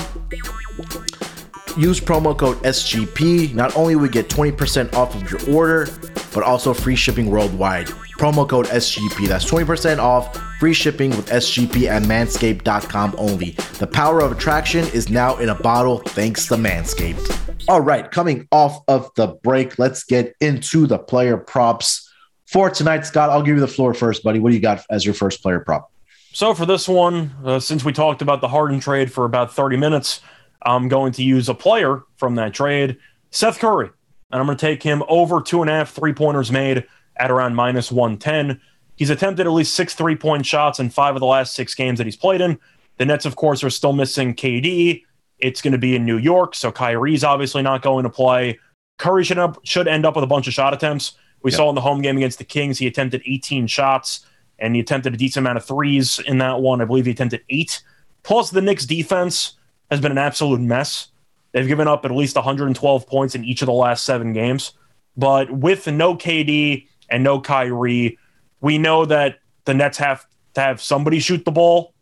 Use 1.77 1.99
promo 1.99 2.37
code 2.37 2.57
SGP. 2.63 3.53
Not 3.53 3.75
only 3.75 3.95
will 3.95 4.09
get 4.09 4.27
20% 4.27 4.93
off 4.93 5.15
of 5.15 5.31
your 5.31 5.55
order, 5.55 5.87
but 6.33 6.43
also 6.43 6.73
free 6.73 6.95
shipping 6.95 7.29
worldwide. 7.29 7.87
Promo 8.19 8.47
code 8.47 8.67
SGP. 8.67 9.27
That's 9.27 9.49
20% 9.49 9.99
off, 9.99 10.37
free 10.59 10.73
shipping 10.73 11.11
with 11.11 11.29
SGP 11.29 11.87
at 11.87 12.03
manscaped.com 12.03 13.15
only. 13.17 13.51
The 13.79 13.87
power 13.87 14.19
of 14.19 14.31
attraction 14.31 14.85
is 14.87 15.09
now 15.09 15.37
in 15.37 15.49
a 15.49 15.55
bottle 15.55 15.99
thanks 15.99 16.47
to 16.47 16.55
Manscaped. 16.55 17.48
All 17.69 17.81
right, 17.81 18.09
coming 18.09 18.47
off 18.51 18.81
of 18.87 19.11
the 19.13 19.27
break, 19.27 19.77
let's 19.77 20.03
get 20.03 20.35
into 20.41 20.87
the 20.87 20.97
player 20.97 21.37
props 21.37 22.11
for 22.47 22.67
tonight. 22.67 23.05
Scott, 23.05 23.29
I'll 23.29 23.43
give 23.43 23.57
you 23.57 23.61
the 23.61 23.67
floor 23.67 23.93
first, 23.93 24.23
buddy. 24.23 24.39
What 24.39 24.49
do 24.49 24.55
you 24.55 24.61
got 24.61 24.83
as 24.89 25.05
your 25.05 25.13
first 25.13 25.43
player 25.43 25.59
prop? 25.59 25.91
So 26.33 26.55
for 26.55 26.65
this 26.65 26.87
one, 26.87 27.29
uh, 27.45 27.59
since 27.59 27.85
we 27.85 27.93
talked 27.93 28.23
about 28.23 28.41
the 28.41 28.47
Harden 28.47 28.79
trade 28.79 29.13
for 29.13 29.23
about 29.23 29.53
30 29.53 29.77
minutes, 29.77 30.21
I'm 30.63 30.87
going 30.87 31.11
to 31.11 31.23
use 31.23 31.47
a 31.47 31.53
player 31.53 32.01
from 32.17 32.33
that 32.35 32.55
trade, 32.55 32.97
Seth 33.29 33.59
Curry. 33.59 33.91
And 34.31 34.39
I'm 34.39 34.47
going 34.47 34.57
to 34.57 34.65
take 34.65 34.81
him 34.81 35.03
over 35.07 35.39
two 35.39 35.61
and 35.61 35.69
a 35.69 35.73
half 35.73 35.91
three 35.91 36.11
pointers 36.11 36.51
made 36.51 36.87
at 37.17 37.29
around 37.29 37.53
minus 37.53 37.91
110. 37.91 38.59
He's 38.95 39.11
attempted 39.11 39.45
at 39.45 39.53
least 39.53 39.75
six 39.75 39.93
three 39.93 40.15
point 40.15 40.43
shots 40.43 40.79
in 40.79 40.89
five 40.89 41.15
of 41.15 41.19
the 41.19 41.27
last 41.27 41.53
six 41.53 41.75
games 41.75 41.99
that 41.99 42.07
he's 42.07 42.17
played 42.17 42.41
in. 42.41 42.57
The 42.97 43.05
Nets, 43.05 43.25
of 43.25 43.35
course, 43.35 43.63
are 43.63 43.69
still 43.69 43.93
missing 43.93 44.33
KD. 44.33 45.03
It's 45.39 45.61
going 45.61 45.71
to 45.71 45.77
be 45.77 45.95
in 45.95 46.05
New 46.05 46.17
York, 46.17 46.55
so 46.55 46.71
Kyrie's 46.71 47.23
obviously 47.23 47.61
not 47.61 47.81
going 47.81 48.03
to 48.03 48.09
play. 48.09 48.59
Curry 48.97 49.23
should, 49.23 49.37
up, 49.37 49.59
should 49.63 49.87
end 49.87 50.05
up 50.05 50.15
with 50.15 50.23
a 50.23 50.27
bunch 50.27 50.47
of 50.47 50.53
shot 50.53 50.73
attempts. 50.73 51.13
We 51.41 51.51
Yep. 51.51 51.57
saw 51.57 51.69
in 51.69 51.75
the 51.75 51.81
home 51.81 52.01
game 52.01 52.17
against 52.17 52.37
the 52.37 52.43
Kings, 52.43 52.77
he 52.77 52.87
attempted 52.87 53.21
18 53.25 53.67
shots 53.67 54.25
and 54.59 54.75
he 54.75 54.81
attempted 54.81 55.13
a 55.13 55.17
decent 55.17 55.45
amount 55.45 55.57
of 55.57 55.65
threes 55.65 56.19
in 56.19 56.39
that 56.39 56.59
one. 56.59 56.81
I 56.81 56.85
believe 56.85 57.05
he 57.05 57.11
attempted 57.11 57.41
eight. 57.49 57.81
Plus, 58.23 58.49
the 58.49 58.61
Knicks 58.61 58.85
defense 58.85 59.53
has 59.89 60.01
been 60.01 60.11
an 60.11 60.17
absolute 60.17 60.59
mess. 60.59 61.07
They've 61.53 61.67
given 61.67 61.87
up 61.87 62.03
at 62.03 62.11
least 62.11 62.35
112 62.35 63.07
points 63.07 63.35
in 63.35 63.45
each 63.45 63.61
of 63.61 63.67
the 63.67 63.71
last 63.73 64.03
seven 64.03 64.33
games. 64.33 64.73
But 65.15 65.49
with 65.49 65.87
no 65.87 66.15
KD 66.15 66.87
and 67.09 67.23
no 67.23 67.39
Kyrie, 67.39 68.17
we 68.61 68.77
know 68.77 69.05
that 69.05 69.39
the 69.65 69.73
Nets 69.73 69.97
have 69.97 70.25
to 70.55 70.61
have 70.61 70.81
somebody 70.81 71.19
shoot 71.19 71.45
the 71.45 71.51
ball. 71.51 71.93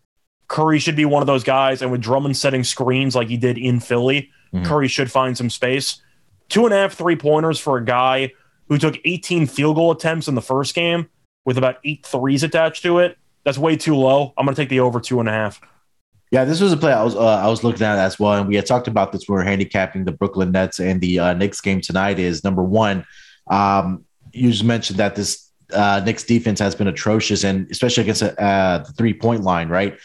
Curry 0.47 0.79
should 0.79 0.95
be 0.95 1.05
one 1.05 1.21
of 1.21 1.27
those 1.27 1.43
guys. 1.43 1.81
And 1.81 1.91
with 1.91 2.01
Drummond 2.01 2.37
setting 2.37 2.63
screens 2.63 3.15
like 3.15 3.27
he 3.27 3.37
did 3.37 3.57
in 3.57 3.79
Philly, 3.79 4.29
Mhm. 4.53 4.65
Curry 4.65 4.87
should 4.87 5.11
find 5.11 5.37
some 5.37 5.49
space. 5.49 6.01
Two 6.49 6.65
and 6.65 6.73
a 6.73 6.77
half 6.77 6.93
three 6.93 7.15
pointers 7.17 7.59
for 7.59 7.77
a 7.77 7.83
guy 7.83 8.31
who 8.69 8.77
took 8.77 8.97
18 9.05 9.45
field 9.47 9.75
goal 9.75 9.91
attempts 9.91 10.27
in 10.27 10.35
the 10.35 10.41
first 10.41 10.73
game 10.73 11.07
with 11.45 11.57
about 11.57 11.77
eight 11.83 12.05
threes 12.05 12.43
attached 12.43 12.83
to 12.83 12.99
it. 12.99 13.17
That's 13.43 13.57
way 13.57 13.75
too 13.75 13.95
low. 13.95 14.33
I'm 14.37 14.45
going 14.45 14.55
to 14.55 14.61
take 14.61 14.69
the 14.69 14.79
over 14.81 14.99
two 14.99 15.19
and 15.19 15.27
a 15.27 15.31
half. 15.31 15.59
Yeah, 16.31 16.43
this 16.43 16.59
was 16.59 16.73
a 16.73 16.77
play 16.77 16.91
I 16.91 17.03
was 17.03 17.15
uh, 17.15 17.25
I 17.25 17.47
was 17.47 17.63
looking 17.63 17.83
at 17.83 17.97
as 17.97 18.19
well, 18.19 18.33
and 18.33 18.49
we 18.49 18.55
had 18.57 18.65
talked 18.65 18.89
about 18.89 19.13
this 19.13 19.27
when 19.29 19.37
we 19.37 19.43
were 19.43 19.49
handicapping 19.49 20.03
the 20.03 20.11
Brooklyn 20.11 20.51
Nets 20.51 20.79
and 20.81 20.99
the 20.99 21.19
uh, 21.19 21.33
Knicks 21.33 21.61
game 21.61 21.79
tonight. 21.79 22.19
Is 22.19 22.43
number 22.43 22.63
one, 22.63 23.05
um, 23.49 24.03
you 24.33 24.51
just 24.51 24.65
mentioned 24.65 24.99
that 24.99 25.15
this 25.15 25.49
uh, 25.73 26.01
Knicks 26.03 26.23
defense 26.23 26.59
has 26.59 26.75
been 26.75 26.87
atrocious, 26.87 27.45
and 27.45 27.65
especially 27.71 28.03
against 28.03 28.23
uh, 28.23 28.83
the 28.85 28.93
three 28.97 29.13
point 29.13 29.43
line, 29.43 29.69
right? 29.69 29.97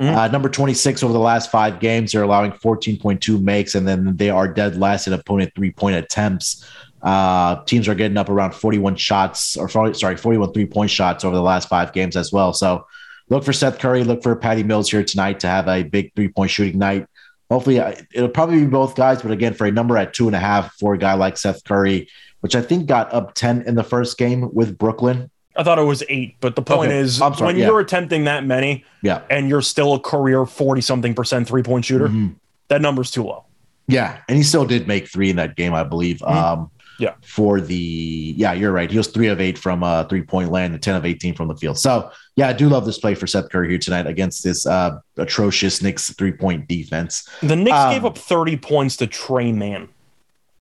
Mhm. 0.00 0.16
Uh, 0.16 0.28
number 0.28 0.48
26 0.48 1.02
over 1.02 1.12
the 1.12 1.18
last 1.18 1.50
five 1.50 1.78
games, 1.78 2.12
they're 2.12 2.22
allowing 2.22 2.52
14.2 2.52 3.38
makes, 3.38 3.74
and 3.74 3.86
then 3.86 4.16
they 4.16 4.30
are 4.30 4.48
dead 4.48 4.78
last 4.78 5.06
in 5.06 5.12
opponent 5.12 5.52
three 5.54 5.70
point 5.72 5.96
attempts. 5.96 6.64
Uh, 7.02 7.62
teams 7.64 7.86
are 7.86 7.94
getting 7.94 8.16
up 8.16 8.28
around 8.30 8.54
41 8.54 8.96
shots, 8.96 9.56
or 9.56 9.68
40, 9.68 9.98
sorry, 9.98 10.16
41 10.16 10.52
three 10.52 10.66
point 10.66 10.90
shots 10.90 11.24
over 11.24 11.36
the 11.36 11.42
last 11.42 11.68
five 11.68 11.92
games 11.92 12.16
as 12.16 12.32
well. 12.32 12.52
So 12.54 12.86
look 13.28 13.44
for 13.44 13.52
Seth 13.52 13.78
Curry, 13.78 14.04
look 14.04 14.22
for 14.22 14.34
Patty 14.36 14.62
Mills 14.62 14.90
here 14.90 15.04
tonight 15.04 15.40
to 15.40 15.48
have 15.48 15.68
a 15.68 15.82
big 15.82 16.14
three 16.14 16.28
point 16.28 16.50
shooting 16.50 16.78
night. 16.78 17.06
Hopefully, 17.50 17.80
uh, 17.80 17.92
it'll 18.14 18.28
probably 18.28 18.60
be 18.60 18.66
both 18.66 18.94
guys, 18.94 19.20
but 19.20 19.32
again, 19.32 19.52
for 19.54 19.66
a 19.66 19.72
number 19.72 19.98
at 19.98 20.14
two 20.14 20.26
and 20.28 20.36
a 20.36 20.38
half 20.38 20.74
for 20.76 20.94
a 20.94 20.98
guy 20.98 21.14
like 21.14 21.36
Seth 21.36 21.62
Curry, 21.64 22.08
which 22.40 22.54
I 22.54 22.62
think 22.62 22.86
got 22.86 23.12
up 23.12 23.34
10 23.34 23.62
in 23.66 23.74
the 23.74 23.84
first 23.84 24.16
game 24.16 24.48
with 24.54 24.78
Brooklyn. 24.78 25.30
I 25.56 25.62
thought 25.64 25.78
it 25.78 25.84
was 25.84 26.02
eight, 26.08 26.36
but 26.40 26.54
the 26.56 26.62
point 26.62 26.90
Okay. 26.92 26.98
is 26.98 27.16
sorry, 27.16 27.34
when 27.44 27.56
yeah. 27.56 27.66
you're 27.66 27.80
attempting 27.80 28.24
that 28.24 28.44
many 28.46 28.84
Yeah. 29.02 29.22
and 29.30 29.48
you're 29.48 29.62
still 29.62 29.94
a 29.94 30.00
career 30.00 30.46
40 30.46 30.80
something 30.80 31.12
percent 31.14 31.48
three 31.48 31.62
point 31.62 31.84
shooter, 31.84 32.08
Mhm. 32.08 32.34
that 32.68 32.80
number's 32.80 33.10
too 33.10 33.24
low. 33.24 33.44
Yeah, 33.88 34.18
and 34.28 34.36
he 34.38 34.44
still 34.44 34.64
did 34.64 34.86
make 34.86 35.08
three 35.08 35.28
in 35.30 35.36
that 35.36 35.56
game, 35.56 35.74
I 35.74 35.82
believe. 35.84 36.18
Mhm. 36.18 36.32
Um, 36.34 36.70
Yeah. 37.00 37.14
For 37.22 37.62
the 37.62 38.34
yeah, 38.36 38.52
you're 38.52 38.72
right. 38.72 38.90
He 38.90 38.98
was 38.98 39.06
three 39.08 39.28
of 39.28 39.40
eight 39.40 39.56
from 39.56 39.82
uh, 39.82 40.04
three 40.04 40.20
point 40.20 40.52
land 40.52 40.74
and 40.74 40.82
ten 40.82 40.94
of 40.94 41.06
eighteen 41.06 41.34
from 41.34 41.48
the 41.48 41.56
field. 41.56 41.78
So 41.78 42.10
yeah, 42.36 42.48
I 42.48 42.52
do 42.52 42.68
love 42.68 42.84
this 42.84 42.98
play 42.98 43.14
for 43.14 43.26
Seth 43.26 43.48
Curry 43.48 43.70
here 43.70 43.78
tonight 43.78 44.06
against 44.06 44.44
this 44.44 44.66
uh, 44.66 44.98
atrocious 45.16 45.80
Knicks 45.82 46.10
three 46.12 46.32
point 46.32 46.68
defense. 46.68 47.26
The 47.42 47.56
Knicks 47.56 47.74
Um, 47.76 47.94
gave 47.94 48.04
up 48.04 48.18
30 48.18 48.58
points 48.58 48.98
to 48.98 49.06
Tre 49.06 49.50
Mann. 49.50 49.88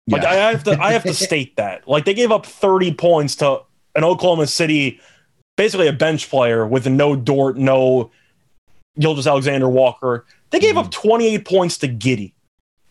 Like 0.07 0.21
Yeah. 0.21 0.29
I 0.29 0.35
have 0.35 0.63
to 0.65 0.79
I 0.79 0.91
have 0.93 1.03
to 1.03 1.13
state 1.27 1.55
that. 1.57 1.88
Like 1.88 2.05
they 2.05 2.13
gave 2.13 2.31
up 2.31 2.45
30 2.45 2.93
points 2.93 3.35
to 3.38 3.61
an 3.97 4.03
Oklahoma 4.03 4.47
City, 4.47 5.01
basically 5.57 5.87
a 5.87 5.93
bench 5.93 6.29
player 6.29 6.65
with 6.65 6.87
no 6.87 7.15
Dort, 7.15 7.57
no 7.57 8.11
Gilgeous-Alexander 8.99 9.67
Walker. 9.67 10.25
They 10.51 10.59
gave 10.59 10.77
up 10.77 10.91
28 10.91 11.45
points 11.45 11.77
to 11.79 11.87
Giddey. 11.87 12.33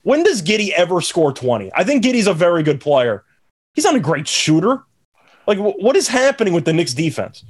When 0.02 0.22
does 0.22 0.42
Giddey 0.42 0.70
ever 0.70 1.00
score 1.00 1.32
20? 1.32 1.70
I 1.74 1.84
think 1.84 2.04
Giddey's 2.04 2.26
a 2.26 2.34
very 2.34 2.62
good 2.62 2.80
player. 2.80 3.24
He's 3.74 3.84
not 3.84 3.94
a 3.94 4.00
great 4.00 4.28
shooter. 4.28 4.82
Like 5.46 5.58
wh- 5.58 5.78
what 5.78 5.96
is 5.96 6.08
happening 6.08 6.52
with 6.52 6.64
the 6.64 6.72
Knicks 6.72 6.92
defense? 6.92 7.44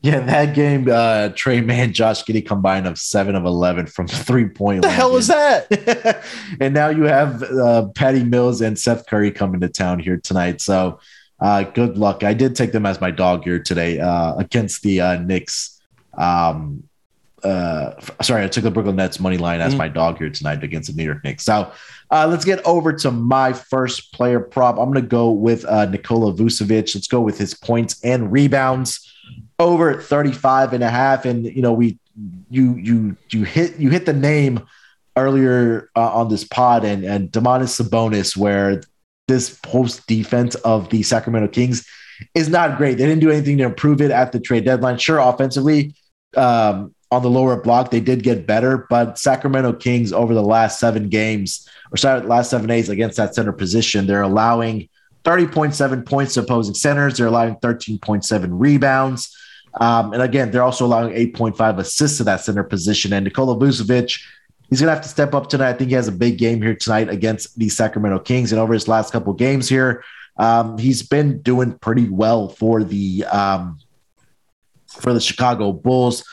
Yeah, 0.00 0.18
in 0.20 0.26
that 0.26 0.54
game, 0.54 0.88
uh, 0.88 1.30
Tre 1.34 1.60
Mann, 1.60 1.92
Josh 1.92 2.22
Giddey 2.22 2.46
combined 2.46 2.86
of 2.86 2.98
seven 2.98 3.34
of 3.34 3.44
eleven 3.44 3.86
from 3.86 4.06
three 4.06 4.48
point. 4.48 4.78
What 4.78 4.82
the 4.82 4.90
hell 4.90 5.16
is 5.16 5.26
that? 5.26 5.68
that? 5.70 6.24
and 6.60 6.72
now 6.72 6.88
you 6.88 7.02
have 7.04 7.42
uh, 7.42 7.88
Patty 7.96 8.22
Mills 8.22 8.60
and 8.60 8.78
Seth 8.78 9.06
Curry 9.06 9.32
coming 9.32 9.60
to 9.60 9.68
town 9.68 9.98
here 9.98 10.16
tonight. 10.16 10.60
So 10.60 11.00
uh, 11.40 11.62
good 11.62 11.96
luck. 11.98 12.24
I 12.24 12.34
did 12.34 12.56
take 12.56 12.72
them 12.72 12.86
as 12.86 13.00
my 13.00 13.10
dog 13.10 13.44
here 13.44 13.58
today 13.58 13.98
uh, 14.00 14.34
against 14.36 14.82
the 14.82 15.00
uh, 15.00 15.18
Knicks. 15.18 15.80
Um, 16.16 16.82
uh, 17.44 17.92
sorry, 18.20 18.42
I 18.44 18.48
took 18.48 18.64
the 18.64 18.70
Brooklyn 18.70 18.96
Nets 18.96 19.20
money 19.20 19.38
line 19.38 19.60
as 19.60 19.72
Mhm. 19.74 19.78
my 19.78 19.88
dog 19.88 20.18
here 20.18 20.28
tonight 20.30 20.64
against 20.64 20.90
the 20.90 20.96
New 20.96 21.04
York 21.04 21.22
Knicks. 21.22 21.44
So 21.44 21.70
uh, 22.10 22.26
let's 22.28 22.44
get 22.44 22.64
over 22.66 22.92
to 22.92 23.10
my 23.12 23.52
first 23.52 24.12
player 24.12 24.40
prop. 24.40 24.76
I'm 24.78 24.90
going 24.90 25.02
to 25.04 25.08
go 25.08 25.30
with 25.30 25.64
uh, 25.66 25.86
Nikola 25.86 26.32
Vucevic. 26.32 26.94
Let's 26.94 27.06
go 27.06 27.20
with 27.20 27.38
his 27.38 27.54
points 27.54 28.00
and 28.02 28.32
rebounds 28.32 29.08
over 29.60 30.00
35 30.00 30.72
and 30.72 30.82
a 30.82 30.90
half. 30.90 31.24
And, 31.24 31.44
you 31.44 31.62
know, 31.62 31.72
we, 31.72 31.98
you, 32.50 32.74
you, 32.76 33.16
you 33.30 33.44
hit, 33.44 33.76
you 33.78 33.90
hit 33.90 34.04
the 34.06 34.12
name 34.12 34.66
earlier 35.16 35.90
uh, 35.94 36.12
on 36.14 36.28
this 36.30 36.42
pod 36.44 36.84
and, 36.84 37.04
and 37.04 37.30
Domantas 37.30 37.80
Sabonis, 37.80 38.36
where 38.36 38.82
this 39.28 39.58
post 39.62 40.06
defense 40.06 40.54
of 40.56 40.88
the 40.90 41.02
Sacramento 41.02 41.48
Kings 41.48 41.86
is 42.34 42.48
not 42.48 42.76
great. 42.76 42.98
They 42.98 43.06
didn't 43.06 43.20
do 43.20 43.30
anything 43.30 43.58
to 43.58 43.64
improve 43.64 44.00
it 44.00 44.10
at 44.10 44.32
the 44.32 44.40
trade 44.40 44.64
deadline. 44.64 44.98
Sure, 44.98 45.18
offensively, 45.18 45.94
um, 46.36 46.94
on 47.10 47.22
the 47.22 47.30
lower 47.30 47.60
block, 47.60 47.90
they 47.90 48.00
did 48.00 48.22
get 48.22 48.46
better, 48.46 48.86
but 48.90 49.18
Sacramento 49.18 49.74
Kings 49.74 50.12
over 50.12 50.34
the 50.34 50.42
last 50.42 50.80
seven 50.80 51.08
games, 51.08 51.68
or 51.90 51.96
sorry, 51.96 52.20
last 52.22 52.50
seven 52.50 52.66
days 52.66 52.88
against 52.88 53.16
that 53.16 53.34
center 53.34 53.52
position, 53.52 54.06
they're 54.06 54.22
allowing 54.22 54.88
30.7 55.24 56.06
points 56.06 56.34
to 56.34 56.40
opposing 56.40 56.74
centers. 56.74 57.18
They're 57.18 57.26
allowing 57.26 57.56
13.7 57.56 58.48
rebounds. 58.50 59.36
Um, 59.80 60.12
and 60.12 60.22
again, 60.22 60.50
they're 60.50 60.62
also 60.62 60.86
allowing 60.86 61.14
8.5 61.14 61.78
assists 61.78 62.18
to 62.18 62.24
that 62.24 62.40
center 62.40 62.64
position. 62.64 63.12
And 63.12 63.24
Nikola 63.24 63.56
Vucevic, 63.56 64.20
he's 64.70 64.80
going 64.80 64.88
to 64.88 64.94
have 64.94 65.02
to 65.02 65.08
step 65.08 65.34
up 65.34 65.48
tonight. 65.48 65.70
I 65.70 65.72
think 65.72 65.90
he 65.90 65.94
has 65.94 66.08
a 66.08 66.12
big 66.12 66.38
game 66.38 66.62
here 66.62 66.74
tonight 66.74 67.08
against 67.08 67.58
the 67.58 67.68
Sacramento 67.68 68.20
Kings. 68.20 68.52
And 68.52 68.60
over 68.60 68.74
his 68.74 68.88
last 68.88 69.12
couple 69.12 69.32
games 69.32 69.68
here, 69.68 70.04
um, 70.36 70.78
he's 70.78 71.02
been 71.02 71.42
doing 71.42 71.72
pretty 71.78 72.08
well 72.08 72.48
for 72.48 72.84
the 72.84 73.24
um, 73.24 73.78
for 74.86 75.12
the 75.12 75.20
Chicago 75.20 75.72
Bulls. 75.72 76.24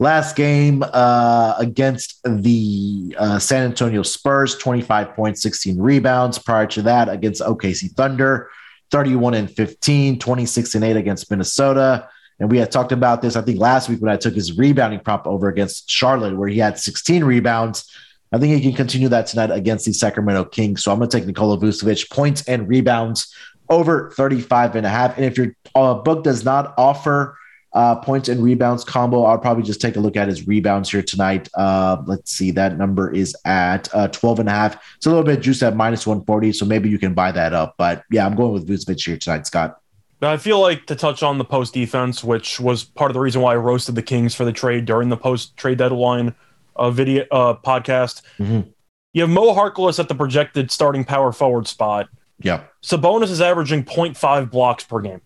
Last 0.00 0.36
game 0.36 0.84
uh, 0.92 1.56
against 1.58 2.20
the 2.22 3.16
uh, 3.18 3.40
San 3.40 3.64
Antonio 3.64 4.04
Spurs, 4.04 4.56
25 4.56 5.14
points, 5.14 5.42
16 5.42 5.76
rebounds. 5.76 6.38
Prior 6.38 6.68
to 6.68 6.82
that, 6.82 7.08
against 7.08 7.42
OKC 7.42 7.90
Thunder, 7.96 8.48
31 8.92 9.34
and 9.34 9.50
15, 9.50 10.20
26 10.20 10.74
and 10.76 10.84
8 10.84 10.96
against 10.96 11.28
Minnesota. 11.30 12.08
And 12.40 12.50
we 12.50 12.58
had 12.58 12.70
talked 12.70 12.92
about 12.92 13.20
this, 13.20 13.36
I 13.36 13.42
think, 13.42 13.58
last 13.58 13.88
week 13.88 14.00
when 14.00 14.12
I 14.12 14.16
took 14.16 14.34
his 14.34 14.56
rebounding 14.56 15.00
prop 15.00 15.26
over 15.26 15.48
against 15.48 15.90
Charlotte, 15.90 16.36
where 16.36 16.48
he 16.48 16.58
had 16.58 16.78
16 16.78 17.24
rebounds. 17.24 17.90
I 18.32 18.38
think 18.38 18.54
he 18.54 18.60
can 18.60 18.74
continue 18.74 19.08
that 19.08 19.26
tonight 19.26 19.50
against 19.50 19.86
the 19.86 19.92
Sacramento 19.92 20.44
Kings. 20.44 20.84
So 20.84 20.92
I'm 20.92 20.98
going 20.98 21.10
to 21.10 21.16
take 21.16 21.26
Nikola 21.26 21.58
Vucevic 21.58 22.10
points 22.10 22.46
and 22.46 22.68
rebounds 22.68 23.34
over 23.70 24.10
35 24.10 24.76
and 24.76 24.86
a 24.86 24.88
half. 24.88 25.16
And 25.16 25.24
if 25.24 25.36
your 25.36 25.54
uh, 25.74 25.94
book 25.94 26.24
does 26.24 26.44
not 26.44 26.74
offer 26.78 27.36
uh, 27.72 27.96
points 27.96 28.28
and 28.28 28.42
rebounds 28.42 28.84
combo, 28.84 29.24
I'll 29.24 29.38
probably 29.38 29.62
just 29.62 29.80
take 29.80 29.96
a 29.96 30.00
look 30.00 30.16
at 30.16 30.28
his 30.28 30.46
rebounds 30.46 30.90
here 30.90 31.02
tonight. 31.02 31.48
Uh, 31.54 32.02
let's 32.06 32.30
see, 32.30 32.50
that 32.52 32.78
number 32.78 33.12
is 33.12 33.36
at 33.44 33.92
uh, 33.94 34.08
12 34.08 34.40
and 34.40 34.48
a 34.48 34.52
half. 34.52 34.76
It's 34.96 35.06
a 35.06 35.10
little 35.10 35.24
bit 35.24 35.40
juice 35.40 35.62
at 35.62 35.76
minus 35.76 36.06
140, 36.06 36.52
so 36.52 36.64
maybe 36.64 36.88
you 36.88 36.98
can 36.98 37.14
buy 37.14 37.32
that 37.32 37.52
up. 37.52 37.74
But 37.78 38.04
yeah, 38.10 38.26
I'm 38.26 38.36
going 38.36 38.52
with 38.52 38.68
Vucevic 38.68 39.04
here 39.04 39.16
tonight, 39.16 39.46
Scott. 39.46 39.80
Now, 40.20 40.32
I 40.32 40.36
feel 40.36 40.60
like 40.60 40.86
to 40.86 40.96
touch 40.96 41.22
on 41.22 41.38
the 41.38 41.44
post 41.44 41.72
defense, 41.74 42.24
which 42.24 42.58
was 42.58 42.82
part 42.84 43.10
of 43.10 43.14
the 43.14 43.20
reason 43.20 43.40
why 43.40 43.52
I 43.52 43.56
roasted 43.56 43.94
the 43.94 44.02
Kings 44.02 44.34
for 44.34 44.44
the 44.44 44.52
trade 44.52 44.84
during 44.84 45.08
the 45.10 45.16
post 45.16 45.56
trade 45.56 45.78
deadline 45.78 46.34
uh, 46.76 46.90
video 46.90 47.24
uh, 47.30 47.54
podcast. 47.54 48.22
Mhm. 48.38 48.68
You 49.12 49.22
have 49.22 49.30
Mo 49.30 49.54
Harkless 49.54 49.98
at 49.98 50.08
the 50.08 50.14
projected 50.14 50.70
starting 50.70 51.04
power 51.04 51.32
forward 51.32 51.66
spot. 51.68 52.08
Yeah. 52.40 52.64
Sabonis 52.84 53.30
is 53.30 53.40
averaging 53.40 53.84
0.5 53.84 54.50
blocks 54.50 54.84
per 54.84 55.00
game. 55.00 55.20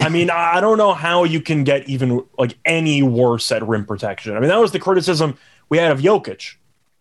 I 0.00 0.08
mean, 0.08 0.30
I 0.30 0.54
I 0.56 0.60
don't 0.60 0.78
know 0.78 0.94
how 0.94 1.24
you 1.24 1.40
can 1.40 1.64
get 1.64 1.88
even 1.88 2.24
like 2.38 2.56
any 2.64 3.02
worse 3.02 3.52
at 3.52 3.66
rim 3.66 3.84
protection. 3.84 4.36
I 4.36 4.40
mean, 4.40 4.48
that 4.48 4.58
was 4.60 4.72
the 4.72 4.78
criticism 4.78 5.36
we 5.68 5.78
had 5.78 5.90
of 5.92 6.00
Jokic 6.00 6.54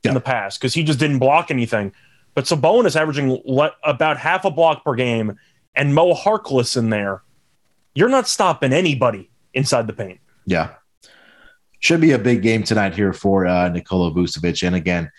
Yeah. 0.03 0.11
in 0.11 0.13
the 0.15 0.21
past 0.21 0.59
because 0.59 0.73
he 0.73 0.83
just 0.83 0.99
didn't 0.99 1.19
block 1.19 1.51
anything. 1.51 1.93
But 2.35 2.45
Sabonis 2.45 2.99
averaging 2.99 3.41
le- 3.45 3.75
about 3.83 4.17
half 4.17 4.45
a 4.45 4.51
block 4.51 4.83
per 4.83 4.95
game, 4.95 5.37
and 5.75 5.95
Mo 5.95 6.13
Harkless 6.13 6.77
in 6.77 6.89
there. 6.89 7.23
You're 7.93 8.09
not 8.09 8.27
stopping 8.27 8.73
anybody 8.73 9.29
inside 9.53 9.87
the 9.87 9.93
paint. 9.93 10.19
Yeah. 10.45 10.71
Should 11.79 12.01
be 12.01 12.11
a 12.11 12.19
big 12.19 12.41
game 12.41 12.63
tonight 12.63 12.95
here 12.95 13.11
for 13.13 13.45
uh, 13.45 13.69
Nikola 13.69 14.11
Vucevic. 14.11 14.65
And 14.65 14.75
again, 14.75 15.11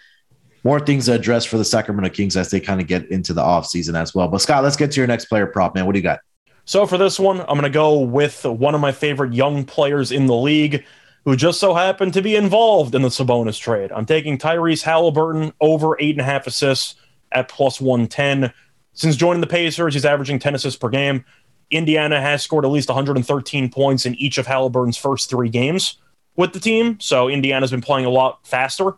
more 0.64 0.80
things 0.80 1.07
to 1.07 1.12
address 1.12 1.44
for 1.44 1.59
the 1.59 1.64
Sacramento 1.64 2.11
Kings 2.11 2.36
as 2.36 2.50
they 2.50 2.61
kind 2.61 2.80
of 2.80 2.86
get 2.86 3.11
into 3.11 3.32
the 3.32 3.42
offseason 3.42 3.94
as 4.00 4.14
well. 4.14 4.28
But 4.28 4.40
Scott, 4.40 4.62
let's 4.62 4.76
get 4.76 4.92
to 4.92 5.00
your 5.00 5.09
next 5.09 5.26
player 5.26 5.46
prop, 5.46 5.74
man. 5.74 5.86
What 5.86 5.92
do 5.92 5.98
you 5.98 6.05
got? 6.05 6.20
So 6.64 6.86
for 6.86 6.96
this 6.96 7.18
one, 7.18 7.40
I'm 7.40 7.59
going 7.59 7.62
to 7.62 7.70
go 7.70 7.98
with 7.98 8.44
one 8.44 8.74
of 8.74 8.80
my 8.80 8.92
favorite 8.92 9.34
young 9.34 9.64
players 9.64 10.12
in 10.12 10.26
the 10.26 10.36
league 10.36 10.84
who 11.24 11.36
just 11.36 11.61
so 11.61 11.74
happened 11.74 12.14
to 12.14 12.22
be 12.22 12.36
involved 12.36 12.94
in 12.94 13.03
the 13.03 13.09
Sabonis 13.09 13.59
trade. 13.61 13.92
I'm 13.92 14.07
taking 14.07 14.38
Tyrese 14.38 14.82
Halliburton 14.82 15.53
over 15.61 15.96
eight 16.00 16.12
and 16.12 16.20
a 16.20 16.24
half 16.24 16.46
assists 16.46 16.96
at 17.32 17.48
plus 17.48 17.80
110. 17.80 18.53
Since 18.95 19.16
joining 19.16 19.40
the 19.40 19.47
Pacers, 19.47 19.95
he's 19.95 20.05
averaging 20.05 20.38
10 20.38 20.55
assists 20.55 20.78
per 20.78 20.88
game. 20.88 21.24
Indiana 21.70 22.20
has 22.20 22.43
scored 22.43 22.64
at 22.64 22.70
least 22.70 22.88
113 22.88 23.70
points 23.70 24.05
in 24.05 24.14
each 24.16 24.38
of 24.38 24.47
Halliburton's 24.47 24.97
first 24.97 25.30
three 25.30 25.49
games 25.49 25.99
with 26.36 26.53
the 26.53 26.61
team. 26.61 26.99
So 27.01 27.28
Indiana's 27.28 27.70
been 27.70 27.80
playing 27.80 28.07
a 28.07 28.11
lot 28.11 28.47
faster. 28.47 28.93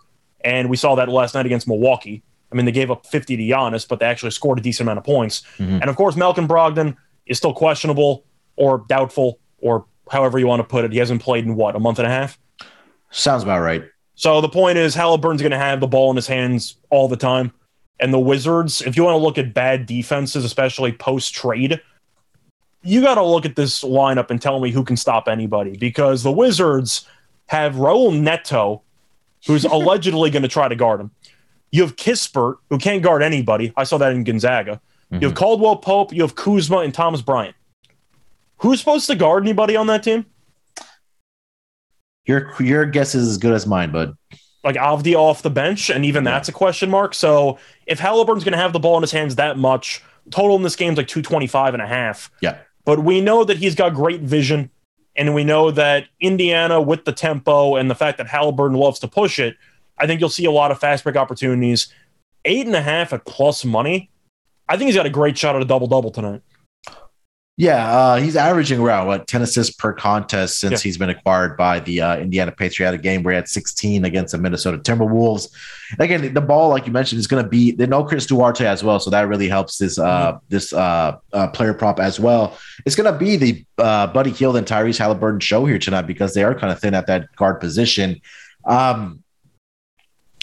And 0.44 0.68
we 0.68 0.76
saw 0.76 0.94
that 0.96 1.08
last 1.08 1.34
night 1.34 1.46
against 1.46 1.68
Milwaukee. 1.68 2.22
I 2.52 2.56
mean, 2.56 2.66
they 2.66 2.72
gave 2.72 2.90
up 2.90 3.06
50 3.06 3.36
to 3.36 3.42
Giannis, 3.42 3.88
but 3.88 3.98
they 4.00 4.06
actually 4.06 4.30
scored 4.30 4.58
a 4.58 4.62
decent 4.62 4.86
amount 4.86 4.98
of 4.98 5.04
points. 5.04 5.42
Mhm. 5.58 5.80
And 5.80 5.84
of 5.84 5.96
course, 5.96 6.16
Malcolm 6.16 6.46
Brogdon 6.46 6.96
is 7.26 7.38
still 7.38 7.54
questionable 7.54 8.24
or 8.56 8.84
doubtful 8.88 9.38
or 9.58 9.86
however 10.10 10.38
you 10.38 10.46
want 10.46 10.60
to 10.60 10.64
put 10.64 10.84
it. 10.84 10.92
He 10.92 10.98
hasn't 10.98 11.22
played 11.22 11.44
in 11.44 11.56
what, 11.56 11.74
a 11.74 11.80
month 11.80 11.98
and 11.98 12.06
a 12.06 12.10
half? 12.10 12.38
Sounds 13.10 13.42
about 13.42 13.60
right. 13.60 13.84
So 14.16 14.40
the 14.40 14.48
point 14.48 14.78
is, 14.78 14.94
Halliburton's 14.94 15.42
going 15.42 15.52
to 15.52 15.58
have 15.58 15.80
the 15.80 15.86
ball 15.86 16.10
in 16.10 16.16
his 16.16 16.26
hands 16.26 16.76
all 16.90 17.08
the 17.08 17.16
time. 17.16 17.52
And 18.00 18.12
the 18.12 18.18
Wizards, 18.18 18.80
if 18.82 18.96
you 18.96 19.04
want 19.04 19.14
to 19.14 19.22
look 19.22 19.38
at 19.38 19.54
bad 19.54 19.86
defenses, 19.86 20.44
especially 20.44 20.92
post 20.92 21.34
trade, 21.34 21.80
you 22.82 23.00
got 23.00 23.14
to 23.14 23.24
look 23.24 23.46
at 23.46 23.56
this 23.56 23.82
lineup 23.82 24.30
and 24.30 24.40
tell 24.40 24.60
me 24.60 24.70
who 24.70 24.84
can 24.84 24.96
stop 24.96 25.28
anybody 25.28 25.76
because 25.76 26.22
the 26.22 26.32
Wizards 26.32 27.08
have 27.46 27.74
Raul 27.74 28.18
Neto, 28.18 28.82
who's 29.46 29.64
allegedly 29.64 30.30
going 30.30 30.42
to 30.42 30.48
try 30.48 30.68
to 30.68 30.76
guard 30.76 31.00
him. 31.00 31.10
You 31.70 31.82
have 31.82 31.96
Kispert, 31.96 32.56
who 32.70 32.78
can't 32.78 33.02
guard 33.02 33.22
anybody. 33.22 33.72
I 33.76 33.84
saw 33.84 33.98
that 33.98 34.12
in 34.12 34.22
Gonzaga. 34.22 34.80
You 35.10 35.20
have 35.20 35.32
mhm. 35.32 35.36
Caldwell 35.36 35.76
Pope, 35.76 36.12
you 36.12 36.22
have 36.22 36.34
Kuzma, 36.34 36.78
and 36.78 36.92
Thomas 36.92 37.22
Bryant. 37.22 37.54
Who's 38.58 38.80
supposed 38.80 39.06
to 39.08 39.14
guard 39.14 39.44
anybody 39.44 39.76
on 39.76 39.86
that 39.88 40.02
team? 40.02 40.26
Your 42.26 42.52
your 42.60 42.86
guess 42.86 43.14
is 43.14 43.28
as 43.28 43.38
good 43.38 43.52
as 43.52 43.66
mine, 43.66 43.92
bud. 43.92 44.16
Like 44.64 44.76
Avdi 44.76 45.14
off 45.14 45.42
the 45.42 45.50
bench, 45.50 45.90
and 45.90 46.04
even 46.04 46.24
that's 46.24 46.48
a 46.48 46.52
question 46.52 46.90
mark. 46.90 47.14
So 47.14 47.58
if 47.86 48.00
Halliburton's 48.00 48.44
going 48.44 48.52
to 48.52 48.58
have 48.58 48.72
the 48.72 48.80
ball 48.80 48.96
in 48.96 49.02
his 49.02 49.12
hands 49.12 49.36
that 49.36 49.58
much, 49.58 50.02
total 50.30 50.56
in 50.56 50.62
this 50.62 50.74
game 50.74 50.92
is 50.92 50.96
like 50.96 51.06
225 51.06 51.74
and 51.74 51.82
a 51.82 51.86
half. 51.86 52.30
Yeah. 52.40 52.58
But 52.84 53.04
we 53.04 53.20
know 53.20 53.44
that 53.44 53.58
he's 53.58 53.74
got 53.74 53.94
great 53.94 54.22
vision, 54.22 54.70
and 55.16 55.34
we 55.34 55.44
know 55.44 55.70
that 55.70 56.06
Indiana, 56.20 56.80
with 56.80 57.04
the 57.04 57.12
tempo 57.12 57.76
and 57.76 57.90
the 57.90 57.94
fact 57.94 58.18
that 58.18 58.26
Halliburton 58.26 58.76
loves 58.76 58.98
to 59.00 59.08
push 59.08 59.38
it, 59.38 59.56
I 59.98 60.06
think 60.06 60.20
you'll 60.20 60.30
see 60.30 60.46
a 60.46 60.50
lot 60.50 60.70
of 60.70 60.80
fast 60.80 61.04
break 61.04 61.16
opportunities. 61.16 61.88
Eight 62.46 62.66
and 62.66 62.74
a 62.74 62.82
half 62.82 63.12
at 63.12 63.24
plus 63.26 63.64
money. 63.64 64.10
I 64.68 64.76
think 64.76 64.86
he's 64.86 64.96
got 64.96 65.06
a 65.06 65.10
great 65.10 65.36
shot 65.36 65.56
at 65.56 65.62
a 65.62 65.66
double 65.66 65.86
double 65.86 66.10
tonight. 66.10 66.42
Yeah, 67.56 67.88
uh, 67.88 68.16
he's 68.16 68.34
averaging 68.34 68.80
around 68.80 69.06
what 69.06 69.28
ten 69.28 69.40
assists 69.40 69.76
per 69.76 69.92
contest 69.92 70.58
since 70.58 70.72
Yeah. 70.72 70.88
he's 70.88 70.98
been 70.98 71.10
acquired 71.10 71.56
by 71.56 71.78
the 71.78 72.00
uh, 72.00 72.16
Indiana 72.16 72.50
Patriot. 72.50 72.92
A 72.94 72.98
game 72.98 73.22
where 73.22 73.32
he 73.32 73.36
had 73.36 73.46
16 73.48 74.04
against 74.04 74.32
the 74.32 74.38
Minnesota 74.38 74.78
Timberwolves. 74.78 75.48
Again, 76.00 76.34
the 76.34 76.40
ball, 76.40 76.68
like 76.70 76.84
you 76.86 76.92
mentioned, 76.92 77.20
is 77.20 77.28
going 77.28 77.44
to 77.44 77.48
be 77.48 77.70
they 77.70 77.86
know 77.86 78.02
Chris 78.02 78.26
Duarte 78.26 78.66
as 78.66 78.82
well, 78.82 78.98
so 78.98 79.08
that 79.10 79.28
really 79.28 79.48
helps 79.48 79.78
this 79.78 80.00
uh, 80.00 80.38
this 80.48 80.72
uh, 80.72 81.16
uh, 81.32 81.46
player 81.48 81.74
prop 81.74 82.00
as 82.00 82.18
well. 82.18 82.58
It's 82.86 82.96
going 82.96 83.12
to 83.12 83.16
be 83.18 83.36
the 83.36 83.64
uh, 83.78 84.08
Buddy 84.08 84.30
Hield 84.32 84.56
and 84.56 84.66
Tyrese 84.66 84.98
Halliburton 84.98 85.38
show 85.40 85.64
here 85.64 85.78
tonight 85.78 86.08
because 86.08 86.34
they 86.34 86.42
are 86.42 86.56
kind 86.56 86.72
of 86.72 86.80
thin 86.80 86.94
at 86.94 87.06
that 87.06 87.34
guard 87.36 87.60
position. 87.60 88.20
Um, 88.64 89.22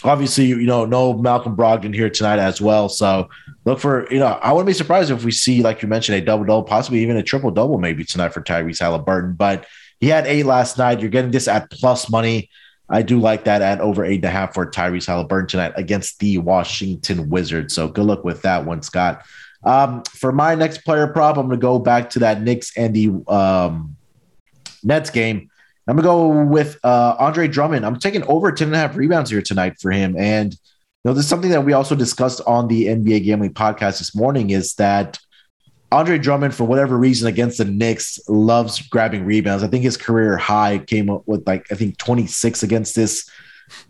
obviously, 0.03 0.45
you 0.45 0.65
know, 0.65 0.85
no 0.85 1.13
Malcolm 1.13 1.55
Brogdon 1.55 1.93
here 1.93 2.09
tonight 2.09 2.39
as 2.39 2.61
well. 2.61 2.89
So 2.89 3.29
look 3.65 3.79
for 3.79 4.11
you 4.11 4.19
know 4.19 4.27
I 4.27 4.51
wouldn't 4.51 4.67
be 4.67 4.73
surprised 4.73 5.11
if 5.11 5.23
we 5.23 5.31
see 5.31 5.61
like 5.61 5.81
you 5.81 5.87
mentioned 5.87 6.17
a 6.17 6.21
double 6.21 6.45
double, 6.45 6.63
possibly 6.63 7.01
even 7.01 7.17
a 7.17 7.23
triple 7.23 7.51
double 7.51 7.77
maybe 7.77 8.03
tonight 8.03 8.33
for 8.33 8.41
Tyrese 8.41 8.79
Halliburton. 8.79 9.33
But 9.33 9.65
he 9.99 10.07
had 10.07 10.27
eight 10.27 10.45
last 10.45 10.77
night. 10.77 10.99
You're 10.99 11.09
getting 11.09 11.31
this 11.31 11.47
at 11.47 11.69
plus 11.69 12.09
money. 12.09 12.49
I 12.89 13.03
do 13.03 13.19
like 13.19 13.45
that 13.45 13.61
at 13.61 13.79
over 13.79 14.03
eight 14.03 14.15
and 14.15 14.25
a 14.25 14.29
half 14.29 14.53
for 14.53 14.65
Tyrese 14.69 15.05
Halliburton 15.05 15.47
tonight 15.47 15.73
against 15.75 16.19
the 16.19 16.39
Washington 16.39 17.29
Wizards. 17.29 17.73
So 17.73 17.87
good 17.87 18.05
luck 18.05 18.25
with 18.25 18.41
that 18.41 18.65
one, 18.65 18.81
Scott. 18.81 19.23
Um, 19.63 20.03
for 20.03 20.31
my 20.31 20.55
next 20.55 20.79
player 20.79 21.07
prop, 21.07 21.37
I'm 21.37 21.47
going 21.47 21.57
to 21.57 21.61
go 21.61 21.79
back 21.79 22.09
to 22.11 22.19
that 22.19 22.41
Knicks 22.41 22.75
and 22.75 22.93
the 22.93 23.31
um, 23.31 23.95
Nets 24.83 25.09
game. 25.09 25.50
I'm 25.91 25.97
to 25.97 26.03
go 26.03 26.45
with 26.45 26.79
uh, 26.85 27.17
Andre 27.19 27.49
Drummond. 27.49 27.85
I'm 27.85 27.99
taking 27.99 28.23
over 28.23 28.49
10 28.49 28.69
and 28.69 28.75
a 28.75 28.79
half 28.79 28.95
rebounds 28.95 29.29
here 29.29 29.41
tonight 29.41 29.73
for 29.81 29.91
him. 29.91 30.15
And, 30.17 30.53
you 30.53 30.59
know, 31.03 31.13
this 31.13 31.25
is 31.25 31.29
something 31.29 31.51
that 31.51 31.65
we 31.65 31.73
also 31.73 31.95
discussed 31.95 32.39
on 32.47 32.69
the 32.69 32.85
NBA 32.85 33.25
Gambling 33.25 33.53
podcast 33.53 33.97
this 33.97 34.15
morning 34.15 34.51
is 34.51 34.73
that 34.75 35.19
Andre 35.91 36.17
Drummond, 36.17 36.55
for 36.55 36.63
whatever 36.63 36.97
reason, 36.97 37.27
against 37.27 37.57
the 37.57 37.65
Knicks, 37.65 38.21
loves 38.29 38.81
grabbing 38.87 39.25
rebounds. 39.25 39.63
I 39.63 39.67
think 39.67 39.83
his 39.83 39.97
career 39.97 40.37
high 40.37 40.77
came 40.77 41.09
up 41.09 41.23
with 41.25 41.45
like 41.45 41.69
I 41.73 41.75
think 41.75 41.97
26 41.97 42.63
against 42.63 42.95
this 42.95 43.29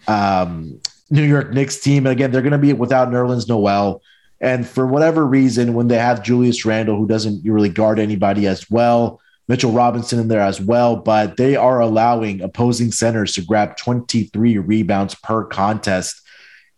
um, 0.08 0.82
New 1.12 1.22
York 1.22 1.54
Knicks 1.54 1.80
team. 1.80 2.08
And 2.08 2.14
again, 2.14 2.32
they're 2.32 2.42
to 2.42 2.58
be 2.58 2.74
without 2.74 3.12
Nerlens 3.12 3.48
Noel. 3.48 4.02
And 4.40 4.68
for 4.68 4.88
whatever 4.88 5.24
reason, 5.24 5.76
when 5.76 5.88
they 5.88 6.00
have 6.00 6.24
Julius 6.24 6.66
Randle, 6.66 6.98
who 6.98 7.06
doesn't 7.06 7.44
really 7.46 7.70
guard 7.70 8.00
anybody 8.00 8.48
as 8.48 8.72
well, 8.72 9.21
Mitchell 9.48 9.72
Robinson 9.72 10.20
in 10.20 10.28
there 10.28 10.42
as 10.42 10.62
well, 10.62 10.96
but 10.96 11.38
they 11.38 11.56
are 11.56 11.80
allowing 11.80 12.42
opposing 12.42 12.92
centers 12.92 13.34
to 13.34 13.42
grab 13.42 13.76
23 13.78 14.58
rebounds 14.60 15.16
per 15.16 15.44
contest. 15.46 16.22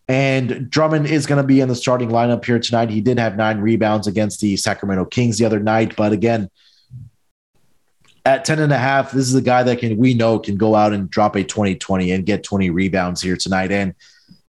And 0.07 0.69
Drummond 0.69 1.07
is 1.07 1.25
going 1.25 1.41
to 1.41 1.47
be 1.47 1.61
in 1.61 1.69
the 1.69 1.75
starting 1.75 2.09
lineup 2.09 2.43
here 2.43 2.59
tonight. 2.59 2.89
He 2.89 3.01
did 3.01 3.19
have 3.19 3.37
nine 3.37 3.59
rebounds 3.59 4.07
against 4.07 4.41
the 4.41 4.57
Sacramento 4.57 5.05
Kings 5.05 5.37
the 5.37 5.45
other 5.45 5.59
night, 5.59 5.95
but 5.95 6.11
again, 6.11 6.49
at 8.25 8.45
10 8.45 8.59
and 8.59 8.71
a 8.71 8.77
half, 8.77 9.11
this 9.11 9.27
is 9.27 9.35
a 9.35 9.41
guy 9.41 9.63
that 9.63 9.79
can 9.79 9.97
we 9.97 10.13
know 10.13 10.39
can 10.39 10.55
go 10.55 10.75
out 10.75 10.93
and 10.93 11.09
drop 11.09 11.35
a 11.35 11.43
20-20 11.43 12.15
and 12.15 12.25
get 12.25 12.43
20 12.43 12.69
rebounds 12.69 13.21
here 13.21 13.35
tonight. 13.35 13.71
And 13.71 13.93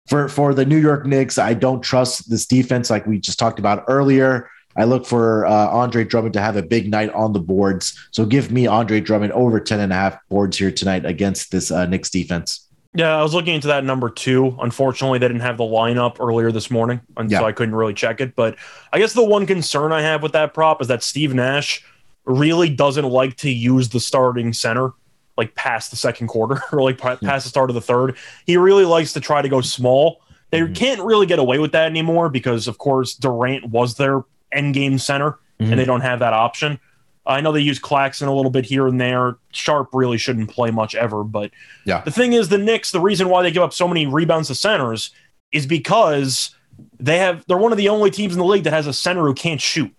for 0.06 0.28
for 0.28 0.54
the 0.54 0.64
New 0.64 0.78
York 0.78 1.04
Knicks, 1.04 1.36
I 1.36 1.54
don't 1.54 1.82
trust 1.82 2.30
this 2.30 2.46
defense 2.46 2.90
like 2.90 3.06
we 3.06 3.18
just 3.18 3.38
talked 3.38 3.58
about 3.58 3.84
earlier. 3.88 4.48
I 4.76 4.84
look 4.84 5.06
for 5.06 5.46
uh, 5.46 5.68
Andre 5.68 6.04
Drummond 6.04 6.34
to 6.34 6.40
have 6.40 6.56
a 6.56 6.62
big 6.62 6.90
night 6.90 7.10
on 7.12 7.32
the 7.32 7.40
boards. 7.40 7.98
So 8.10 8.26
give 8.26 8.50
me 8.50 8.66
Andre 8.66 9.00
Drummond 9.00 9.32
over 9.32 9.58
10 9.60 9.80
and 9.80 9.92
a 9.92 9.96
half 9.96 10.18
boards 10.28 10.58
here 10.58 10.70
tonight 10.70 11.04
against 11.06 11.50
this 11.50 11.70
uh, 11.70 11.86
Knicks 11.86 12.10
defense. 12.10 12.62
Yeah, 12.94 13.14
I 13.18 13.22
was 13.22 13.34
looking 13.34 13.54
into 13.54 13.66
that 13.68 13.84
number 13.84 14.08
two. 14.08 14.56
Unfortunately, 14.60 15.18
they 15.18 15.28
didn't 15.28 15.42
have 15.42 15.58
the 15.58 15.64
lineup 15.64 16.16
earlier 16.18 16.50
this 16.50 16.70
morning, 16.70 17.00
and 17.18 17.30
Yeah. 17.30 17.40
so 17.40 17.44
I 17.46 17.52
couldn't 17.52 17.74
really 17.74 17.92
check 17.92 18.20
it. 18.22 18.34
But 18.34 18.56
I 18.92 18.98
guess 18.98 19.12
the 19.12 19.24
one 19.24 19.46
concern 19.46 19.92
I 19.92 20.00
have 20.02 20.22
with 20.22 20.32
that 20.32 20.54
prop 20.54 20.80
is 20.80 20.88
that 20.88 21.02
Steve 21.02 21.34
Nash 21.34 21.84
really 22.24 22.70
doesn't 22.70 23.04
like 23.04 23.36
to 23.38 23.50
use 23.50 23.90
the 23.90 24.00
starting 24.00 24.52
center 24.52 24.92
like 25.36 25.54
past 25.54 25.90
the 25.90 25.96
second 25.96 26.28
quarter 26.28 26.62
or 26.72 26.82
like 26.82 26.96
pa- 26.96 27.16
past 27.16 27.44
the 27.44 27.50
start 27.50 27.68
of 27.68 27.74
the 27.74 27.80
third. 27.82 28.16
He 28.46 28.56
really 28.56 28.86
likes 28.86 29.12
to 29.12 29.20
try 29.20 29.42
to 29.42 29.48
go 29.50 29.60
small. 29.60 30.22
They 30.50 30.60
Mhm. 30.60 30.74
can't 30.74 31.00
really 31.02 31.26
get 31.26 31.38
away 31.38 31.58
with 31.58 31.72
that 31.72 31.86
anymore 31.90 32.30
because, 32.30 32.66
of 32.66 32.78
course, 32.78 33.14
Durant 33.14 33.66
was 33.68 33.96
their 33.96 34.22
end 34.56 34.74
game 34.74 34.98
center, 34.98 35.38
Mhm. 35.60 35.70
and 35.70 35.78
they 35.78 35.84
don't 35.84 36.00
have 36.00 36.18
that 36.20 36.32
option. 36.32 36.78
I 37.26 37.40
know 37.40 37.50
they 37.52 37.60
use 37.60 37.78
Claxton 37.80 38.28
a 38.28 38.34
little 38.34 38.50
bit 38.52 38.64
here 38.66 38.86
and 38.86 39.00
there. 39.00 39.36
Sharpe 39.52 39.88
really 39.92 40.16
shouldn't 40.18 40.48
play 40.50 40.70
much 40.70 40.94
ever, 40.94 41.24
but 41.24 41.50
Yeah. 41.84 42.00
the 42.02 42.10
thing 42.12 42.32
is, 42.34 42.48
the 42.48 42.58
Knicks, 42.58 42.92
the 42.92 43.00
reason 43.00 43.28
why 43.28 43.42
they 43.42 43.50
give 43.50 43.62
up 43.64 43.72
so 43.72 43.88
many 43.88 44.06
rebounds 44.06 44.46
to 44.48 44.54
centers 44.54 45.10
is 45.52 45.66
because 45.66 46.54
they 47.00 47.18
have 47.18 47.44
they're 47.48 47.56
one 47.56 47.72
of 47.72 47.78
the 47.78 47.88
only 47.88 48.10
teams 48.10 48.32
in 48.34 48.38
the 48.38 48.44
league 48.44 48.64
that 48.64 48.72
has 48.72 48.86
a 48.86 48.92
center 48.92 49.22
who 49.22 49.34
can't 49.34 49.60
shoot. 49.60 49.92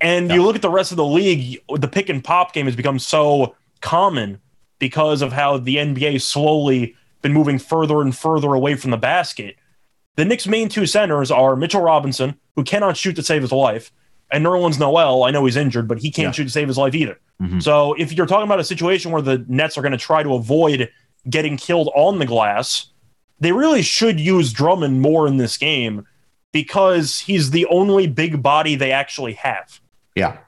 And 0.00 0.30
you 0.30 0.42
look 0.42 0.56
at 0.56 0.62
the 0.62 0.70
rest 0.70 0.90
of 0.92 0.96
the 0.96 1.04
league, 1.04 1.60
the 1.74 1.88
pick 1.88 2.08
and 2.08 2.24
pop 2.24 2.52
game 2.54 2.66
has 2.66 2.74
become 2.76 2.98
so 2.98 3.54
common 3.82 4.40
because 4.78 5.20
of 5.22 5.32
how 5.32 5.58
the 5.58 5.76
NBA 5.78 6.18
slowly 6.18 6.94
been 7.22 7.32
moving 7.34 7.58
further 7.58 8.00
and 8.00 8.16
further 8.16 8.54
away 8.54 8.74
from 8.76 8.90
the 8.90 8.96
basket. 8.96 9.56
The 10.16 10.24
Knicks' 10.24 10.46
main 10.46 10.68
two 10.68 10.86
centers 10.86 11.30
are 11.30 11.56
Mitchell 11.56 11.80
Robinson, 11.82 12.34
who 12.56 12.64
cannot 12.64 12.96
shoot 12.96 13.16
to 13.16 13.22
save 13.22 13.42
his 13.42 13.52
life, 13.52 13.92
and 14.30 14.44
Nerlens 14.44 14.78
Noel. 14.78 15.24
I 15.24 15.30
know 15.30 15.44
he's 15.44 15.56
injured, 15.56 15.88
but 15.88 15.98
he 16.00 16.10
can't 16.10 16.26
Yeah. 16.26 16.32
shoot 16.32 16.44
to 16.44 16.50
save 16.50 16.68
his 16.68 16.78
life 16.78 16.94
either. 16.94 17.18
Mhm. 17.40 17.62
So 17.62 17.94
if 17.94 18.12
you're 18.12 18.26
talking 18.26 18.44
about 18.44 18.60
a 18.60 18.64
situation 18.64 19.12
where 19.12 19.22
the 19.22 19.44
Nets 19.48 19.78
are 19.78 19.82
going 19.82 19.92
to 19.92 19.98
try 19.98 20.22
to 20.22 20.34
avoid 20.34 20.90
getting 21.28 21.56
killed 21.56 21.90
on 21.94 22.18
the 22.18 22.26
glass, 22.26 22.86
they 23.38 23.52
really 23.52 23.82
should 23.82 24.20
use 24.20 24.52
Drummond 24.52 25.00
more 25.00 25.26
in 25.26 25.36
this 25.38 25.56
game 25.56 26.04
because 26.52 27.20
he's 27.20 27.50
the 27.50 27.66
only 27.66 28.06
big 28.06 28.42
body 28.42 28.74
they 28.74 28.92
actually 28.92 29.34
have. 29.34 29.80
Yeah. 30.16 30.38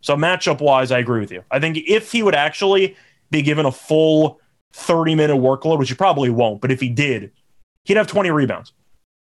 So 0.00 0.16
matchup 0.16 0.60
wise, 0.60 0.90
I 0.90 0.98
agree 0.98 1.20
with 1.20 1.30
you. 1.30 1.42
I 1.50 1.60
think 1.60 1.78
if 1.86 2.10
he 2.10 2.22
would 2.22 2.34
actually 2.34 2.96
be 3.30 3.42
given 3.42 3.66
a 3.66 3.72
full 3.72 4.40
30 4.72 5.14
minute 5.14 5.36
workload, 5.36 5.78
which 5.78 5.90
he 5.90 5.94
probably 5.94 6.30
won't, 6.30 6.60
but 6.60 6.72
if 6.72 6.80
he 6.80 6.88
did, 6.88 7.30
he'd 7.84 7.96
have 7.96 8.06
20 8.08 8.30
rebounds. 8.30 8.72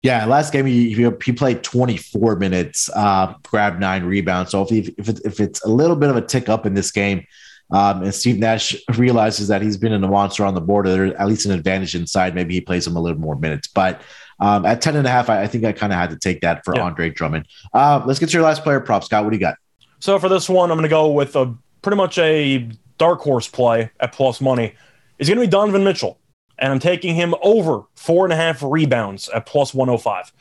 Yeah, 0.04 0.26
last 0.26 0.52
game 0.52 0.66
he, 0.66 0.92
he 0.92 1.32
played 1.32 1.62
24 1.62 2.36
minutes, 2.36 2.90
uh, 2.94 3.32
grabbed 3.42 3.80
nine 3.80 4.04
rebounds. 4.04 4.50
So 4.50 4.60
if 4.60 4.68
he, 4.68 4.94
if, 4.98 5.08
it, 5.08 5.20
if 5.24 5.40
it's 5.40 5.64
a 5.64 5.68
little 5.68 5.96
bit 5.96 6.10
of 6.10 6.16
a 6.16 6.20
tick 6.20 6.50
up 6.50 6.66
in 6.66 6.74
this 6.74 6.90
game, 6.90 7.26
um, 7.70 8.02
and 8.02 8.14
Steve 8.14 8.38
Nash 8.38 8.76
realizes 8.98 9.48
that 9.48 9.62
he's 9.62 9.78
been 9.78 9.92
in 9.92 10.04
a 10.04 10.08
monster 10.08 10.44
on 10.44 10.54
the 10.54 10.60
board, 10.60 10.84
there's 10.84 11.14
at 11.14 11.26
least 11.26 11.46
an 11.46 11.52
advantage 11.52 11.94
inside, 11.94 12.34
maybe 12.34 12.52
he 12.52 12.60
plays 12.60 12.86
him 12.86 12.96
a 12.96 13.00
little 13.00 13.18
more 13.18 13.34
minutes. 13.34 13.66
But 13.66 14.02
um, 14.40 14.66
at 14.66 14.82
10 14.82 14.94
and 14.96 15.06
a 15.06 15.10
half, 15.10 15.30
I, 15.30 15.40
I 15.44 15.46
think 15.46 15.64
I 15.64 15.72
kind 15.72 15.90
of 15.90 15.98
had 15.98 16.10
to 16.10 16.18
take 16.18 16.42
that 16.42 16.66
for 16.66 16.76
Yeah. 16.76 16.82
Andre 16.82 17.08
Drummond. 17.08 17.48
Uh, 17.72 18.02
let's 18.04 18.18
get 18.18 18.28
to 18.28 18.32
your 18.34 18.42
last 18.42 18.62
player 18.62 18.80
prop, 18.80 19.04
Scott. 19.04 19.24
What 19.24 19.30
do 19.30 19.36
you 19.36 19.40
got? 19.40 19.56
So 20.00 20.18
for 20.18 20.28
this 20.28 20.50
one, 20.50 20.70
I'm 20.70 20.76
going 20.76 20.82
to 20.82 20.90
go 20.90 21.12
with 21.12 21.34
a 21.34 21.54
pretty 21.80 21.96
much 21.96 22.18
a 22.18 22.68
dark 22.98 23.20
horse 23.20 23.48
play 23.48 23.90
at 24.00 24.12
plus 24.12 24.42
money. 24.42 24.74
It's 25.18 25.30
going 25.30 25.40
to 25.40 25.46
be 25.46 25.50
Donovan 25.50 25.82
Mitchell, 25.82 26.18
and 26.58 26.72
I'm 26.72 26.78
taking 26.78 27.14
him 27.14 27.34
over 27.42 27.82
four 27.96 28.24
and 28.24 28.32
a 28.32 28.36
half 28.36 28.62
rebounds 28.62 29.28
at 29.30 29.46
plus 29.46 29.74
105. 29.74 30.32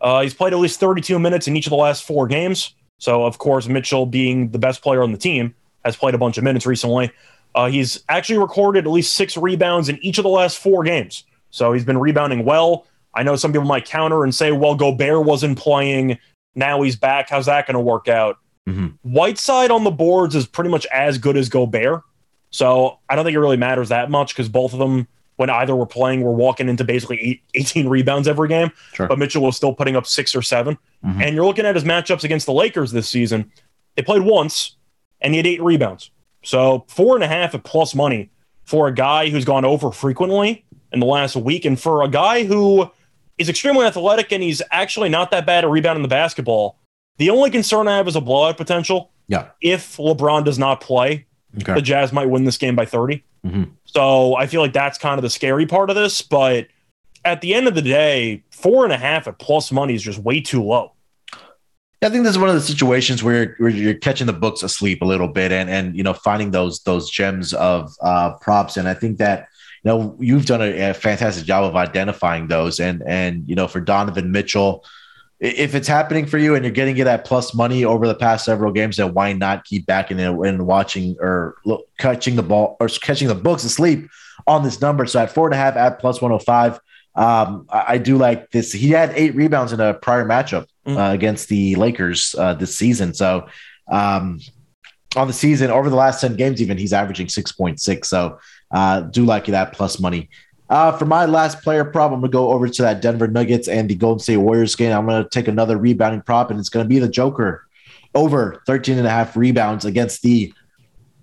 Uh, 0.00 0.22
he's 0.22 0.34
played 0.34 0.52
at 0.52 0.58
least 0.58 0.80
32 0.80 1.18
minutes 1.18 1.48
in 1.48 1.56
each 1.56 1.66
of 1.66 1.70
the 1.70 1.76
last 1.76 2.04
four 2.04 2.26
games. 2.26 2.74
So 2.98 3.24
of 3.24 3.38
course, 3.38 3.66
Mitchell, 3.66 4.06
being 4.06 4.50
the 4.50 4.58
best 4.58 4.82
player 4.82 5.02
on 5.02 5.12
the 5.12 5.18
team, 5.18 5.54
has 5.84 5.96
played 5.96 6.14
a 6.14 6.18
bunch 6.18 6.38
of 6.38 6.44
minutes 6.44 6.66
recently. 6.66 7.10
Uh, 7.54 7.68
he's 7.68 8.02
actually 8.08 8.38
recorded 8.38 8.86
at 8.86 8.90
least 8.90 9.14
six 9.14 9.36
rebounds 9.36 9.88
in 9.88 9.98
each 10.04 10.18
of 10.18 10.24
the 10.24 10.28
last 10.28 10.58
four 10.58 10.82
games. 10.82 11.24
So 11.50 11.72
he's 11.72 11.84
been 11.84 11.98
rebounding 11.98 12.44
well. 12.44 12.86
I 13.14 13.22
know 13.22 13.36
some 13.36 13.52
people 13.52 13.66
might 13.66 13.84
counter 13.84 14.24
and 14.24 14.34
say, 14.34 14.50
well, 14.52 14.74
Gobert 14.74 15.24
wasn't 15.24 15.56
playing. 15.56 16.18
Now 16.56 16.82
he's 16.82 16.96
back. 16.96 17.30
How's 17.30 17.46
that 17.46 17.66
going 17.66 17.74
to 17.74 17.80
work 17.80 18.08
out? 18.08 18.38
Mhm. 18.68 18.94
Whiteside 19.02 19.70
on 19.70 19.84
the 19.84 19.90
boards 19.90 20.34
is 20.34 20.46
pretty 20.46 20.70
much 20.70 20.86
as 20.92 21.18
good 21.18 21.36
as 21.36 21.48
Gobert. 21.48 22.02
So 22.50 22.98
I 23.08 23.14
don't 23.14 23.24
think 23.24 23.34
it 23.34 23.40
really 23.40 23.56
matters 23.56 23.90
that 23.90 24.10
much 24.10 24.34
because 24.34 24.48
both 24.48 24.72
of 24.72 24.78
them, 24.78 25.06
when 25.36 25.50
either 25.50 25.74
were 25.74 25.86
playing, 25.86 26.22
were 26.22 26.32
walking 26.32 26.68
into 26.68 26.84
basically 26.84 27.20
eight, 27.20 27.42
18 27.54 27.88
rebounds 27.88 28.28
every 28.28 28.48
game. 28.48 28.70
Sure. 28.92 29.06
But 29.08 29.18
Mitchell 29.18 29.42
was 29.42 29.56
still 29.56 29.74
putting 29.74 29.96
up 29.96 30.06
six 30.06 30.34
or 30.34 30.42
7 30.42 30.78
Mhm. 31.04 31.22
And 31.22 31.34
you're 31.34 31.44
looking 31.44 31.66
at 31.66 31.74
his 31.74 31.84
matchups 31.84 32.24
against 32.24 32.46
the 32.46 32.52
Lakers 32.52 32.92
this 32.92 33.08
season. 33.08 33.50
They 33.96 34.02
played 34.02 34.22
once 34.22 34.76
and 35.20 35.34
he 35.34 35.38
had 35.38 35.46
eight 35.46 35.62
rebounds. 35.62 36.10
So 36.42 36.84
four 36.88 37.14
and 37.14 37.22
a 37.24 37.28
half 37.28 37.54
at 37.54 37.64
plus 37.64 37.94
money 37.94 38.30
for 38.64 38.88
a 38.88 38.94
guy 38.94 39.28
who's 39.28 39.44
gone 39.44 39.64
over 39.64 39.90
frequently 39.92 40.64
in 40.92 41.00
the 41.00 41.06
last 41.06 41.36
week. 41.36 41.64
And 41.64 41.78
for 41.80 42.02
a 42.02 42.08
guy 42.08 42.44
who 42.44 42.90
is 43.36 43.48
extremely 43.48 43.84
athletic 43.84 44.32
and 44.32 44.42
he's 44.42 44.62
actually 44.70 45.08
not 45.08 45.30
that 45.32 45.44
bad 45.44 45.64
at 45.64 45.70
rebounding 45.70 46.02
the 46.02 46.08
basketball. 46.08 46.78
The 47.18 47.30
only 47.30 47.50
concern 47.50 47.86
I 47.88 47.96
have 47.96 48.08
is 48.08 48.16
a 48.16 48.20
blowout 48.20 48.56
potential. 48.56 49.10
Yeah. 49.28 49.48
If 49.60 49.96
LeBron 49.98 50.44
does 50.44 50.58
not 50.58 50.80
play, 50.80 51.26
Okay. 51.60 51.74
the 51.74 51.82
Jazz 51.82 52.12
might 52.12 52.28
win 52.30 52.44
this 52.44 52.56
game 52.56 52.74
by 52.76 52.84
30. 52.86 53.22
Mhm. 53.44 53.70
So 53.84 54.34
I 54.36 54.46
feel 54.46 54.60
like 54.60 54.72
that's 54.72 54.98
kind 54.98 55.18
of 55.18 55.22
the 55.22 55.30
scary 55.30 55.66
part 55.66 55.90
of 55.90 55.96
this. 55.96 56.22
But 56.22 56.68
at 57.24 57.40
the 57.40 57.54
end 57.54 57.68
of 57.68 57.74
the 57.74 57.82
day, 57.82 58.42
four 58.50 58.84
and 58.84 58.92
a 58.92 58.96
half 58.96 59.28
at 59.28 59.38
plus 59.38 59.70
money 59.70 59.94
is 59.94 60.02
just 60.02 60.18
way 60.18 60.40
too 60.40 60.62
low. 60.62 60.92
I 62.02 62.10
think 62.10 62.24
this 62.24 62.32
is 62.32 62.38
one 62.38 62.50
of 62.50 62.54
the 62.54 62.60
situations 62.60 63.22
where, 63.22 63.54
where 63.56 63.70
you're 63.70 63.94
catching 63.94 64.26
the 64.26 64.34
books 64.34 64.62
asleep 64.62 65.00
a 65.00 65.06
little 65.06 65.28
bit 65.28 65.52
and 65.52 65.70
and 65.70 65.96
you 65.96 66.02
know 66.02 66.12
finding 66.12 66.50
those 66.50 66.80
those 66.80 67.10
gems 67.10 67.54
of 67.54 67.94
uh, 68.02 68.34
props. 68.42 68.76
And 68.76 68.86
I 68.86 68.92
think 68.92 69.16
that 69.18 69.48
you 69.82 69.90
know 69.90 70.16
you've 70.20 70.44
done 70.44 70.60
a, 70.60 70.90
a 70.90 70.94
fantastic 70.94 71.46
job 71.46 71.64
of 71.64 71.76
identifying 71.76 72.48
those. 72.48 72.78
And 72.78 73.02
and 73.06 73.48
you 73.48 73.54
know 73.54 73.68
for 73.68 73.80
Donovan 73.80 74.32
Mitchell, 74.32 74.84
if 75.44 75.74
it's 75.74 75.88
happening 75.88 76.26
for 76.26 76.38
you 76.38 76.54
and 76.54 76.64
you're 76.64 76.72
getting 76.72 76.96
it 76.96 77.06
at 77.06 77.24
plus 77.24 77.54
money 77.54 77.84
over 77.84 78.06
the 78.08 78.14
past 78.14 78.44
several 78.44 78.72
games, 78.72 78.96
then 78.96 79.12
why 79.14 79.32
not 79.32 79.64
keep 79.64 79.86
backing 79.86 80.18
it 80.18 80.30
and 80.30 80.66
watching 80.66 81.16
or 81.20 81.56
look, 81.64 81.86
catching 81.98 82.36
the 82.36 82.42
ball 82.42 82.76
or 82.80 82.88
catching 82.88 83.28
the 83.28 83.34
books 83.34 83.64
asleep 83.64 84.08
on 84.46 84.62
this 84.62 84.80
number? 84.80 85.04
So 85.06 85.20
at 85.20 85.30
four 85.30 85.46
and 85.46 85.54
a 85.54 85.58
half 85.58 85.76
at 85.76 85.98
plus 85.98 86.20
one 86.22 86.30
hundred 86.30 86.44
five. 86.44 86.80
Um, 87.16 87.66
I, 87.68 87.84
I 87.88 87.98
do 87.98 88.16
like 88.16 88.50
this. 88.50 88.72
He 88.72 88.90
had 88.90 89.12
eight 89.14 89.34
rebounds 89.36 89.72
in 89.72 89.80
a 89.80 89.94
prior 89.94 90.24
matchup 90.24 90.66
Mm. 90.86 90.98
uh, 90.98 91.14
against 91.14 91.48
the 91.48 91.74
Lakers 91.76 92.34
uh, 92.38 92.52
this 92.52 92.76
season. 92.76 93.14
So 93.14 93.48
um, 93.90 94.38
on 95.16 95.26
the 95.28 95.32
season, 95.32 95.70
over 95.70 95.88
the 95.88 95.96
last 95.96 96.20
10 96.20 96.36
games, 96.36 96.60
even 96.60 96.76
he's 96.76 96.92
averaging 96.92 97.28
6.6. 97.28 98.04
So 98.04 98.38
uh, 98.70 99.00
do 99.00 99.24
like 99.24 99.46
that 99.46 99.72
plus 99.72 99.98
money 99.98 100.28
Uh, 100.70 100.96
for 100.96 101.04
my 101.04 101.26
last 101.26 101.62
player 101.62 101.84
prop, 101.84 102.10
I'm 102.10 102.20
going 102.20 102.30
to 102.30 102.34
go 102.34 102.52
over 102.52 102.68
to 102.68 102.82
that 102.82 103.02
Denver 103.02 103.28
Nuggets 103.28 103.68
and 103.68 103.88
the 103.88 103.94
Golden 103.94 104.18
State 104.18 104.38
Warriors 104.38 104.74
game. 104.74 104.96
I'm 104.96 105.06
going 105.06 105.22
to 105.22 105.28
take 105.28 105.46
another 105.46 105.76
rebounding 105.76 106.22
prop, 106.22 106.50
and 106.50 106.58
it's 106.58 106.70
going 106.70 106.84
to 106.84 106.88
be 106.88 106.98
the 106.98 107.08
Joker 107.08 107.66
over 108.14 108.62
13 108.66 108.96
and 108.96 109.06
a 109.06 109.10
half 109.10 109.36
rebounds 109.36 109.84
against 109.84 110.22
the 110.22 110.52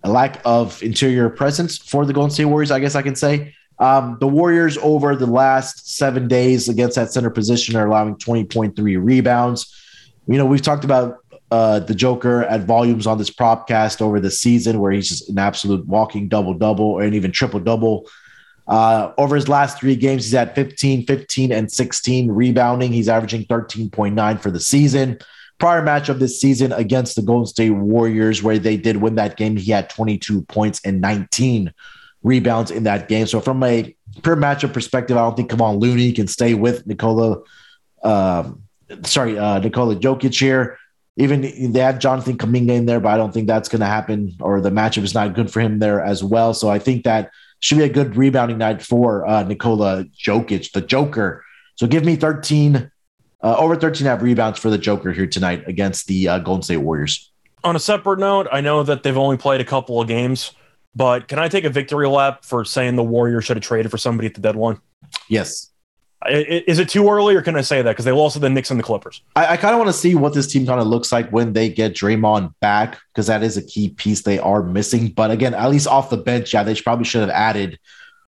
lack 0.04 0.42
of 0.46 0.82
interior 0.84 1.30
presence 1.30 1.78
for 1.78 2.06
the 2.06 2.14
Golden 2.14 2.32
State 2.32 2.46
Warriors, 2.46 2.72
I 2.72 2.80
guess 2.80 2.96
I 2.96 3.02
can 3.02 3.16
say. 3.16 3.56
Um, 3.80 4.18
the 4.20 4.28
Warriors 4.28 4.78
over 4.80 5.16
the 5.16 5.26
last 5.26 5.96
seven 5.98 6.28
days 6.28 6.70
against 6.70 6.96
that 6.98 7.12
center 7.12 7.32
position 7.32 7.76
are 7.76 7.88
allowing 7.88 8.16
20.3 8.16 9.04
rebounds. 9.04 9.76
You 10.28 10.38
know, 10.38 10.46
we've 10.46 10.62
talked 10.62 10.84
about 10.84 11.18
uh, 11.50 11.80
the 11.80 11.96
Joker 11.96 12.44
at 12.44 12.62
volumes 12.62 13.08
on 13.08 13.18
this 13.18 13.32
propcast 13.32 14.02
over 14.02 14.20
the 14.20 14.30
season 14.32 14.80
where 14.80 14.92
he's 14.92 15.10
just 15.10 15.30
an 15.30 15.40
absolute 15.40 15.86
walking 15.88 16.30
double 16.30 16.54
double 16.54 17.00
and 17.00 17.16
even 17.16 17.32
triple 17.32 17.60
double. 17.60 18.08
Uh, 18.72 19.12
over 19.18 19.36
his 19.36 19.50
last 19.50 19.78
three 19.78 19.98
games, 19.98 20.24
he's 20.24 20.34
at 20.34 20.56
15, 20.56 21.06
15, 21.06 21.52
and 21.52 21.70
16 21.70 22.32
rebounding. 22.32 22.94
He's 22.94 23.10
averaging 23.10 23.44
13.9 23.44 24.40
for 24.40 24.50
the 24.50 24.62
season. 24.62 25.20
Prior 25.60 25.82
match 25.82 26.08
of 26.08 26.20
this 26.20 26.40
season 26.40 26.72
against 26.72 27.18
the 27.18 27.22
Golden 27.22 27.48
State 27.48 27.72
Warriors, 27.72 28.42
where 28.42 28.58
they 28.58 28.78
did 28.78 28.96
win 28.96 29.16
that 29.16 29.36
game, 29.36 29.58
he 29.58 29.72
had 29.72 29.90
22 29.90 30.44
points 30.44 30.80
and 30.86 31.02
19 31.02 31.74
rebounds 32.24 32.72
in 32.72 32.84
that 32.84 33.10
game. 33.10 33.28
So, 33.28 33.42
from 33.42 33.62
a 33.62 33.94
per 34.24 34.38
matchup 34.38 34.72
perspective, 34.72 35.18
I 35.18 35.20
don't 35.20 35.36
think 35.36 35.52
Kevon 35.52 35.82
Looney 35.82 36.14
can 36.14 36.28
stay 36.28 36.54
with 36.54 36.88
Nikola. 36.88 37.42
Um, 38.04 38.64
sorry, 39.04 39.38
uh, 39.38 39.60
Nikola 39.60 39.98
Jokic 39.98 40.40
here. 40.40 40.78
Even 41.18 41.42
they 41.74 41.80
had 41.82 42.00
Jonathan 42.00 42.38
Kuminga 42.38 42.72
in 42.72 42.86
there, 42.86 43.02
but 43.02 43.10
I 43.10 43.18
don't 43.18 43.34
think 43.34 43.48
that's 43.48 43.68
going 43.68 43.82
to 43.82 43.86
happen, 43.86 44.38
or 44.40 44.62
the 44.62 44.70
matchup 44.70 45.04
is 45.04 45.14
not 45.14 45.36
good 45.36 45.52
for 45.52 45.60
him 45.60 45.80
there 45.80 46.02
as 46.02 46.24
well. 46.24 46.54
So 46.54 46.70
I 46.70 46.80
think 46.80 47.04
that 47.04 47.32
should 47.62 47.78
be 47.78 47.84
a 47.84 47.90
good 47.90 48.18
rebounding 48.18 48.58
night 48.58 48.82
for 48.82 49.26
uh, 49.26 49.44
Nikola 49.44 50.04
Jokic, 50.06 50.72
the 50.74 50.82
Joker. 50.82 51.46
So 51.76 51.88
give 51.88 52.04
me 52.04 52.16
13, 52.16 52.92
uh, 53.42 53.56
over 53.58 53.76
13 53.76 54.06
half 54.06 54.22
rebounds 54.22 54.60
for 54.60 54.70
the 54.70 54.78
Joker 54.78 55.12
here 55.14 55.28
tonight 55.28 55.64
against 55.68 56.08
the 56.08 56.28
uh, 56.28 56.40
Golden 56.40 56.64
State 56.64 56.78
Warriors. 56.78 57.32
On 57.64 57.76
a 57.76 57.80
separate 57.80 58.20
note, 58.20 58.48
I 58.52 58.62
know 58.62 58.84
that 58.84 59.04
they've 59.04 59.18
only 59.18 59.38
played 59.38 59.62
a 59.62 59.66
couple 59.66 60.02
of 60.02 60.08
games, 60.08 60.52
but 60.96 61.28
can 61.28 61.40
I 61.40 61.48
take 61.48 61.64
a 61.64 61.70
victory 61.70 62.08
lap 62.08 62.44
for 62.44 62.66
saying 62.66 62.96
the 62.96 63.04
Warriors 63.04 63.46
should 63.46 63.58
have 63.58 63.64
traded 63.64 63.92
for 63.92 63.98
somebody 63.98 64.28
at 64.28 64.34
the 64.34 64.42
deadline? 64.42 64.80
Yes. 65.30 65.71
Is 66.30 66.78
it 66.78 66.88
too 66.88 67.10
early, 67.10 67.36
or 67.36 67.42
can 67.42 67.56
I 67.56 67.62
say 67.62 67.82
that 67.82 67.92
because 67.92 68.06
they 68.06 68.12
lost 68.12 68.34
to 68.34 68.40
the 68.40 68.50
Knicks 68.50 68.70
and 68.70 68.80
the 68.80 68.84
Clippers? 68.84 69.22
I, 69.36 69.54
I 69.54 69.58
kind 69.58 69.74
of 69.74 69.80
want 69.80 69.90
to 69.90 69.98
see 69.98 70.14
what 70.14 70.34
this 70.36 70.46
team 70.46 70.68
kind 70.68 70.80
of 70.80 70.86
looks 70.86 71.12
like 71.12 71.30
when 71.32 71.54
they 71.54 71.68
get 71.68 71.94
Draymond 71.94 72.54
back 72.60 73.00
because 73.12 73.26
that 73.28 73.42
is 73.42 73.58
a 73.58 73.64
key 73.64 73.90
piece 73.90 74.22
they 74.22 74.38
are 74.38 74.62
missing. 74.62 75.08
But 75.10 75.32
again, 75.32 75.56
at 75.56 75.70
least 75.72 75.88
off 75.88 76.12
the 76.12 76.18
bench, 76.18 76.54
yeah, 76.54 76.62
they 76.62 76.76
probably 76.76 77.06
should 77.06 77.22
have 77.22 77.32
added 77.32 77.80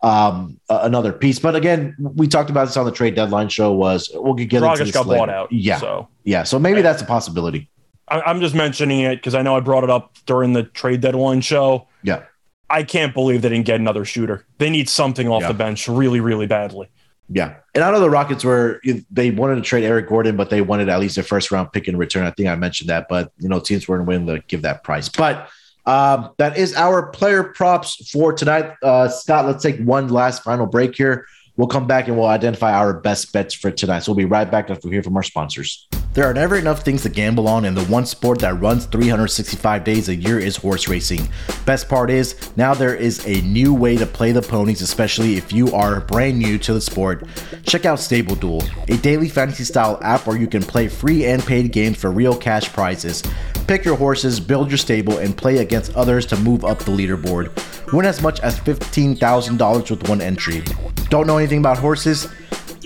um, 0.02 0.60
another 0.70 1.14
piece. 1.14 1.38
But 1.38 1.56
again, 1.56 1.96
we 2.00 2.28
talked 2.28 2.50
about 2.50 2.66
this 2.66 2.78
on 2.78 2.86
the 2.86 2.92
trade 2.92 3.14
deadline 3.16 3.50
show. 3.50 3.72
Was 3.74 4.10
we'll 4.14 4.34
get 4.34 4.50
Dragic 4.50 4.80
into 4.82 4.92
got 4.92 5.06
later. 5.08 5.20
bought 5.20 5.30
out. 5.30 5.52
Yeah, 5.52 5.78
so 5.78 6.08
yeah. 6.24 6.42
So 6.44 6.58
maybe 6.58 6.82
that's 6.82 7.04
a 7.04 7.06
possibility. 7.06 7.70
I, 8.08 8.22
I'm 8.22 8.40
just 8.40 8.56
mentioning 8.56 9.02
it 9.02 9.18
because 9.18 9.36
I 9.36 9.42
know 9.44 9.56
I 9.56 9.60
brought 9.60 9.84
it 9.84 9.90
up 9.92 10.16
during 10.26 10.54
the 10.54 10.64
trade 10.64 11.02
deadline 11.02 11.42
show. 11.42 11.88
Yeah. 12.04 12.24
I 12.68 12.82
can't 12.82 13.14
believe 13.14 13.44
they 13.44 13.50
didn't 13.50 13.66
get 13.68 13.80
another 13.80 14.06
shooter. 14.06 14.44
They 14.58 14.72
need 14.72 14.90
something 14.90 15.28
off 15.28 15.44
Yeah. 15.44 15.50
the 15.50 15.54
bench 15.54 15.88
really, 15.88 16.20
really 16.20 16.48
badly. 16.48 16.90
Yeah. 17.30 17.56
And 17.74 17.84
I 17.84 17.92
know 17.92 18.00
the 18.00 18.10
Rockets 18.10 18.44
were 18.44 18.82
they 19.10 19.32
wanted 19.32 19.56
to 19.56 19.62
trade 19.62 19.84
Eric 19.84 20.08
Gordon, 20.08 20.36
but 20.36 20.50
they 20.50 20.62
wanted 20.62 20.90
at 20.90 21.00
least 21.00 21.18
a 21.18 21.24
first 21.24 21.52
round 21.52 21.72
pick 21.72 21.88
in 21.88 21.98
return. 21.98 22.26
I 22.26 22.32
think 22.32 22.50
I 22.50 22.56
mentioned 22.56 22.90
that, 22.90 23.08
but 23.10 23.32
you 23.40 23.50
know, 23.50 23.60
teams 23.60 23.88
weren't 23.88 24.06
willing 24.06 24.28
to 24.28 24.40
give 24.48 24.62
that 24.62 24.84
price. 24.84 25.10
But 25.10 25.50
um, 25.86 26.32
that 26.38 26.58
is 26.58 26.76
our 26.76 27.08
player 27.08 27.44
props 27.44 28.10
for 28.10 28.34
tonight. 28.34 28.74
Uh, 28.82 29.08
Scott, 29.08 29.46
let's 29.46 29.64
take 29.64 29.80
one 29.80 30.10
last 30.10 30.44
final 30.44 30.66
break 30.66 30.96
here. 30.96 31.26
We'll 31.58 31.68
come 31.68 31.88
back 31.88 32.10
and 32.10 32.18
we'll 32.18 32.28
identify 32.28 32.74
our 32.74 32.94
best 32.94 33.32
bets 33.32 33.54
for 33.54 33.72
tonight. 33.72 34.00
So 34.00 34.12
we'll 34.12 34.18
be 34.18 34.26
right 34.26 34.50
back 34.50 34.70
after 34.70 34.90
we 34.90 34.96
hear 34.96 35.04
from 35.04 35.16
our 35.16 35.24
sponsors. 35.24 35.88
There 36.14 36.26
are 36.26 36.34
never 36.34 36.56
enough 36.56 36.84
things 36.84 37.04
to 37.04 37.10
gamble 37.10 37.48
on, 37.48 37.66
and 37.66 37.76
the 37.76 37.84
one 37.86 38.06
sport 38.06 38.40
that 38.40 38.60
runs 38.62 38.86
365 38.86 39.84
days 39.84 40.08
a 40.08 40.16
year 40.16 40.40
is 40.40 40.56
horse 40.56 40.88
racing. 40.88 41.28
Best 41.66 41.90
part 41.90 42.10
is, 42.10 42.52
now 42.56 42.74
there 42.74 42.96
is 42.96 43.26
a 43.26 43.42
new 43.42 43.74
way 43.74 43.98
to 43.98 44.06
play 44.06 44.32
the 44.32 44.42
ponies, 44.42 44.82
especially 44.82 45.36
if 45.36 45.52
you 45.52 45.74
are 45.74 46.00
brand 46.02 46.40
new 46.40 46.58
to 46.60 46.74
the 46.74 46.80
sport. 46.80 47.26
Check 47.64 47.86
out 47.86 48.00
Stable 48.00 48.36
Duel, 48.36 48.64
a 48.88 48.96
daily 48.98 49.28
fantasy 49.28 49.66
style 49.66 50.00
app 50.02 50.26
where 50.26 50.38
you 50.38 50.48
can 50.48 50.62
play 50.62 50.88
free 50.88 51.26
and 51.26 51.46
paid 51.46 51.74
games 51.74 51.98
for 51.98 52.12
real 52.12 52.36
cash 52.36 52.72
prizes. 52.72 53.22
Pick 53.68 53.84
your 53.84 53.96
horses, 53.96 54.40
build 54.40 54.70
your 54.70 54.78
stable, 54.78 55.18
and 55.18 55.36
play 55.36 55.58
against 55.58 55.96
others 55.96 56.28
to 56.28 56.38
move 56.38 56.64
up 56.64 56.78
the 56.80 56.92
leaderboard. 56.92 57.52
Win 57.94 58.06
as 58.06 58.22
much 58.22 58.40
as 58.42 58.60
$15,000 58.60 59.90
with 59.90 60.08
one 60.08 60.22
entry. 60.22 60.64
Don't 61.10 61.26
know 61.26 61.38
anything 61.38 61.60
about 61.60 61.80
horses? 61.80 62.28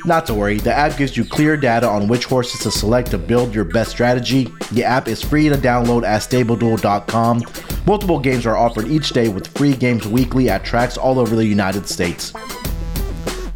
Not 0.05 0.25
to 0.27 0.33
worry, 0.33 0.57
the 0.57 0.73
app 0.73 0.97
gives 0.97 1.17
you 1.17 1.25
clear 1.25 1.57
data 1.57 1.85
on 1.85 2.07
which 2.07 2.23
horses 2.23 2.61
to 2.61 2.71
select 2.71 3.11
to 3.11 3.17
build 3.17 3.53
your 3.53 3.65
best 3.65 3.91
strategy. 3.91 4.47
The 4.71 4.85
app 4.85 5.09
is 5.09 5.21
free 5.21 5.49
to 5.49 5.55
download 5.55 6.05
at 6.05 6.21
stableduel.com. 6.21 7.43
Multiple 7.85 8.19
games 8.19 8.45
are 8.45 8.55
offered 8.55 8.87
each 8.87 9.09
day 9.09 9.27
with 9.27 9.47
free 9.57 9.73
games 9.73 10.07
weekly 10.07 10.49
at 10.49 10.63
tracks 10.63 10.97
all 10.97 11.19
over 11.19 11.35
the 11.35 11.45
United 11.45 11.89
States. 11.89 12.31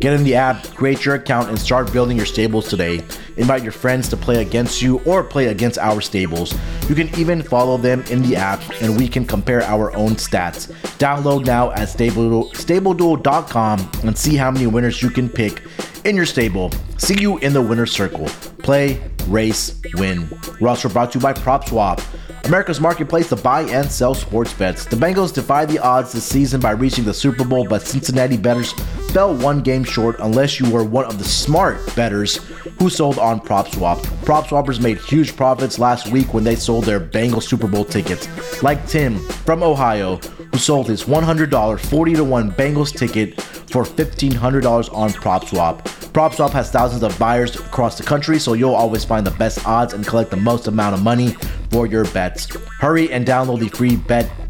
Get 0.04 0.12
in 0.12 0.26
the 0.26 0.36
app, 0.36 0.62
create 0.76 1.06
your 1.06 1.16
account, 1.16 1.48
and 1.48 1.58
start 1.58 1.94
building 1.94 2.18
your 2.18 2.26
stables 2.26 2.68
today. 2.68 3.06
Invite 3.38 3.64
your 3.64 3.72
friends 3.72 4.10
to 4.10 4.18
play 4.18 4.42
against 4.42 4.82
you 4.82 5.00
or 5.06 5.24
play 5.24 5.48
against 5.48 5.78
our 5.78 6.02
stables. 6.02 6.54
You 6.90 6.96
can 6.96 7.08
even 7.18 7.42
follow 7.42 7.78
them 7.78 8.04
in 8.10 8.22
the 8.22 8.36
app, 8.36 8.60
and 8.82 8.98
we 8.98 9.08
can 9.08 9.24
compare 9.24 9.64
our 9.64 9.96
own 9.96 10.16
stats. 10.16 10.74
Download 10.98 11.46
now 11.46 11.72
at 11.72 11.88
stable, 11.88 12.50
stableduel.com 12.50 13.92
and 14.04 14.18
see 14.18 14.36
how 14.36 14.52
many 14.52 14.68
winners 14.68 15.02
you 15.02 15.10
can 15.10 15.30
pick 15.30 15.62
in 16.04 16.18
your 16.18 16.26
stable. 16.26 16.70
See 16.98 17.22
you 17.22 17.38
in 17.38 17.54
the 17.54 17.62
winner's 17.62 17.94
circle. 17.94 18.26
Play, 18.58 19.02
race, 19.28 19.80
win. 19.94 20.28
We're 20.60 20.68
also 20.68 20.90
brought 20.90 21.14
to 21.14 21.20
you 21.20 21.24
by 21.24 21.32
PropSwap. 21.32 22.04
America's 22.46 22.82
marketplace 22.82 23.30
to 23.30 23.38
buy 23.38 23.62
and 23.62 23.90
sell 23.90 24.14
sports 24.14 24.52
bets. 24.52 24.84
The 24.84 24.98
Bengals 24.98 25.34
defy 25.34 25.64
the 25.66 25.80
odds 25.80 26.12
this 26.12 26.26
season 26.26 26.60
by 26.60 26.72
reaching 26.72 27.06
the 27.06 27.14
Super 27.14 27.46
Bowl, 27.46 27.66
but 27.66 27.84
Cincinnati 27.84 28.36
bettors 28.36 28.74
fell 29.14 29.36
one 29.36 29.62
game 29.62 29.84
short 29.84 30.16
unless 30.22 30.60
you 30.60 30.68
were 30.72 30.84
one 30.84 31.06
of 31.06 31.20
the 31.20 31.24
smart 31.24 31.78
bettors 31.96 32.38
who 32.80 32.90
sold 32.90 33.20
on 33.20 33.40
PropSwap. 33.40 34.00
PropSwappers 34.26 34.82
made 34.82 34.98
huge 34.98 35.36
profits 35.36 35.78
last 35.78 36.12
week 36.12 36.34
when 36.34 36.44
they 36.44 36.56
sold 36.56 36.86
their 36.86 37.00
Bengals 37.00 37.44
Super 37.44 37.68
Bowl 37.68 37.86
tickets, 37.86 38.28
like 38.64 38.88
Tim 38.88 39.20
from 39.46 39.62
Ohio, 39.62 40.16
who 40.18 40.58
sold 40.58 40.88
his 40.88 41.04
$100 41.04 41.80
40 41.80 42.14
to 42.16 42.24
1 42.24 42.52
Bengals 42.54 42.92
ticket 42.98 43.40
for 43.40 43.84
$1,500 43.84 44.92
on 44.92 45.10
PropSwap. 45.12 45.84
PropSwap 46.14 46.50
has 46.50 46.72
thousands 46.72 47.04
of 47.04 47.18
buyers 47.20 47.56
across 47.56 48.00
the 48.00 48.04
country, 48.04 48.40
so 48.40 48.54
you'll 48.54 48.74
always 48.74 49.06
find 49.06 49.28
the 49.28 49.32
best 49.32 49.66
odds 49.68 49.94
and 49.94 50.08
collect 50.08 50.32
the 50.32 50.38
most 50.38 50.66
amount 50.66 50.96
of 50.96 51.04
money 51.04 51.36
for 51.70 51.86
your 51.86 52.06
bets. 52.06 52.48
Hurry 52.80 53.12
and 53.12 53.28
download 53.28 53.60
the 53.60 53.70
free 53.70 53.96
bet, 53.96 54.43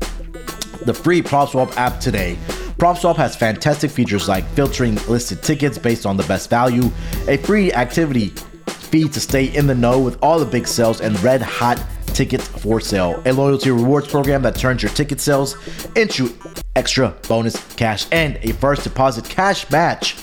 the 0.86 0.94
free 0.94 1.22
PropSwap 1.22 1.76
app 1.78 2.00
today. 2.00 2.38
PropSwap 2.78 3.16
has 3.16 3.36
fantastic 3.36 3.92
features 3.92 4.28
like 4.28 4.46
filtering 4.50 4.96
listed 5.08 5.42
tickets 5.42 5.78
based 5.78 6.06
on 6.06 6.18
the 6.18 6.24
best 6.24 6.50
value, 6.50 6.92
a 7.28 7.38
free 7.38 7.72
activity 7.74 8.30
feed 8.68 9.14
to 9.14 9.20
stay 9.20 9.46
in 9.46 9.66
the 9.68 9.76
know 9.76 10.00
with 10.00 10.18
all 10.22 10.40
the 10.40 10.46
big 10.46 10.68
sales, 10.68 11.02
and 11.02 11.20
red 11.24 11.42
hot 11.42 11.84
tickets 12.08 12.48
for 12.48 12.80
sale. 12.80 13.22
A 13.26 13.34
loyalty 13.34 13.72
rewards 13.72 14.08
program 14.08 14.42
that 14.44 14.56
turns 14.56 14.84
your 14.84 14.92
ticket 14.92 15.20
sales 15.20 15.58
into 15.96 16.36
extra 16.76 17.16
bonus 17.28 17.56
cash 17.76 18.06
and 18.12 18.38
a 18.44 18.52
first 18.54 18.84
deposit 18.84 19.26
cash 19.26 19.70
match. 19.72 20.18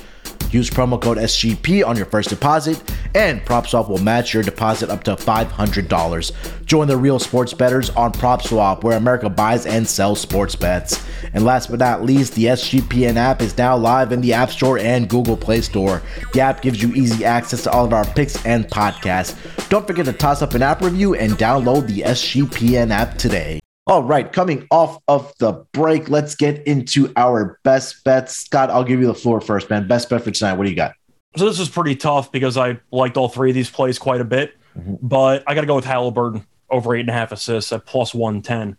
Use 0.51 0.69
promo 0.69 1.01
code 1.01 1.19
SGP 1.19 1.87
on 1.87 1.97
your 1.97 2.07
first 2.07 2.29
deposit, 2.29 2.83
and 3.15 3.45
PropSwap 3.45 3.89
will 3.89 3.99
match 3.99 4.33
your 4.35 4.43
deposit 4.43 4.91
up 4.91 5.05
to 5.05 5.17
$500. 5.17 6.67
Join 6.67 6.89
the 6.89 6.97
real 6.97 7.19
sports 7.19 7.53
bettors 7.53 7.91
on 7.91 8.13
PropSwap, 8.13 8.83
where 8.83 8.97
America 8.97 9.29
buys 9.29 9.67
and 9.67 9.87
sells 9.87 10.21
sports 10.21 10.55
bets. 10.55 11.05
And 11.33 11.45
last 11.45 11.71
but 11.71 11.81
not 11.81 12.03
least, 12.03 12.35
the 12.35 12.45
SGPN 12.45 13.17
app 13.17 13.41
is 13.41 13.57
now 13.57 13.77
live 13.77 14.13
in 14.13 14.21
the 14.21 14.33
App 14.33 14.51
Store 14.51 14.79
and 14.79 15.09
Google 15.09 15.37
Play 15.37 15.61
Store. 15.61 16.03
The 16.33 16.41
app 16.41 16.63
gives 16.63 16.83
you 16.83 16.93
easy 16.95 17.25
access 17.25 17.63
to 17.65 17.71
all 17.71 17.85
of 17.85 17.93
our 17.93 18.05
picks 18.05 18.45
and 18.45 18.67
podcasts. 18.69 19.37
Don't 19.69 19.87
forget 19.87 20.07
to 20.07 20.13
toss 20.13 20.43
up 20.43 20.55
an 20.55 20.63
app 20.63 20.81
review 20.81 21.15
and 21.15 21.33
download 21.33 21.87
the 21.87 22.03
SGPN 22.03 22.91
app 22.91 23.17
today. 23.19 23.61
All 23.87 24.05
right, 24.05 24.31
coming 24.33 24.69
off 24.71 24.99
of 25.09 25.33
the 25.39 25.65
break, 25.73 26.09
let's 26.09 26.37
get 26.37 26.65
into 26.67 27.13
our 27.17 27.59
best 27.65 28.05
bets. 28.05 28.37
Scott, 28.37 28.71
I'll 28.71 28.85
give 28.85 29.01
you 29.01 29.07
the 29.07 29.15
floor 29.15 29.41
first, 29.41 29.69
man. 29.69 29.89
Best 29.89 30.09
bet 30.09 30.23
for 30.23 30.31
tonight. 30.31 30.53
What 30.53 30.65
do 30.65 30.71
you 30.71 30.77
got? 30.77 30.93
So 31.37 31.45
this 31.45 31.59
was 31.59 31.69
pretty 31.69 31.95
tough 31.97 32.33
because 32.33 32.57
I 32.57 32.81
liked 32.91 33.17
all 33.17 33.29
three 33.29 33.51
of 33.51 33.55
these 33.55 33.71
plays 33.71 33.99
quite 33.99 34.21
a 34.21 34.25
bit, 34.25 34.55
but 34.75 35.45
I 35.47 35.55
got 35.55 35.61
to 35.61 35.67
go 35.67 35.77
with 35.77 35.85
Halliburton 35.85 36.45
over 36.71 36.95
eight 36.95 37.01
and 37.01 37.11
a 37.11 37.13
half 37.13 37.33
assists 37.33 37.73
at 37.73 37.87
plus 37.87 38.13
one 38.15 38.43
ten. 38.43 38.77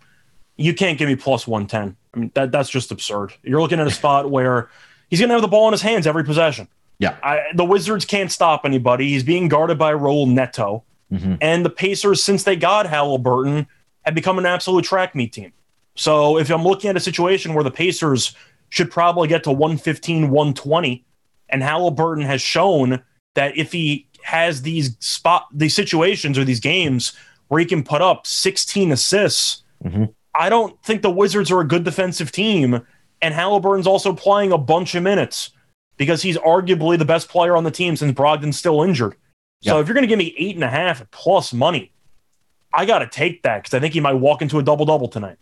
You 0.58 0.74
can't 0.74 0.98
give 0.98 1.08
me 1.08 1.16
plus 1.16 1.48
one 1.48 1.66
ten. 1.68 1.96
I 2.14 2.20
mean 2.20 2.32
that 2.34 2.52
that's 2.52 2.70
just 2.70 2.92
absurd. 2.92 3.34
You're 3.44 3.62
looking 3.62 3.80
at 3.80 3.88
a 3.88 3.92
spot 3.92 4.30
where 4.32 4.70
he's 5.10 5.20
going 5.20 5.30
to 5.30 5.34
have 5.36 5.42
the 5.42 5.48
ball 5.48 5.68
in 5.68 5.72
his 5.72 5.82
hands 5.82 6.06
every 6.06 6.24
possession. 6.26 6.68
Yeah. 7.00 7.18
I, 7.24 7.40
the 7.56 7.66
Wizards 7.66 8.06
can't 8.06 8.32
stop 8.32 8.62
anybody. 8.66 9.10
He's 9.10 9.24
being 9.24 9.48
guarded 9.48 9.78
by 9.80 9.94
Raul 9.94 10.28
Neto, 10.28 10.84
Mhm. 11.12 11.38
and 11.42 11.66
the 11.66 11.70
Pacers, 11.70 12.24
since 12.24 12.44
they 12.44 12.56
got 12.56 12.86
Halliburton, 12.86 13.66
have 14.04 14.14
become 14.16 14.38
an 14.38 14.46
absolute 14.46 14.86
track 14.86 15.16
meet 15.16 15.34
team. 15.34 15.52
So 15.96 16.38
if 16.38 16.50
I'm 16.50 16.64
looking 16.64 16.90
at 16.90 16.96
a 16.96 17.02
situation 17.02 17.54
where 17.54 17.64
the 17.64 17.72
Pacers 17.72 18.34
should 18.70 18.90
probably 18.92 19.28
get 19.28 19.44
to 19.46 19.52
115, 19.52 20.30
120. 20.30 21.04
And 21.52 21.62
Halliburton 21.64 22.24
has 22.26 22.42
shown 22.42 23.02
that 23.36 23.58
if 23.58 23.72
he 23.72 24.08
has 24.24 24.62
these 24.62 24.96
spot 25.00 25.48
these 25.54 25.76
situations 25.76 26.38
or 26.38 26.44
these 26.46 26.60
games 26.60 27.14
where 27.48 27.60
he 27.60 27.66
can 27.66 27.84
put 27.84 28.02
up 28.02 28.26
16 28.28 28.92
assists, 28.92 29.64
Mhm. 29.84 30.14
I 30.36 30.48
don't 30.50 30.82
think 30.84 31.02
the 31.02 31.12
Wizards 31.12 31.52
are 31.52 31.60
a 31.60 31.68
good 31.68 31.84
defensive 31.84 32.32
team. 32.32 32.82
And 33.22 33.34
Halliburton's 33.34 33.88
also 33.88 34.14
playing 34.14 34.52
a 34.52 34.58
bunch 34.58 34.96
of 34.96 35.04
minutes 35.04 35.50
because 35.98 36.22
he's 36.22 36.38
arguably 36.38 36.98
the 36.98 37.06
best 37.06 37.30
player 37.30 37.56
on 37.58 37.64
the 37.64 37.72
team 37.72 37.96
since 37.96 38.12
Brogdon's 38.14 38.58
still 38.58 38.82
injured. 38.82 39.16
So 39.64 39.76
Yeah. 39.76 39.82
if 39.82 39.88
you're 39.88 39.94
going 39.94 40.04
to 40.04 40.08
give 40.08 40.18
me 40.20 40.34
eight 40.38 40.56
and 40.56 40.64
a 40.64 40.70
half 40.70 41.04
plus 41.12 41.52
money, 41.54 41.92
I 42.74 42.86
got 42.86 43.00
to 43.00 43.08
take 43.08 43.44
that 43.44 43.64
because 43.64 43.74
I 43.74 43.80
think 43.80 43.94
he 43.94 44.00
might 44.00 44.14
walk 44.14 44.42
into 44.42 44.58
a 44.58 44.64
double 44.64 44.86
double 44.86 45.08
tonight. 45.08 45.38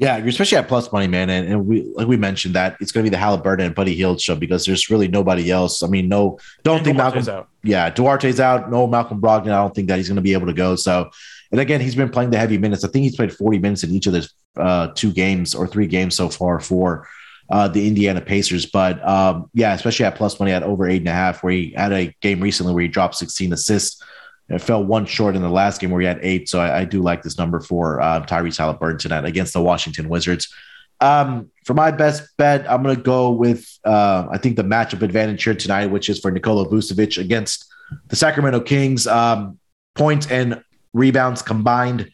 Yeah, 0.00 0.16
you're 0.16 0.28
especially 0.28 0.56
at 0.56 0.66
plus 0.66 0.90
money, 0.92 1.06
man. 1.06 1.28
And, 1.28 1.46
and 1.46 1.66
we 1.66 1.82
like 1.94 2.06
we 2.08 2.16
mentioned 2.16 2.54
that 2.54 2.78
it's 2.80 2.90
going 2.90 3.04
to 3.04 3.10
be 3.10 3.14
the 3.14 3.18
Halliburton 3.20 3.66
and 3.66 3.74
Buddy 3.74 3.94
Hield 3.94 4.18
show 4.18 4.34
because 4.34 4.64
there's 4.64 4.88
really 4.88 5.08
nobody 5.08 5.50
else. 5.50 5.82
I 5.82 5.88
mean, 5.88 6.08
no, 6.08 6.38
don't 6.64 6.76
And 6.78 6.84
think 6.86 6.96
Duarte's 6.96 7.26
Malcolm. 7.26 7.28
out. 7.28 7.48
Yeah, 7.62 7.90
Duarte's 7.90 8.40
out. 8.40 8.70
No 8.70 8.86
Malcolm 8.86 9.20
Brogdon. 9.20 9.48
I 9.52 9.60
don't 9.62 9.74
think 9.74 9.88
that 9.88 9.98
he's 9.98 10.08
going 10.08 10.16
to 10.16 10.22
be 10.22 10.32
able 10.32 10.46
to 10.46 10.54
go. 10.54 10.74
So, 10.74 11.10
and 11.52 11.60
again, 11.60 11.82
he's 11.82 11.94
been 11.94 12.08
playing 12.08 12.30
the 12.30 12.38
heavy 12.38 12.56
minutes. 12.56 12.82
I 12.82 12.88
think 12.88 13.02
he's 13.02 13.14
played 13.14 13.30
40 13.30 13.58
minutes 13.58 13.84
in 13.84 13.90
each 13.90 14.06
of 14.06 14.14
his 14.14 14.32
uh, 14.56 14.88
two 14.94 15.12
games 15.12 15.54
or 15.54 15.66
three 15.66 15.86
games 15.86 16.14
so 16.14 16.30
far 16.30 16.60
for 16.60 17.06
uh, 17.50 17.68
the 17.68 17.86
Indiana 17.86 18.22
Pacers. 18.22 18.64
But 18.64 19.06
um, 19.06 19.50
yeah, 19.52 19.74
especially 19.74 20.06
at 20.06 20.14
plus 20.14 20.40
money 20.40 20.52
at 20.52 20.62
over 20.62 20.88
eight 20.88 21.02
and 21.02 21.08
a 21.08 21.12
half, 21.12 21.42
where 21.42 21.52
he 21.52 21.74
had 21.76 21.92
a 21.92 22.16
game 22.22 22.40
recently 22.40 22.72
where 22.72 22.82
he 22.82 22.88
dropped 22.88 23.16
16 23.16 23.52
assists. 23.52 24.02
It 24.50 24.60
fell 24.60 24.84
one 24.84 25.06
short 25.06 25.36
in 25.36 25.42
the 25.42 25.48
last 25.48 25.80
game 25.80 25.90
where 25.90 26.00
he 26.00 26.06
had 26.06 26.18
eight. 26.22 26.48
So 26.48 26.60
I, 26.60 26.80
I 26.80 26.84
do 26.84 27.02
like 27.02 27.22
this 27.22 27.38
number 27.38 27.60
for 27.60 28.00
uh, 28.00 28.26
Tyrese 28.26 28.58
Halliburton 28.58 28.98
tonight 28.98 29.24
against 29.24 29.52
the 29.52 29.62
Washington 29.62 30.08
Wizards. 30.08 30.52
Um, 31.00 31.50
for 31.64 31.74
my 31.74 31.90
best 31.92 32.36
bet, 32.36 32.70
I'm 32.70 32.82
going 32.82 32.96
to 32.96 33.02
go 33.02 33.30
with 33.30 33.78
uh, 33.84 34.26
I 34.30 34.38
think 34.38 34.56
the 34.56 34.64
matchup 34.64 35.02
advantage 35.02 35.44
here 35.44 35.54
tonight, 35.54 35.86
which 35.86 36.08
is 36.08 36.18
for 36.18 36.30
Nikola 36.30 36.68
Vucevic 36.68 37.16
against 37.16 37.66
the 38.08 38.16
Sacramento 38.16 38.60
Kings. 38.60 39.06
Um, 39.06 39.58
points 39.94 40.30
and 40.30 40.62
rebounds 40.92 41.42
combined 41.42 42.10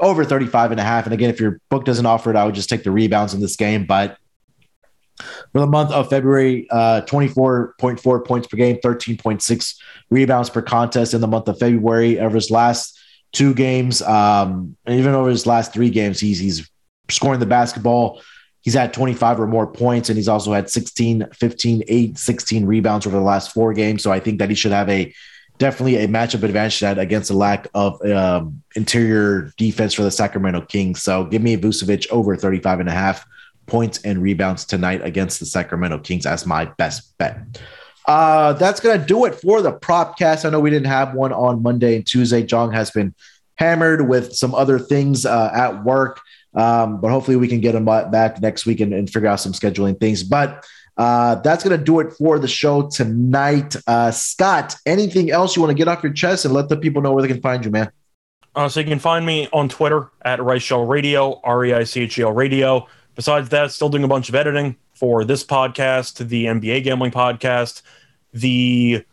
over 0.00 0.24
35 0.24 0.72
and 0.72 0.80
a 0.80 0.82
half. 0.82 1.04
And 1.04 1.14
again, 1.14 1.30
if 1.30 1.40
your 1.40 1.60
book 1.70 1.84
doesn't 1.84 2.04
offer 2.04 2.30
it, 2.30 2.36
I 2.36 2.44
would 2.44 2.54
just 2.54 2.68
take 2.68 2.84
the 2.84 2.90
rebounds 2.90 3.32
in 3.32 3.40
this 3.40 3.56
game. 3.56 3.86
But 3.86 4.18
for 5.56 5.60
the 5.60 5.66
month 5.66 5.90
of 5.90 6.10
February, 6.10 6.68
uh, 6.68 7.00
24.4 7.06 8.26
points 8.26 8.46
per 8.46 8.58
game, 8.58 8.76
13.6 8.76 9.76
rebounds 10.10 10.50
per 10.50 10.60
contest 10.60 11.14
in 11.14 11.22
the 11.22 11.26
month 11.26 11.48
of 11.48 11.58
February. 11.58 12.20
Over 12.20 12.34
his 12.34 12.50
last 12.50 13.00
two 13.32 13.54
games, 13.54 14.02
um, 14.02 14.76
and 14.84 14.98
even 14.98 15.14
over 15.14 15.30
his 15.30 15.46
last 15.46 15.72
three 15.72 15.88
games, 15.88 16.20
he's 16.20 16.38
he's 16.38 16.70
scoring 17.08 17.40
the 17.40 17.46
basketball. 17.46 18.20
He's 18.60 18.74
had 18.74 18.92
25 18.92 19.40
or 19.40 19.46
more 19.46 19.66
points, 19.66 20.10
and 20.10 20.18
he's 20.18 20.28
also 20.28 20.52
had 20.52 20.68
16, 20.68 21.28
15, 21.32 21.84
8, 21.88 22.18
16 22.18 22.66
rebounds 22.66 23.06
over 23.06 23.16
the 23.16 23.22
last 23.22 23.54
four 23.54 23.72
games. 23.72 24.02
So 24.02 24.12
I 24.12 24.20
think 24.20 24.40
that 24.40 24.50
he 24.50 24.54
should 24.54 24.72
have 24.72 24.90
a 24.90 25.14
definitely 25.56 25.96
a 25.96 26.06
matchup 26.06 26.42
advantage 26.42 26.80
that 26.80 26.98
against 26.98 27.30
the 27.30 27.34
lack 27.34 27.66
of 27.72 28.04
um, 28.04 28.62
interior 28.74 29.54
defense 29.56 29.94
for 29.94 30.02
the 30.02 30.10
Sacramento 30.10 30.66
Kings. 30.66 31.02
So 31.02 31.24
give 31.24 31.40
me 31.40 31.56
Vucevic 31.56 32.10
over 32.10 32.36
35 32.36 32.80
and 32.80 32.90
a 32.90 32.92
half 32.92 33.24
points 33.66 33.98
and 34.04 34.22
rebounds 34.22 34.64
tonight 34.64 35.02
against 35.04 35.40
the 35.40 35.46
Sacramento 35.46 35.98
Kings 35.98 36.26
as 36.26 36.46
my 36.46 36.64
best 36.64 37.16
bet. 37.18 37.38
Uh, 38.06 38.52
that's 38.54 38.80
going 38.80 38.98
to 38.98 39.04
do 39.04 39.24
it 39.24 39.34
for 39.34 39.60
the 39.62 39.72
propcast. 39.72 40.44
I 40.44 40.50
know 40.50 40.60
we 40.60 40.70
didn't 40.70 40.86
have 40.86 41.14
one 41.14 41.32
on 41.32 41.62
Monday 41.62 41.96
and 41.96 42.06
Tuesday. 42.06 42.42
Jong 42.42 42.72
has 42.72 42.90
been 42.90 43.14
hammered 43.56 44.08
with 44.08 44.34
some 44.34 44.54
other 44.54 44.78
things 44.78 45.26
uh, 45.26 45.50
at 45.52 45.82
work, 45.84 46.20
um, 46.54 47.00
but 47.00 47.10
hopefully 47.10 47.36
we 47.36 47.48
can 47.48 47.60
get 47.60 47.74
him 47.74 47.84
back 47.84 48.40
next 48.40 48.64
week 48.64 48.80
and, 48.80 48.92
and 48.94 49.10
figure 49.10 49.28
out 49.28 49.40
some 49.40 49.52
scheduling 49.52 49.98
things. 49.98 50.22
But 50.22 50.64
uh, 50.96 51.36
that's 51.36 51.62
going 51.62 51.78
to 51.78 51.84
do 51.84 52.00
it 52.00 52.12
for 52.12 52.38
the 52.38 52.48
show 52.48 52.88
tonight. 52.88 53.76
Uh, 53.86 54.10
Scott, 54.10 54.76
anything 54.86 55.30
else 55.30 55.56
you 55.56 55.62
want 55.62 55.70
to 55.70 55.76
get 55.76 55.88
off 55.88 56.02
your 56.02 56.12
chest 56.12 56.44
and 56.44 56.54
let 56.54 56.68
the 56.68 56.76
people 56.76 57.02
know 57.02 57.12
where 57.12 57.22
they 57.22 57.28
can 57.28 57.40
find 57.40 57.64
you, 57.64 57.70
man? 57.70 57.90
Uh, 58.54 58.68
so 58.68 58.80
you 58.80 58.86
can 58.86 58.98
find 58.98 59.26
me 59.26 59.48
on 59.52 59.68
Twitter 59.68 60.10
at 60.22 60.38
Reichel 60.38 60.88
Radio, 60.88 61.40
R 61.44 61.64
E 61.66 61.74
I 61.74 61.84
C 61.84 62.02
H 62.02 62.18
E 62.18 62.22
L 62.22 62.32
Radio. 62.32 62.86
Besides 63.16 63.48
that, 63.48 63.72
still 63.72 63.88
doing 63.88 64.04
a 64.04 64.08
bunch 64.08 64.28
of 64.28 64.34
editing 64.34 64.76
for 64.94 65.24
this 65.24 65.42
podcast, 65.42 66.28
the 66.28 66.44
NBA 66.44 66.84
gambling 66.84 67.10
podcast, 67.10 67.82
the 68.32 69.04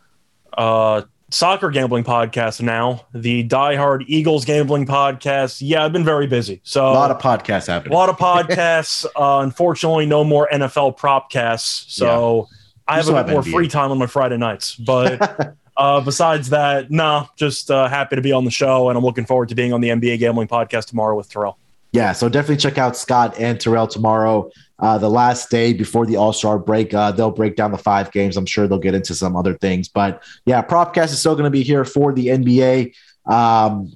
uh, 0.56 1.02
soccer 1.30 1.70
gambling 1.70 2.04
podcast 2.04 2.60
now, 2.60 3.06
the 3.14 3.42
Die 3.42 3.76
Hard 3.76 4.04
Eagles 4.06 4.44
gambling 4.44 4.86
podcast. 4.86 5.58
Yeah, 5.60 5.84
I've 5.84 5.92
been 5.92 6.04
very 6.04 6.26
busy. 6.26 6.60
So 6.64 6.86
A 6.86 6.92
lot 6.92 7.10
of 7.10 7.18
podcasts 7.18 7.66
happening. 7.66 7.92
a 7.92 7.96
lot 7.96 8.08
of 8.10 8.16
podcasts. 8.16 9.04
uh, 9.16 9.40
unfortunately, 9.42 10.06
no 10.06 10.22
more 10.22 10.48
NFL 10.52 10.98
propcasts. 10.98 11.90
So 11.90 12.48
I 12.86 12.96
have 12.96 13.08
a 13.08 13.12
bit 13.12 13.16
have 13.16 13.30
more 13.30 13.42
NBA. 13.42 13.52
free 13.52 13.68
time 13.68 13.90
on 13.90 13.98
my 13.98 14.06
Friday 14.06 14.36
nights. 14.36 14.74
But 14.76 15.56
uh, 15.76 16.00
besides 16.02 16.50
that, 16.50 16.90
nah, 16.90 17.26
just 17.36 17.70
uh, 17.70 17.88
happy 17.88 18.16
to 18.16 18.22
be 18.22 18.32
on 18.32 18.44
the 18.44 18.50
show, 18.50 18.90
and 18.90 18.98
I'm 18.98 19.04
looking 19.04 19.24
forward 19.24 19.48
to 19.48 19.54
being 19.54 19.72
on 19.72 19.80
the 19.80 19.88
NBA 19.88 20.18
gambling 20.18 20.48
podcast 20.48 20.86
tomorrow 20.86 21.16
with 21.16 21.30
Terrell. 21.30 21.58
Yeah, 21.94 22.10
so 22.10 22.28
definitely 22.28 22.56
check 22.56 22.76
out 22.76 22.96
Scott 22.96 23.38
and 23.38 23.60
Terrell 23.60 23.86
tomorrow, 23.86 24.50
uh, 24.80 24.98
the 24.98 25.08
last 25.08 25.48
day 25.48 25.72
before 25.72 26.06
the 26.06 26.16
All 26.16 26.32
Star 26.32 26.58
break. 26.58 26.92
Uh, 26.92 27.12
they'll 27.12 27.30
break 27.30 27.54
down 27.54 27.70
the 27.70 27.78
five 27.78 28.10
games. 28.10 28.36
I'm 28.36 28.46
sure 28.46 28.66
they'll 28.66 28.80
get 28.80 28.96
into 28.96 29.14
some 29.14 29.36
other 29.36 29.54
things, 29.54 29.88
but 29.88 30.20
yeah, 30.44 30.60
Propcast 30.60 31.12
is 31.12 31.20
still 31.20 31.36
going 31.36 31.44
to 31.44 31.50
be 31.50 31.62
here 31.62 31.84
for 31.84 32.12
the 32.12 32.26
NBA. 32.26 32.96
Um, 33.32 33.92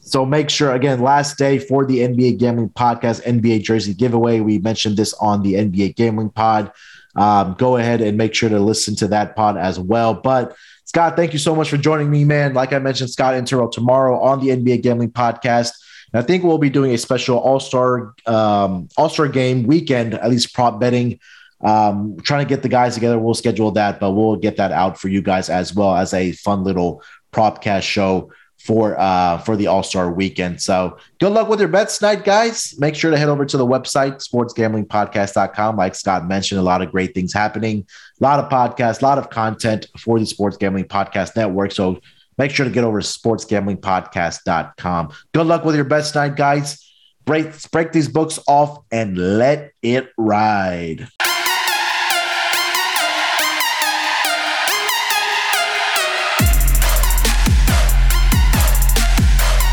so 0.00 0.26
make 0.26 0.50
sure 0.50 0.74
again, 0.74 1.00
last 1.00 1.38
day 1.38 1.60
for 1.60 1.86
the 1.86 1.98
NBA 2.00 2.38
Gambling 2.38 2.70
Podcast 2.70 3.22
NBA 3.22 3.62
jersey 3.62 3.94
giveaway. 3.94 4.40
We 4.40 4.58
mentioned 4.58 4.96
this 4.96 5.14
on 5.14 5.44
the 5.44 5.54
NBA 5.54 5.94
Gambling 5.94 6.30
Pod. 6.30 6.72
Um, 7.14 7.54
go 7.56 7.76
ahead 7.76 8.00
and 8.00 8.18
make 8.18 8.34
sure 8.34 8.48
to 8.48 8.58
listen 8.58 8.96
to 8.96 9.06
that 9.08 9.36
pod 9.36 9.56
as 9.56 9.78
well. 9.78 10.12
But 10.12 10.56
Scott, 10.86 11.14
thank 11.14 11.32
you 11.32 11.38
so 11.38 11.54
much 11.54 11.70
for 11.70 11.76
joining 11.76 12.10
me, 12.10 12.24
man. 12.24 12.52
Like 12.52 12.72
I 12.72 12.80
mentioned, 12.80 13.10
Scott 13.10 13.34
and 13.34 13.46
Terrell 13.46 13.68
tomorrow 13.68 14.18
on 14.20 14.44
the 14.44 14.48
NBA 14.48 14.82
Gambling 14.82 15.12
Podcast. 15.12 15.70
And 16.12 16.22
I 16.22 16.26
think 16.26 16.44
we'll 16.44 16.58
be 16.58 16.70
doing 16.70 16.92
a 16.92 16.98
special 16.98 17.38
All 17.38 17.60
Star 17.60 18.14
um, 18.26 18.88
All 18.96 19.08
Star 19.08 19.28
game 19.28 19.64
weekend, 19.64 20.14
at 20.14 20.30
least 20.30 20.54
prop 20.54 20.80
betting. 20.80 21.18
Um, 21.60 22.16
trying 22.22 22.44
to 22.44 22.48
get 22.48 22.62
the 22.62 22.68
guys 22.68 22.94
together. 22.94 23.18
We'll 23.18 23.34
schedule 23.34 23.70
that, 23.72 24.00
but 24.00 24.12
we'll 24.12 24.36
get 24.36 24.56
that 24.56 24.72
out 24.72 24.98
for 24.98 25.08
you 25.08 25.22
guys 25.22 25.48
as 25.48 25.72
well 25.72 25.94
as 25.94 26.12
a 26.12 26.32
fun 26.32 26.64
little 26.64 27.02
propcast 27.32 27.82
show 27.82 28.32
for 28.58 28.98
uh, 28.98 29.38
for 29.38 29.56
the 29.56 29.66
All 29.66 29.82
Star 29.82 30.12
weekend. 30.12 30.60
So 30.60 30.98
good 31.20 31.32
luck 31.32 31.48
with 31.48 31.60
your 31.60 31.68
bets 31.68 31.98
tonight, 31.98 32.24
guys. 32.24 32.74
Make 32.78 32.94
sure 32.94 33.10
to 33.10 33.18
head 33.18 33.28
over 33.28 33.44
to 33.44 33.56
the 33.56 33.66
website 33.66 34.26
sportsgamblingpodcast.com. 34.26 35.76
Like 35.76 35.94
Scott 35.94 36.26
mentioned, 36.26 36.60
a 36.60 36.64
lot 36.64 36.82
of 36.82 36.90
great 36.90 37.14
things 37.14 37.32
happening, 37.32 37.86
a 38.20 38.24
lot 38.24 38.38
of 38.38 38.50
podcasts, 38.50 39.02
a 39.02 39.04
lot 39.04 39.18
of 39.18 39.30
content 39.30 39.86
for 39.98 40.18
the 40.18 40.26
Sports 40.26 40.56
Gambling 40.56 40.84
Podcast 40.84 41.34
Network. 41.36 41.72
So 41.72 42.00
make 42.38 42.50
sure 42.50 42.64
to 42.64 42.72
get 42.72 42.84
over 42.84 43.00
to 43.00 43.06
sportsgamblingpodcast.com. 43.06 45.12
Good 45.32 45.46
luck 45.46 45.64
with 45.64 45.74
your 45.74 45.84
best 45.84 46.14
night, 46.14 46.36
guys. 46.36 46.78
Break 47.24 47.70
break 47.70 47.92
these 47.92 48.08
books 48.08 48.40
off 48.48 48.78
and 48.90 49.38
let 49.38 49.72
it 49.82 50.10
ride. 50.18 51.08